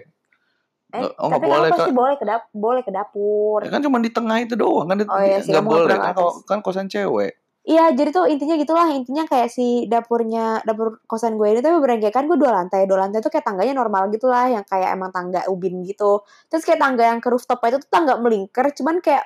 eh, 0.94 1.04
oh, 1.20 1.30
tapi 1.30 1.44
boleh, 1.44 1.70
pasti 1.72 1.90
Kak. 1.92 1.96
boleh 1.96 2.14
ke 2.16 2.24
dap 2.24 2.42
boleh 2.52 2.82
ke 2.84 2.92
dapur 2.92 3.58
ya 3.60 3.70
kan 3.72 3.82
cuma 3.84 4.00
di 4.00 4.10
tengah 4.12 4.36
itu 4.40 4.54
doang 4.56 4.88
kan 4.88 5.04
Oh 5.04 5.20
iya 5.20 5.38
sih, 5.44 5.52
nggak 5.52 5.62
nggak 5.62 5.64
boleh 5.84 5.96
kan, 6.00 6.14
kan 6.48 6.58
kosan 6.64 6.88
cewek 6.88 7.36
Iya, 7.68 7.92
jadi 7.92 8.16
tuh 8.16 8.24
intinya 8.32 8.56
gitulah. 8.56 8.88
Intinya 8.96 9.28
kayak 9.28 9.52
si 9.52 9.84
dapurnya, 9.92 10.64
dapur 10.64 11.04
kosan 11.04 11.36
gue 11.36 11.52
ini 11.52 11.60
tuh 11.60 11.76
beneran 11.76 12.00
kayak 12.00 12.16
kan 12.16 12.24
gue 12.24 12.40
dua 12.40 12.56
lantai. 12.56 12.88
Dua 12.88 13.04
lantai 13.04 13.20
tuh 13.20 13.28
kayak 13.28 13.44
tangganya 13.44 13.76
normal 13.76 14.08
gitu 14.08 14.24
lah, 14.24 14.48
yang 14.48 14.64
kayak 14.64 14.96
emang 14.96 15.12
tangga 15.12 15.44
ubin 15.52 15.84
gitu. 15.84 16.24
Terus 16.48 16.64
kayak 16.64 16.80
tangga 16.80 17.04
yang 17.04 17.20
ke 17.20 17.28
rooftop 17.28 17.60
itu 17.68 17.76
tuh 17.84 17.90
tangga 17.92 18.16
melingkar, 18.16 18.72
cuman 18.72 19.04
kayak 19.04 19.20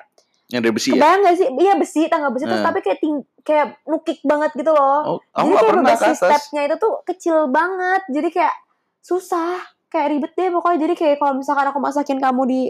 yang 0.51 0.61
dari 0.61 0.75
besi 0.75 0.93
ya 0.93 1.01
kebayang 1.01 1.21
gak 1.25 1.37
sih? 1.39 1.49
Iya 1.49 1.75
besi, 1.81 2.03
tangga 2.13 2.29
besi 2.35 2.45
terus 2.45 2.61
Hmm. 2.61 2.69
tapi 2.69 2.79
kayak 2.85 2.99
ting 3.01 3.17
kayak 3.47 3.67
nukik 3.89 4.19
banget 4.27 4.51
gitu 4.53 4.73
loh. 4.75 4.99
oh, 5.17 5.19
jadi 5.33 5.49
kayak 5.49 5.63
pernah 5.63 5.83
ke 5.83 5.95
beberapa 5.97 6.07
atas 6.13 6.19
stepnya 6.21 6.61
itu 6.67 6.77
tuh 6.77 6.95
kecil 7.09 7.37
banget. 7.49 8.03
Jadi 8.11 8.29
kayak 8.35 8.55
susah, 9.01 9.57
kayak 9.93 10.09
ribet 10.11 10.33
deh 10.33 10.49
pokoknya. 10.51 10.79
Jadi 10.81 10.95
kayak 10.97 11.17
kalau 11.19 11.35
misalkan 11.37 11.67
aku 11.67 11.79
masakin 11.79 12.19
kamu 12.19 12.43
di 12.45 12.61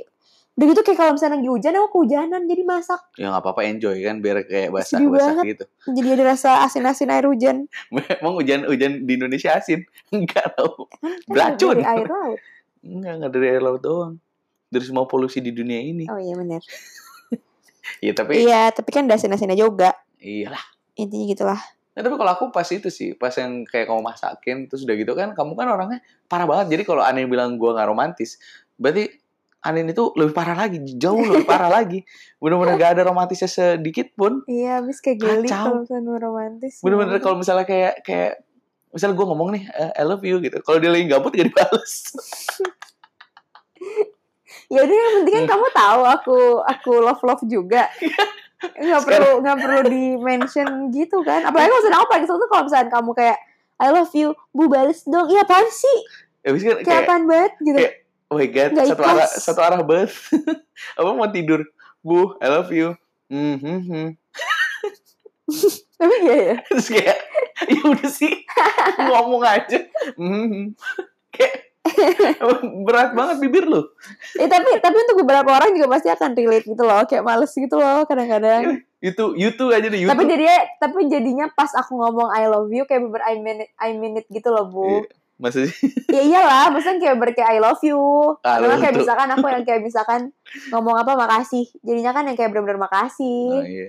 Udah 0.53 0.69
gitu 0.69 0.85
kayak 0.85 0.99
kalau 0.99 1.13
misalnya 1.17 1.41
lagi 1.41 1.49
hujan 1.49 1.73
aku 1.75 1.89
kehujanan 1.95 2.45
jadi 2.45 2.61
masak. 2.63 3.01
ya 3.17 3.33
nggak 3.33 3.41
apa-apa 3.41 3.61
enjoy 3.65 3.97
kan 3.99 4.21
biar 4.21 4.45
kayak 4.45 4.69
basah 4.69 5.01
Sedih 5.01 5.09
basah 5.09 5.33
banget. 5.33 5.45
gitu 5.49 5.65
Jadi 5.89 6.09
ada 6.13 6.25
rasa 6.29 6.51
asin-asin 6.63 7.09
air 7.09 7.25
hujan. 7.25 7.57
emang 8.21 8.35
hujan 8.37 8.69
hujan 8.69 8.93
di 9.01 9.17
Indonesia 9.17 9.57
asin 9.57 9.81
enggak 10.13 10.53
tau 10.53 10.93
Beracun. 11.25 11.73
dari 11.75 11.89
air 11.89 12.05
laut. 12.05 12.37
enggak 12.85 13.13
enggak 13.17 13.31
dari 13.33 13.47
air 13.49 13.63
laut 13.63 13.81
doang 13.81 14.13
dari 14.69 14.85
semua 14.85 15.09
polusi 15.09 15.41
di 15.41 15.53
dunia 15.53 15.81
ini 15.81 16.05
Oh 16.05 16.21
iya 16.21 16.37
bener. 16.37 16.61
Iya 17.99 18.13
tapi 18.13 18.45
Iya, 18.45 18.71
tapi 18.71 18.89
kan 18.89 19.05
ada 19.05 19.17
asin-asinnya 19.17 19.57
juga. 19.57 19.97
iyalah. 20.19 20.61
Intinya 20.95 21.25
gitulah. 21.27 21.61
Nah, 21.93 22.01
tapi 22.01 22.15
kalau 22.17 22.33
aku 22.33 22.45
pas 22.49 22.65
itu 22.73 22.89
sih, 22.89 23.13
pas 23.13 23.33
yang 23.37 23.69
kayak 23.69 23.93
kamu 23.93 24.01
masakin 24.01 24.65
terus 24.65 24.89
udah 24.89 24.97
gitu 24.97 25.13
kan, 25.13 25.37
kamu 25.37 25.53
kan 25.53 25.69
orangnya 25.69 26.01
parah 26.25 26.49
banget. 26.49 26.73
Jadi 26.73 26.83
kalau 26.89 27.05
Anin 27.05 27.29
bilang 27.29 27.61
gua 27.61 27.77
nggak 27.77 27.89
romantis, 27.93 28.41
berarti 28.81 29.13
Anin 29.63 29.93
itu 29.93 30.11
lebih 30.19 30.35
parah 30.35 30.59
lagi, 30.59 30.83
jauh 30.99 31.21
lebih 31.23 31.47
parah 31.47 31.71
lagi. 31.79 32.03
Bener-bener 32.43 32.75
gak 32.81 32.99
ada 32.99 33.03
romantisnya 33.07 33.47
sedikit 33.47 34.11
pun. 34.19 34.43
Iya, 34.51 34.83
habis 34.83 34.99
kayak 34.99 35.23
geli 35.23 35.49
kalau 35.53 35.87
misalnya 35.87 36.19
romantis. 36.19 36.75
Bener-bener 36.83 37.23
kalau 37.23 37.37
misalnya 37.39 37.63
kayak 37.69 38.03
kayak 38.03 38.43
misalnya 38.91 39.15
gua 39.15 39.27
ngomong 39.31 39.49
nih, 39.55 39.65
eh, 39.71 39.91
I 40.01 40.03
love 40.03 40.25
you 40.27 40.43
gitu. 40.43 40.59
Kalau 40.67 40.83
dia 40.83 40.91
lagi 40.91 41.07
gabut 41.07 41.31
gak 41.31 41.47
dibales. 41.53 41.95
Ya 44.73 44.81
udah 44.89 44.97
yang 44.97 45.13
penting 45.21 45.35
kan 45.37 45.45
kamu 45.53 45.67
tahu 45.77 46.03
aku 46.09 46.39
aku 46.65 46.93
love 47.05 47.23
love 47.29 47.45
juga. 47.45 47.93
Nggak 48.63 49.03
perlu 49.03 49.31
nggak 49.43 49.59
perlu 49.59 49.81
di 49.91 50.05
mention 50.19 50.69
gitu 50.95 51.21
kan. 51.27 51.43
Apalagi 51.43 51.69
kalau 51.71 51.81
misalnya 51.83 51.99
aku 51.99 52.09
paling 52.09 52.25
kesel 52.27 52.39
tuh 52.39 52.51
kalau 52.51 52.63
misalnya 52.67 52.89
kamu 52.91 53.11
kayak 53.15 53.39
I 53.83 53.89
love 53.91 54.15
you, 54.15 54.29
bu 54.55 54.65
bales 54.71 55.03
dong. 55.03 55.27
Iya 55.27 55.43
apaan 55.43 55.67
sih? 55.67 55.97
Habis 56.47 56.63
kan 56.63 56.75
Kayak 56.79 56.87
kayak, 56.87 57.03
apaan 57.03 57.23
banget 57.27 57.53
gitu. 57.63 57.79
kayak, 57.79 57.95
oh 58.31 58.37
my 58.39 58.49
god, 58.51 58.71
Nggak 58.71 58.87
satu 58.87 59.03
arah 59.03 59.15
ikhlas. 59.15 59.33
satu 59.43 59.61
arah 59.63 59.81
banget. 59.83 60.11
Apa 60.99 61.09
mau 61.11 61.27
tidur? 61.27 61.61
Bu, 62.03 62.39
I 62.39 62.47
love 62.47 62.71
you. 62.71 62.95
Hmm, 63.27 63.59
hmm, 63.59 63.81
hmm. 63.87 64.09
Tapi 65.99 66.15
iya 66.27 66.35
ya. 66.35 66.55
terus 66.71 66.89
kayak 66.91 67.19
ya 67.73 67.81
udah 67.87 68.11
sih 68.11 68.33
ngomong 68.99 69.43
aja 69.47 69.79
hmm. 70.19 70.75
kayak 71.31 71.72
berat 72.87 73.11
banget 73.13 73.37
bibir 73.41 73.65
lu. 73.65 73.83
Eh 74.37 74.49
tapi 74.49 74.79
tapi 74.79 74.97
untuk 74.99 75.23
beberapa 75.23 75.51
orang 75.53 75.73
juga 75.73 75.89
pasti 75.93 76.09
akan 76.09 76.33
relate 76.33 76.67
gitu 76.67 76.83
loh, 76.83 77.03
kayak 77.05 77.25
males 77.25 77.53
gitu 77.53 77.77
loh 77.77 78.05
kadang-kadang. 78.05 78.83
YouTube 79.05 79.35
YouTube 79.35 79.71
aja 79.75 79.87
deh 79.91 79.99
YouTube. 79.99 80.15
Tapi 80.15 80.23
jadinya 80.31 80.59
tapi 80.79 80.99
jadinya 81.11 81.47
pas 81.51 81.75
aku 81.75 81.99
ngomong 81.99 82.31
I 82.31 82.47
love 82.47 82.71
you 82.71 82.87
kayak 82.87 83.03
beber 83.03 83.23
I 83.23 83.35
mean 83.39 83.67
it, 83.67 83.71
I 83.75 83.91
mean 83.93 84.15
it 84.15 84.27
gitu 84.31 84.55
loh, 84.55 84.71
Bu. 84.71 85.03
Iya. 85.03 85.11
Masa 85.43 85.67
sih? 85.67 85.75
ya 86.15 86.23
iyalah, 86.23 86.71
maksudnya 86.71 87.03
kayak 87.03 87.17
ber 87.19 87.35
kayak 87.35 87.51
I 87.51 87.59
love 87.59 87.83
you. 87.83 87.99
Ah, 88.47 88.63
Karena 88.63 88.79
kayak 88.79 88.95
misalkan 88.95 89.29
aku 89.35 89.47
yang 89.51 89.65
kayak 89.67 89.83
misalkan 89.83 90.31
ngomong 90.71 90.95
apa 91.03 91.19
makasih. 91.19 91.67
Jadinya 91.83 92.15
kan 92.15 92.31
yang 92.31 92.39
kayak 92.39 92.55
bener-bener 92.55 92.79
Oh, 92.79 92.85
makasih. 92.87 93.51
iya. 93.67 93.89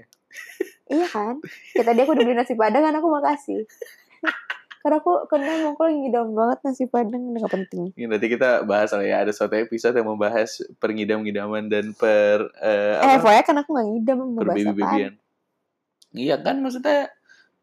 Iya 0.89 1.05
kan? 1.07 1.37
Kayak 1.77 1.85
tadi 1.93 1.99
aku 2.01 2.11
udah 2.17 2.23
beli 2.25 2.35
nasi 2.35 2.53
padang 2.57 2.81
kan 2.81 2.93
aku 2.97 3.07
makasih. 3.07 3.69
Karena 4.83 4.99
aku 4.99 5.11
emang 5.31 5.73
aku 5.73 5.81
lagi 5.81 5.97
ngidam 5.97 6.27
banget 6.29 6.57
nasi 6.61 6.83
padang 6.85 7.31
nggak 7.31 7.47
penting. 7.47 7.95
Ini 7.95 8.05
nanti 8.05 8.27
kita 8.27 8.61
bahas 8.61 8.91
lah 8.91 8.99
ya 9.01 9.23
ada 9.23 9.31
suatu 9.31 9.55
episode 9.55 9.95
yang 9.95 10.05
membahas 10.05 10.59
pengidam-ngidaman 10.77 11.65
dan 11.65 11.95
per 11.95 12.51
eh, 12.59 12.99
Eh, 12.99 13.15
apa? 13.15 13.23
FYI 13.23 13.41
kan 13.41 13.55
aku 13.57 13.69
nggak 13.71 13.87
ngidam 13.89 14.17
mau 14.19 14.27
per 14.35 14.43
bahas 14.43 14.59
apaan. 14.59 14.67
baby-babyan. 14.67 15.13
Iya 16.11 16.35
kan 16.37 16.59
maksudnya 16.59 17.07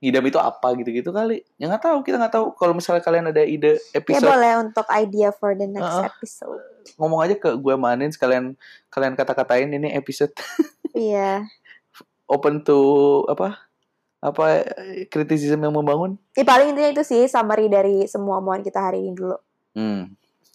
ngidam 0.01 0.25
itu 0.25 0.39
apa 0.41 0.69
gitu-gitu 0.75 1.11
kali. 1.11 1.45
Ya 1.55 1.69
nggak 1.69 1.85
tahu, 1.85 2.01
kita 2.01 2.17
nggak 2.17 2.33
tahu. 2.33 2.57
Kalau 2.57 2.73
misalnya 2.73 3.05
kalian 3.05 3.29
ada 3.29 3.43
ide 3.43 3.77
Ya 3.77 4.01
episode 4.01 4.25
boleh 4.27 4.53
untuk 4.59 4.87
idea 4.91 5.29
for 5.31 5.53
the 5.53 5.69
next 5.69 5.93
Heeh. 5.93 6.09
episode. 6.09 6.63
ngomong 6.97 7.21
aja 7.21 7.37
ke 7.37 7.53
gue 7.53 7.77
manin 7.77 8.09
sekalian 8.09 8.57
kalian 8.89 9.13
kata-katain 9.13 9.69
ini 9.69 9.93
episode 9.93 10.33
Iya. 10.97 11.45
open 12.27 12.65
to 12.65 12.81
apa 13.27 13.70
apa 14.21 14.69
kritisisme 15.09 15.65
yang 15.65 15.73
membangun 15.73 16.21
Ya 16.37 16.45
paling 16.45 16.77
intinya 16.77 16.93
itu 16.93 17.03
sih 17.05 17.25
summary 17.25 17.73
dari 17.73 18.05
semua 18.05 18.41
omongan 18.45 18.61
kita 18.61 18.81
hari 18.81 19.09
ini 19.09 19.17
dulu. 19.17 19.37
hmm. 19.77 20.03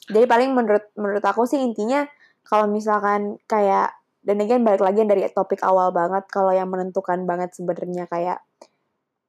Jadi 0.06 0.26
paling 0.30 0.54
menurut 0.54 0.86
menurut 0.94 1.26
aku 1.26 1.50
sih 1.50 1.58
intinya 1.58 2.06
kalau 2.46 2.70
misalkan 2.70 3.42
kayak 3.50 3.90
dan 4.22 4.38
again 4.42 4.62
balik 4.62 4.86
lagi 4.86 5.02
dari 5.02 5.26
topik 5.34 5.66
awal 5.66 5.90
banget 5.90 6.30
kalau 6.30 6.54
yang 6.54 6.70
menentukan 6.70 7.26
banget 7.26 7.58
sebenarnya 7.58 8.06
kayak 8.06 8.42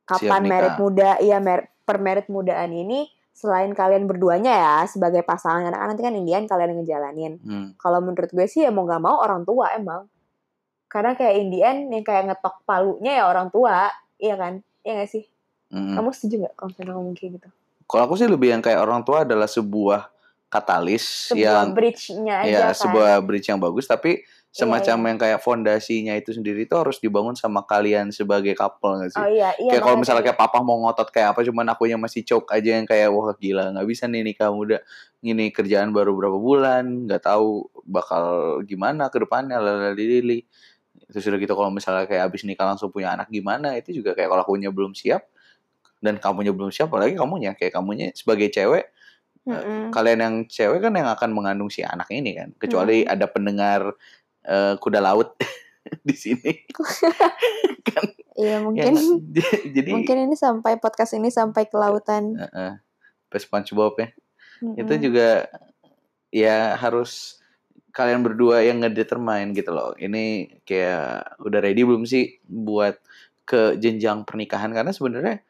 kapan 0.05 0.45
merit 0.45 0.77
muda 0.77 1.17
iya 1.21 1.41
mer 1.41 1.73
per 1.89 1.97
merit 1.97 2.29
mudaan 2.29 2.77
ini 2.77 3.09
selain 3.37 3.77
kalian 3.77 4.09
berduanya 4.09 4.53
ya 4.57 4.77
sebagai 4.89 5.21
pasangan 5.21 5.69
karena 5.69 5.77
kan 5.77 5.89
nanti 5.93 6.03
kan 6.09 6.17
Indian 6.17 6.49
kalian 6.49 6.73
yang 6.73 6.81
ngejalanin. 6.81 7.33
Hmm. 7.45 7.69
Kalau 7.77 8.01
menurut 8.01 8.33
gue 8.33 8.47
sih 8.49 8.65
ya 8.65 8.73
mau 8.73 8.89
gak 8.89 9.05
mau 9.05 9.21
orang 9.21 9.45
tua 9.45 9.77
emang. 9.77 10.09
Karena 10.89 11.13
kayak 11.13 11.35
Indian 11.37 11.77
yang 11.93 12.01
kayak 12.01 12.33
ngetok 12.33 12.65
palunya 12.65 13.21
ya 13.21 13.25
orang 13.29 13.53
tua, 13.53 13.93
iya 14.19 14.35
kan? 14.37 14.65
Iya 14.87 15.05
gak 15.05 15.11
sih? 15.11 15.25
Hmm. 15.73 15.95
Kamu 15.99 16.11
setuju 16.15 16.47
gak 16.47 16.55
kalau 16.57 16.69
misalnya 16.71 16.93
ngomong 16.95 17.17
kayak 17.19 17.33
gitu? 17.41 17.49
kalau 17.87 18.03
aku 18.11 18.15
sih 18.19 18.27
lebih 18.27 18.51
yang 18.51 18.63
kayak 18.63 18.83
orang 18.83 19.07
tua 19.07 19.23
adalah 19.23 19.47
sebuah 19.47 20.11
katalis 20.51 21.31
Sebuah 21.31 21.43
yang 21.43 21.71
bridge-nya 21.75 22.35
aja 22.43 22.51
ya 22.51 22.63
kan. 22.71 22.75
sebuah 22.75 23.11
bridge 23.23 23.47
yang 23.51 23.63
bagus 23.63 23.87
tapi 23.87 24.23
semacam 24.51 24.97
iya. 24.97 25.07
yang 25.13 25.19
kayak 25.21 25.41
fondasinya 25.45 26.15
itu 26.17 26.33
sendiri 26.33 26.65
itu 26.65 26.73
harus 26.73 26.97
dibangun 26.97 27.37
sama 27.37 27.61
kalian 27.69 28.09
sebagai 28.09 28.57
couple 28.57 29.05
nggak 29.05 29.11
sih 29.13 29.21
Oh 29.21 29.29
iya, 29.29 29.53
iya. 29.61 29.71
kayak 29.75 29.83
kalau 29.85 29.99
misalnya 30.01 30.25
kayak 30.25 30.39
papa 30.39 30.65
mau 30.65 30.81
ngotot 30.87 31.13
kayak 31.13 31.37
apa 31.37 31.45
cuman 31.45 31.67
aku 31.77 31.91
yang 31.93 32.01
masih 32.01 32.25
choke 32.25 32.49
aja 32.55 32.79
yang 32.79 32.89
kayak 32.89 33.13
wah 33.13 33.37
gila 33.37 33.75
nggak 33.75 33.87
bisa 33.87 34.09
nih 34.09 34.23
nikah 34.25 34.49
muda 34.49 34.81
ini 35.21 35.53
kerjaan 35.53 35.93
baru 35.93 36.17
berapa 36.17 36.39
bulan 36.41 37.05
nggak 37.05 37.23
tahu 37.27 37.69
bakal 37.85 38.59
gimana 38.65 39.13
ke 39.13 39.21
depannya 39.21 39.61
lalali 39.61 40.41
terus 41.07 41.25
udah 41.27 41.39
gitu 41.39 41.55
kalau 41.55 41.71
misalnya 41.71 42.05
kayak 42.05 42.27
abis 42.27 42.43
nikah 42.43 42.67
langsung 42.67 42.91
punya 42.91 43.15
anak 43.15 43.31
gimana 43.31 43.79
itu 43.79 43.95
juga 43.95 44.13
kayak 44.13 44.27
kalau 44.27 44.43
akunya 44.43 44.75
belum 44.75 44.93
siap 44.93 45.23
dan 46.03 46.19
kamunya 46.19 46.51
belum 46.51 46.71
siap 46.75 46.91
apalagi 46.91 47.15
kamunya 47.15 47.55
kayak 47.55 47.73
kamunya 47.75 48.11
sebagai 48.13 48.51
cewek 48.51 48.91
Mm-mm. 49.47 49.95
kalian 49.95 50.19
yang 50.19 50.35
cewek 50.51 50.83
kan 50.83 50.91
yang 50.91 51.07
akan 51.07 51.31
mengandung 51.31 51.71
si 51.71 51.87
anak 51.87 52.11
ini 52.11 52.35
kan 52.35 52.51
kecuali 52.59 53.07
Hmm. 53.07 53.15
ada 53.15 53.27
pendengar 53.31 53.81
eh, 54.43 54.75
kuda 54.83 54.99
laut 54.99 55.39
di 56.07 56.15
sini 56.19 56.53
Iya 58.37 58.61
Ya 58.61 58.61
mungkin 58.61 58.93
nggak? 58.93 59.41
jadi 59.81 59.91
mungkin 59.97 60.17
ini 60.29 60.37
sampai 60.37 60.77
podcast 60.77 61.17
ini 61.17 61.33
sampai 61.33 61.65
ke 61.65 61.77
lautan. 61.81 62.37
Heeh. 62.37 62.77
Pas 63.33 63.41
SpongeBob 63.41 63.97
ya. 63.97 64.13
Itu 64.77 64.93
Mm-mm. 64.93 65.01
juga 65.01 65.49
ya 66.29 66.77
harus 66.77 67.41
kalian 67.97 68.21
berdua 68.21 68.61
yang 68.61 68.85
ngedetermine 68.85 69.57
gitu 69.57 69.73
loh. 69.73 69.97
Ini 69.97 70.61
kayak 70.69 71.41
udah 71.41 71.61
ready 71.65 71.81
belum 71.81 72.05
sih 72.05 72.45
buat 72.45 73.01
ke 73.49 73.81
jenjang 73.81 74.29
pernikahan 74.29 74.69
karena 74.77 74.93
sebenarnya 74.93 75.41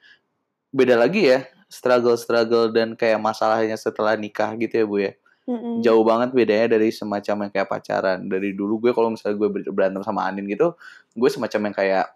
beda 0.71 0.95
lagi 0.95 1.27
ya 1.27 1.43
struggle-struggle 1.67 2.71
dan 2.71 2.95
kayak 2.95 3.19
masalahnya 3.19 3.75
setelah 3.75 4.15
nikah 4.15 4.55
gitu 4.55 4.75
ya 4.79 4.87
Bu 4.87 4.97
ya. 5.03 5.13
Mm-mm. 5.47 5.83
Jauh 5.83 6.07
banget 6.07 6.31
bedanya 6.31 6.79
dari 6.79 6.95
semacam 6.95 7.47
yang 7.47 7.51
kayak 7.51 7.69
pacaran. 7.71 8.19
Dari 8.31 8.55
dulu 8.55 8.79
gue 8.79 8.93
kalau 8.95 9.11
misalnya 9.11 9.37
gue 9.43 9.49
ber- 9.51 9.75
berantem 9.75 10.03
sama 10.07 10.31
Anin 10.31 10.47
gitu, 10.47 10.79
gue 11.19 11.31
semacam 11.31 11.71
yang 11.71 11.75
kayak 11.75 12.07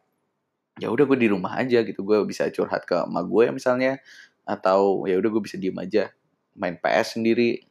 ya 0.78 0.88
udah 0.90 1.04
gue 1.10 1.18
di 1.18 1.28
rumah 1.30 1.58
aja 1.58 1.82
gitu. 1.82 2.06
Gue 2.06 2.22
bisa 2.22 2.46
curhat 2.54 2.86
ke 2.86 2.94
emak 2.94 3.26
gue 3.26 3.44
misalnya 3.50 3.98
atau 4.46 5.06
ya 5.10 5.18
udah 5.18 5.30
gue 5.30 5.42
bisa 5.42 5.58
diem 5.58 5.78
aja 5.78 6.10
main 6.54 6.78
PS 6.78 7.18
sendiri 7.18 7.66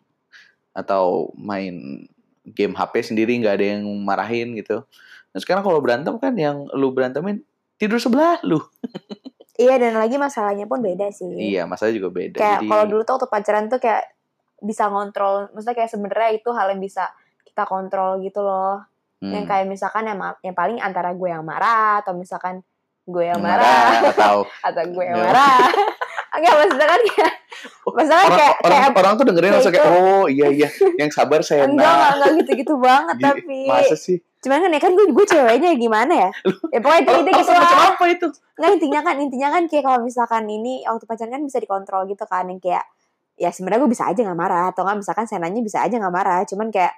atau 0.72 1.32
main 1.36 2.08
game 2.52 2.74
HP 2.74 2.94
sendiri 3.06 3.34
nggak 3.38 3.56
ada 3.56 3.66
yang 3.78 3.84
marahin 4.02 4.54
gitu. 4.56 4.84
Nah 5.30 5.40
sekarang 5.40 5.62
kalau 5.62 5.80
berantem 5.80 6.16
kan 6.18 6.34
yang 6.34 6.66
lu 6.74 6.90
berantemin 6.90 7.42
tidur 7.76 7.98
sebelah 7.98 8.40
lu. 8.44 8.60
Iya 9.60 9.76
dan 9.76 10.00
lagi 10.00 10.16
masalahnya 10.16 10.72
pun 10.72 10.80
beda 10.80 11.12
sih. 11.12 11.28
Iya, 11.28 11.68
masalah 11.68 11.92
juga 11.92 12.08
beda. 12.08 12.40
Kayak 12.40 12.64
Jadi 12.64 12.68
kalau 12.72 12.86
dulu 12.88 13.02
tuh 13.04 13.14
waktu 13.20 13.28
pacaran 13.28 13.68
tuh 13.68 13.76
kayak 13.84 14.08
bisa 14.64 14.88
ngontrol, 14.88 15.52
maksudnya 15.52 15.76
kayak 15.76 15.92
sebenarnya 15.92 16.30
itu 16.32 16.50
hal 16.56 16.72
yang 16.72 16.80
bisa 16.80 17.12
kita 17.44 17.68
kontrol 17.68 18.24
gitu 18.24 18.40
loh. 18.40 18.88
hmm, 19.20 19.36
Yang 19.36 19.46
kayak 19.52 19.66
misalkan 19.68 20.08
yang, 20.08 20.16
yang 20.48 20.56
paling 20.56 20.80
antara 20.80 21.12
gue 21.12 21.28
yang 21.28 21.44
marah 21.44 22.00
atau 22.00 22.16
misalkan 22.16 22.64
gue 23.04 23.20
yang 23.20 23.36
yang 23.36 23.44
marah, 23.44 24.00
atau 24.16 24.48
atau 24.72 24.84
gue 24.96 25.04
yang 25.04 25.20
Ya. 25.20 25.24
marah. 25.28 25.60
Enggak 26.30 26.54
maksudnya 26.56 26.88
kan 26.88 27.02
kayak 27.04 27.34
maksudnya 27.84 28.18
orang, 28.20 28.38
kayak 28.38 28.56
orang, 28.60 28.80
kayak 28.80 28.96
orang 28.96 29.14
tuh 29.14 29.26
dengerin 29.26 29.52
langsung 29.52 29.74
kayak 29.74 29.88
oh 29.90 30.26
iya 30.26 30.48
iya 30.48 30.70
yang 30.96 31.10
sabar 31.10 31.42
saya 31.42 31.66
enggak 31.66 31.86
enggak, 31.86 32.12
enggak 32.14 32.32
gitu-gitu 32.38 32.74
banget 32.78 33.16
tapi 33.20 33.60
masa 33.66 33.96
sih? 33.96 34.18
Cuman 34.40 34.62
kan 34.62 34.72
ya 34.72 34.80
kan 34.80 34.92
gue 34.94 35.06
gue 35.10 35.26
ceweknya 35.26 35.70
gimana 35.76 36.14
ya? 36.16 36.30
Ya 36.70 36.80
pokoknya 36.80 37.02
itu, 37.02 37.10
Orang- 37.10 37.20
itu 37.20 37.30
orang 37.30 37.36
gitu 37.36 37.50
semacam 37.50 37.76
lah. 37.76 37.90
apa 37.92 38.06
itu? 38.08 38.28
Nggak 38.56 38.70
intinya 38.72 39.00
kan 39.02 39.16
intinya 39.18 39.48
kan 39.50 39.64
kayak 39.66 39.84
kalau 39.84 40.00
misalkan 40.00 40.44
ini 40.46 40.74
waktu 40.82 41.06
pacaran 41.06 41.32
kan 41.32 41.42
bisa 41.44 41.58
dikontrol 41.58 42.02
gitu 42.06 42.24
kan 42.24 42.46
yang 42.46 42.60
kayak 42.60 42.84
ya 43.36 43.50
sebenarnya 43.50 43.82
gue 43.82 43.92
bisa 43.92 44.06
aja 44.06 44.20
nggak 44.20 44.36
marah 44.38 44.66
atau 44.70 44.84
nggak 44.84 44.98
misalkan 45.00 45.26
senanya 45.26 45.60
bisa 45.60 45.80
aja 45.80 45.96
nggak 45.96 46.12
marah 46.14 46.44
cuman 46.44 46.68
kayak 46.70 46.92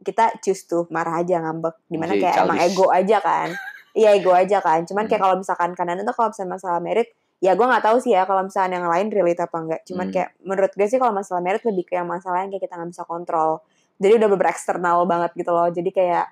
kita 0.00 0.34
choose 0.38 0.64
tuh 0.64 0.86
marah 0.88 1.14
aja 1.16 1.38
ngambek 1.38 1.78
di 1.86 1.94
mana 1.94 2.12
Jadi 2.12 2.22
kayak 2.24 2.36
emang 2.42 2.58
ego 2.58 2.86
aja 2.88 3.16
kan. 3.18 3.48
Iya 3.92 4.08
ego 4.16 4.32
aja 4.32 4.58
kan. 4.58 4.82
Cuman 4.82 5.04
kayak 5.04 5.20
Hmm. 5.20 5.26
kalau 5.28 5.36
misalkan 5.38 5.70
kanan 5.76 6.00
itu 6.00 6.10
kalau 6.10 6.32
misalnya 6.32 6.50
masalah 6.52 6.80
merit 6.80 7.12
ya 7.42 7.52
gue 7.52 7.66
nggak 7.66 7.82
tahu 7.82 7.98
sih 7.98 8.14
ya 8.14 8.22
kalau 8.22 8.46
misalnya 8.46 8.78
yang 8.78 8.86
lain 8.86 9.10
relate 9.10 9.42
apa 9.42 9.56
enggak 9.58 9.80
cuman 9.82 10.06
Hmm. 10.06 10.14
kayak 10.14 10.30
menurut 10.40 10.70
gue 10.70 10.86
sih 10.86 10.96
kalau 10.96 11.10
masalah 11.12 11.40
merit 11.40 11.62
lebih 11.62 11.84
kayak 11.84 12.06
masalah 12.06 12.38
yang 12.40 12.50
kayak 12.50 12.62
kita 12.62 12.74
nggak 12.74 12.90
bisa 12.90 13.02
kontrol 13.02 13.66
jadi 13.96 14.12
udah 14.16 14.28
beberapa 14.28 14.50
eksternal 14.50 15.02
banget 15.04 15.34
gitu 15.34 15.50
loh 15.50 15.66
jadi 15.66 15.90
kayak 15.90 16.26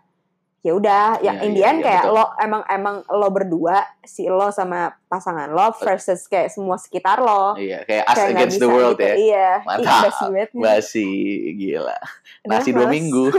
ya 0.61 0.73
udah 0.73 1.07
Iya, 1.19 1.33
ya 1.33 1.43
Indian 1.43 1.75
iya, 1.75 1.83
kayak 1.83 2.05
betul. 2.05 2.15
lo 2.15 2.25
emang 2.37 2.63
emang 2.69 2.97
lo 3.09 3.29
berdua 3.29 3.77
si 4.03 4.23
lo 4.25 4.49
sama 4.51 4.79
pasangan 5.05 5.49
lo 5.49 5.73
versus 5.75 6.21
kayak 6.25 6.47
semua 6.49 6.77
sekitar 6.77 7.17
lo 7.19 7.57
iya 7.57 7.81
kayak 7.83 8.05
us 8.05 8.15
kayak 8.15 8.31
against 8.31 8.59
the 8.59 8.69
world 8.69 8.95
gitu. 8.95 9.03
ya 9.03 9.15
iya 9.17 9.49
Ih, 9.57 9.67
Mantap. 9.67 10.03
basi 10.05 10.25
banget 10.27 10.51
nih. 10.53 10.63
basi 10.63 11.07
gila 11.57 11.99
nasi 12.45 12.71
dua 12.71 12.87
minggu 12.87 13.25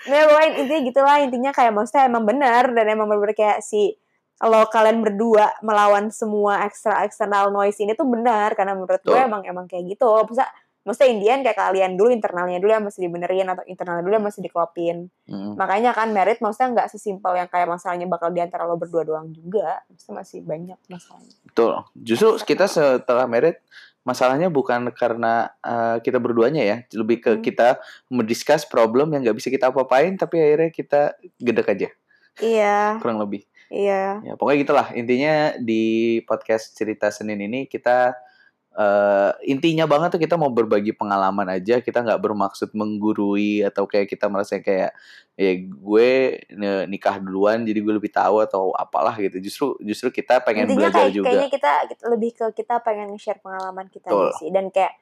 Nah, 0.00 0.24
pokoknya 0.24 0.48
intinya 0.56 0.80
gitulah 0.82 1.16
intinya 1.20 1.50
kayak 1.50 1.70
maksudnya 1.70 2.08
emang 2.08 2.24
benar 2.24 2.64
dan 2.72 2.86
emang 2.88 3.06
bener 3.06 3.30
kayak 3.30 3.60
si 3.60 3.92
kalau 4.38 4.62
kalian 4.70 5.02
berdua 5.02 5.50
melawan 5.60 6.14
semua 6.14 6.62
ekstra 6.62 7.02
eksternal 7.02 7.50
noise 7.50 7.78
ini 7.82 7.98
tuh 7.98 8.06
benar 8.06 8.54
karena 8.54 8.78
menurut 8.78 9.02
gue 9.02 9.18
emang 9.18 9.42
emang 9.42 9.66
kayak 9.66 9.98
gitu. 9.98 10.06
Maksudnya 10.06 10.46
maksudnya 10.86 11.10
Indian 11.10 11.38
kayak 11.44 11.58
kalian 11.58 11.92
dulu 11.98 12.08
internalnya 12.14 12.58
dulu 12.62 12.70
yang 12.72 12.86
masih 12.86 13.00
dibenerin 13.04 13.50
atau 13.50 13.66
internalnya 13.66 14.06
dulu 14.06 14.14
yang 14.14 14.26
masih 14.30 14.40
dikelopin. 14.40 14.96
Hmm. 15.26 15.52
Makanya 15.58 15.90
kan 15.92 16.08
merit 16.14 16.38
maksudnya 16.38 16.68
nggak 16.78 16.88
sesimpel 16.94 17.34
yang 17.34 17.50
kayak 17.50 17.68
masalahnya 17.68 18.06
bakal 18.06 18.30
di 18.30 18.40
antara 18.40 18.64
lo 18.64 18.78
berdua 18.78 19.02
doang 19.04 19.28
juga. 19.34 19.82
Maksudnya 19.90 20.14
masih 20.22 20.38
banyak 20.46 20.78
masalahnya. 20.86 21.34
betul 21.44 21.72
justru 21.98 22.28
kita 22.46 22.70
setelah 22.70 23.26
merit 23.26 23.58
masalahnya 24.06 24.48
bukan 24.48 24.88
karena 24.94 25.52
uh, 25.60 26.00
kita 26.00 26.16
berduanya 26.16 26.62
ya 26.64 26.76
lebih 26.96 27.20
ke 27.20 27.30
Hmm. 27.36 27.42
kita 27.44 27.76
mendiskus 28.08 28.64
problem 28.64 29.12
yang 29.12 29.20
nggak 29.26 29.36
bisa 29.36 29.52
kita 29.52 29.68
apa-apain 29.68 30.16
tapi 30.16 30.40
akhirnya 30.40 30.70
kita 30.72 31.00
gedek 31.36 31.68
aja 31.68 31.88
Iya, 32.38 33.02
kurang 33.02 33.18
lebih 33.18 33.42
iya. 33.72 34.20
ya 34.24 34.34
pokoknya 34.34 34.58
gitulah. 34.64 34.88
Intinya 34.96 35.56
di 35.60 36.18
podcast 36.24 36.72
cerita 36.76 37.12
Senin 37.12 37.40
ini 37.44 37.68
kita 37.68 38.16
eh, 38.78 39.30
intinya 39.50 39.84
banget 39.84 40.16
tuh 40.16 40.22
kita 40.22 40.40
mau 40.40 40.48
berbagi 40.48 40.96
pengalaman 40.96 41.48
aja. 41.52 41.80
Kita 41.84 42.00
nggak 42.04 42.20
bermaksud 42.20 42.72
menggurui 42.72 43.64
atau 43.64 43.84
kayak 43.84 44.08
kita 44.08 44.26
merasa 44.28 44.60
kayak 44.60 44.96
ya 45.38 45.52
gue 45.62 46.10
nikah 46.90 47.22
duluan 47.22 47.62
jadi 47.62 47.78
gue 47.78 47.94
lebih 47.94 48.10
tahu 48.10 48.42
atau 48.42 48.72
apalah 48.74 49.14
gitu. 49.20 49.38
Justru 49.38 49.66
justru 49.84 50.08
kita 50.10 50.40
pengen 50.42 50.68
Intinya 50.70 50.88
belajar 50.88 51.00
kayak 51.04 51.14
juga. 51.14 51.26
kayaknya 51.28 51.48
kita, 51.52 51.70
lebih 52.10 52.30
ke 52.34 52.46
kita 52.64 52.74
pengen 52.82 53.14
nge-share 53.14 53.40
pengalaman 53.44 53.86
kita 53.92 54.08
Betul. 54.10 54.32
sih. 54.40 54.48
Dan 54.50 54.72
kayak 54.72 54.96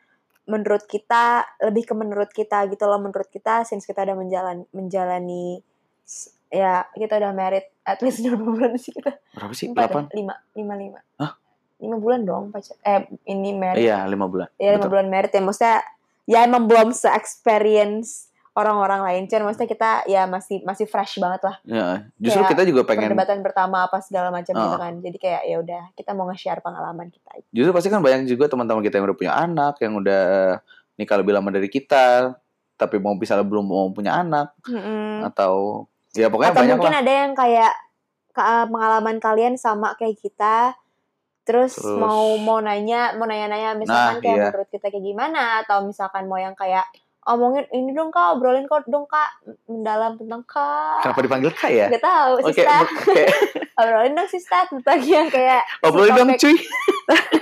menurut 0.47 0.87
kita 0.87 1.43
lebih 1.59 1.85
ke 1.91 1.95
menurut 1.95 2.31
kita 2.31 2.67
gitu 2.71 2.85
loh. 2.87 3.03
Menurut 3.03 3.29
kita 3.29 3.67
since 3.67 3.85
kita 3.85 4.07
udah 4.07 4.17
menjalan 4.17 4.59
menjalani 4.71 5.61
ya 6.49 6.87
kita 6.91 7.17
udah 7.17 7.33
married 7.33 7.67
at 7.83 7.99
least 7.99 8.23
berapa 8.25 8.43
bulan 8.43 8.75
sih 8.77 8.91
kita 8.91 9.15
Berapa 9.33 9.53
sih? 9.53 9.67
Ya? 9.67 9.75
Delapan? 9.77 10.05
lima 10.13 10.35
lima 10.53 10.75
lima 10.75 11.01
lima 11.77 11.97
bulan 11.97 12.21
dong 12.23 12.45
pacar 12.49 12.77
eh 12.81 13.05
ini 13.27 13.53
married 13.53 13.85
Iya, 13.85 14.05
lima 14.05 14.25
bulan. 14.25 14.49
ya 14.57 14.73
lima 14.73 14.87
bulan 14.87 15.07
married 15.07 15.29
ya 15.29 15.41
maksudnya 15.41 15.77
ya 16.25 16.39
emang 16.43 16.65
belum 16.65 16.89
se 16.91 17.07
experience 17.07 18.27
orang-orang 18.53 19.05
lain 19.05 19.23
cuman 19.27 19.43
maksudnya 19.47 19.69
kita 19.69 19.91
ya 20.07 20.25
masih 20.25 20.65
masih 20.65 20.85
fresh 20.85 21.21
banget 21.21 21.45
lah 21.45 21.57
Ya, 21.63 22.09
justru 22.17 22.41
Kayak 22.41 22.53
kita 22.57 22.63
juga 22.65 22.83
pengen 22.83 23.13
perdebatan 23.13 23.45
pertama 23.45 23.85
apa 23.85 24.01
segala 24.01 24.33
macam 24.33 24.51
gitu 24.51 24.65
Oh. 24.67 24.81
kan 24.81 24.97
jadi 24.99 25.13
kayak 25.15 25.43
ya 25.45 25.57
udah 25.61 25.83
kita 25.93 26.11
mau 26.11 26.25
nge-share 26.27 26.59
pengalaman 26.59 27.13
kita 27.13 27.31
justru 27.53 27.71
pasti 27.71 27.89
kan 27.89 28.01
banyak 28.01 28.25
juga 28.25 28.49
teman-teman 28.49 28.81
kita 28.81 28.97
yang 28.97 29.07
udah 29.07 29.19
punya 29.19 29.33
anak, 29.35 29.75
yang 29.79 29.93
udah 29.95 30.25
nikah 30.97 31.21
lebih 31.21 31.31
lama 31.31 31.53
dari 31.53 31.69
kita, 31.69 32.33
tapi 32.75 32.97
mau 32.97 33.13
bisa 33.15 33.37
belum 33.37 33.61
mau 33.63 33.93
punya 33.93 34.17
anak 34.17 34.57
Mm-mm. 34.65 35.29
atau 35.29 35.85
ya 36.17 36.27
pokoknya 36.27 36.51
atau 36.51 36.61
banyak 36.61 36.75
mungkin 36.75 36.93
lah. 36.93 37.03
ada 37.03 37.13
yang 37.15 37.33
kayak 37.33 37.73
ke- 38.31 38.47
pengalaman 38.67 39.17
kalian 39.19 39.55
sama 39.55 39.95
kayak 39.95 40.17
kita 40.17 40.75
terus, 41.43 41.77
Terus- 41.77 41.95
mau 41.95 42.35
mau 42.37 42.59
nanya 42.59 43.15
mau 43.15 43.25
nanya-nanya 43.25 43.77
misalkan 43.77 43.95
Nah, 44.11 44.21
kayak 44.21 44.35
iya. 44.35 44.45
menurut 44.49 44.69
kita 44.69 44.87
kayak 44.89 45.05
gimana 45.05 45.43
atau 45.61 45.79
misalkan 45.83 46.25
mau 46.25 46.37
yang 46.37 46.53
kayak 46.53 46.83
omongin 47.25 47.67
ini 47.71 47.91
dong 47.91 48.09
kak 48.09 48.35
obrolin 48.35 48.65
kok 48.65 48.83
dong 48.85 49.05
kak 49.05 49.31
mendalam 49.65 50.15
tentang 50.15 50.43
kak 50.43 51.03
Kenapa 51.03 51.21
dipanggil 51.21 51.51
kak 51.53 51.71
ya? 51.71 51.87
Gak 51.89 52.01
tahu 52.01 52.33
sista 52.45 52.75
oke. 52.83 53.15
obrolin 53.79 54.13
dong 54.13 54.29
sista 54.29 54.59
tentang 54.65 54.99
yang 55.01 55.27
kayak 55.29 55.63
Obrolin 55.81 56.15
dong 56.15 56.31
cuy. 56.35 56.55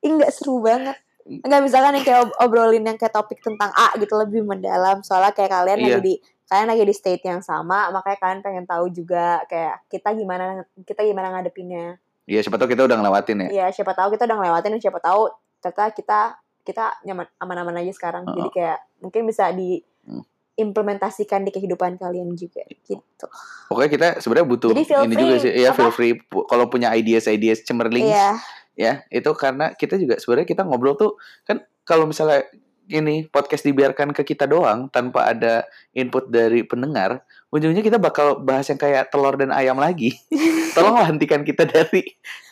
Ih, 0.00 0.10
nggak 0.10 0.30
seru 0.30 0.60
banget 0.60 0.96
Enggak 1.22 1.60
misalkan 1.62 1.94
yang 1.94 2.02
kayak 2.02 2.20
ob- 2.22 2.36
obrolin 2.40 2.82
yang 2.82 2.96
kayak 2.96 3.12
topik 3.12 3.38
tentang 3.38 3.70
A 3.70 3.92
gitu 3.94 4.16
lebih 4.16 4.42
mendalam 4.42 4.98
soalnya 5.00 5.30
kayak 5.30 5.52
kalian 5.52 5.78
Iya. 5.78 5.86
lagi 5.86 6.00
di 6.02 6.14
kalian 6.50 6.68
lagi 6.68 6.82
di 6.82 6.92
state 6.92 7.22
yang 7.22 7.40
sama 7.40 7.88
makanya 7.88 8.18
kalian 8.18 8.40
pengen 8.40 8.64
tahu 8.64 8.90
juga 8.90 9.40
kayak 9.46 9.86
kita 9.86 10.10
gimana 10.12 10.44
kita 10.80 11.00
gimana 11.02 11.30
ngadepinnya 11.32 11.96
Iya, 12.26 12.42
siapa 12.42 12.58
tahu 12.58 12.70
kita 12.70 12.84
udah 12.84 12.94
ngelewatin 12.96 13.38
ya. 13.42 13.48
ya 13.48 13.66
siapa 13.70 13.90
tahu 13.90 14.14
kita 14.14 14.22
udah 14.24 14.36
ngelewatin 14.36 14.70
dan 14.70 14.80
siapa 14.80 14.98
tahu 14.98 15.30
ternyata 15.58 15.84
kita 15.90 16.20
kita 16.60 16.84
nyaman 17.02 17.26
aman-aman 17.36 17.74
aja 17.78 17.90
sekarang 17.90 18.22
Uh-uh. 18.22 18.36
jadi 18.36 18.48
kayak 18.50 18.78
mungkin 18.98 19.22
bisa 19.24 19.50
di 19.50 19.82
Hmm. 20.00 20.24
implementasikan 20.56 21.42
di 21.42 21.50
kehidupan 21.50 21.96
kalian 21.96 22.32
juga 22.32 22.64
gitu 22.64 23.26
Pokoknya 23.66 23.90
kita 23.90 24.06
sebenarnya 24.16 24.48
butuh 24.48 24.70
Jadi 24.70 24.84
feel 24.84 25.02
ini 25.02 25.12
free, 25.12 25.22
juga 25.22 25.34
sih. 25.36 25.52
Ya, 25.54 25.68
apa? 25.68 25.76
feel 25.76 25.92
free 25.92 26.14
kalau 26.46 26.64
punya 26.66 26.88
ideas-ideas 26.90 27.60
cemerling 27.62 28.06
Iya 28.06 28.40
ya, 28.72 28.92
itu 29.08 29.28
karena 29.34 29.74
kita 29.74 29.96
juga 29.96 30.16
sebenarnya 30.16 30.48
kita 30.48 30.62
ngobrol 30.64 30.96
tuh 30.96 31.12
kan 31.44 31.60
kalau 31.82 32.06
misalnya 32.06 32.48
ini 32.90 33.30
podcast 33.30 33.62
dibiarkan 33.62 34.10
ke 34.10 34.26
kita 34.26 34.50
doang 34.50 34.90
tanpa 34.90 35.30
ada 35.30 35.64
input 35.94 36.26
dari 36.28 36.66
pendengar, 36.66 37.22
ujungnya 37.54 37.80
kita 37.80 38.02
bakal 38.02 38.42
bahas 38.42 38.66
yang 38.66 38.78
kayak 38.82 39.08
telur 39.14 39.38
dan 39.38 39.54
ayam 39.54 39.78
lagi. 39.78 40.18
Tolonglah 40.76 41.08
hentikan 41.08 41.46
kita 41.46 41.64
dari 41.64 42.02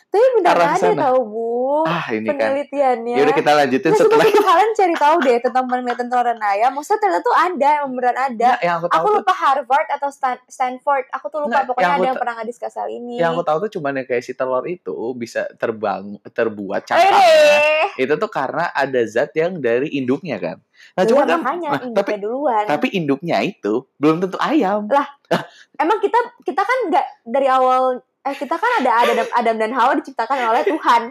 tapi 0.09 0.25
beneran 0.35 0.67
ada 0.67 0.81
sana. 0.83 1.01
tahu 1.05 1.19
bu 1.23 1.45
ah 1.81 2.05
ini 2.09 2.25
kan. 2.27 2.33
penelitiannya 2.35 3.13
Ya 3.13 3.23
udah 3.23 3.35
kita 3.35 3.51
lanjutin 3.53 3.87
Nah, 3.87 3.95
coba 3.95 4.05
setelah 4.09 4.25
kita 4.25 4.41
kalian 4.43 4.71
cari 4.73 4.95
tahu 4.97 5.15
deh 5.21 5.37
tentang 5.39 5.63
penelitian 5.63 6.07
telur 6.07 6.25
dan 6.25 6.39
ayam. 6.41 6.71
Maksudnya 6.71 6.99
ternyata 6.99 7.21
tuh 7.21 7.35
ada, 7.35 7.69
emang 7.77 7.91
beneran 7.93 8.17
ada. 8.19 8.47
Nggak, 8.49 8.59
yang 8.59 8.75
aku 8.75 8.87
tahu 8.87 8.95
Aku 8.95 9.05
tuh 9.05 9.15
lupa 9.15 9.33
Harvard 9.35 9.87
atau 9.91 10.09
Stan- 10.09 10.45
Stanford. 10.45 11.05
Aku 11.11 11.25
tuh 11.27 11.39
lupa. 11.39 11.49
Nggak, 11.51 11.63
Pokoknya 11.69 11.85
yang 11.85 11.93
ada 11.95 12.07
yang 12.07 12.17
pernah 12.17 12.33
ngadiskus 12.35 12.73
hal 12.73 12.89
ini. 12.89 13.15
yang 13.15 13.31
aku 13.31 13.43
tahu 13.43 13.57
tuh 13.61 13.71
cuman 13.77 13.91
yang 13.95 14.07
kayak 14.07 14.23
si 14.23 14.33
telur 14.33 14.65
itu 14.65 14.97
bisa 15.13 15.41
terbang 15.55 16.03
terbuat 16.27 16.81
Eh, 16.81 16.87
cangkangnya. 16.89 17.21
deh. 17.21 17.85
Itu 17.99 18.13
tuh 18.17 18.29
karena 18.29 18.65
ada 18.71 19.01
zat 19.05 19.31
yang 19.33 19.57
dari 19.57 19.93
induknya 19.93 20.35
kan. 20.35 20.57
Nah, 20.95 21.03
Iya, 21.03 21.07
cuma 21.07 21.21
kan 21.21 21.37
makanya 21.37 21.69
nah, 21.69 21.81
induknya 21.81 21.97
tapi 22.01 22.11
duluan. 22.17 22.63
tapi 22.65 22.87
induknya 22.91 23.37
itu 23.41 23.73
belum 23.95 24.15
tentu 24.19 24.37
ayam. 24.39 24.89
Emang 25.75 25.97
kita 25.99 26.17
kita 26.41 26.61
kan 26.61 26.77
nggak 26.89 27.05
dari 27.23 27.47
awal 27.47 28.01
eh 28.21 28.35
kita 28.35 28.55
kan 28.55 28.71
ada 28.79 28.91
Adam, 28.99 29.27
Adam 29.31 29.55
dan 29.57 29.71
Hawa 29.71 29.95
diciptakan 29.95 30.37
oleh 30.45 30.63
Tuhan. 30.63 31.01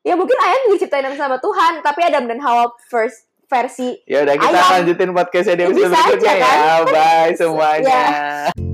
Ya 0.00 0.16
mungkin 0.16 0.34
ayam 0.34 0.58
juga 0.64 0.74
diciptain 0.78 1.12
sama 1.12 1.36
Tuhan, 1.36 1.84
tapi 1.84 2.00
Adam 2.02 2.24
dan 2.24 2.40
Hawa 2.40 2.72
first 2.82 3.28
versi 3.46 3.98
Ya 4.06 4.22
udah 4.22 4.34
kita 4.34 4.48
Ayam. 4.54 4.72
lanjutin 4.80 5.10
podcastnya 5.10 5.54
di 5.56 5.64
episode 5.66 5.90
berikutnya 5.90 6.32
ya. 6.32 6.40
kan? 6.40 6.58
Bye 6.86 6.96
Ya. 7.26 7.36
semuanya. 7.36 8.69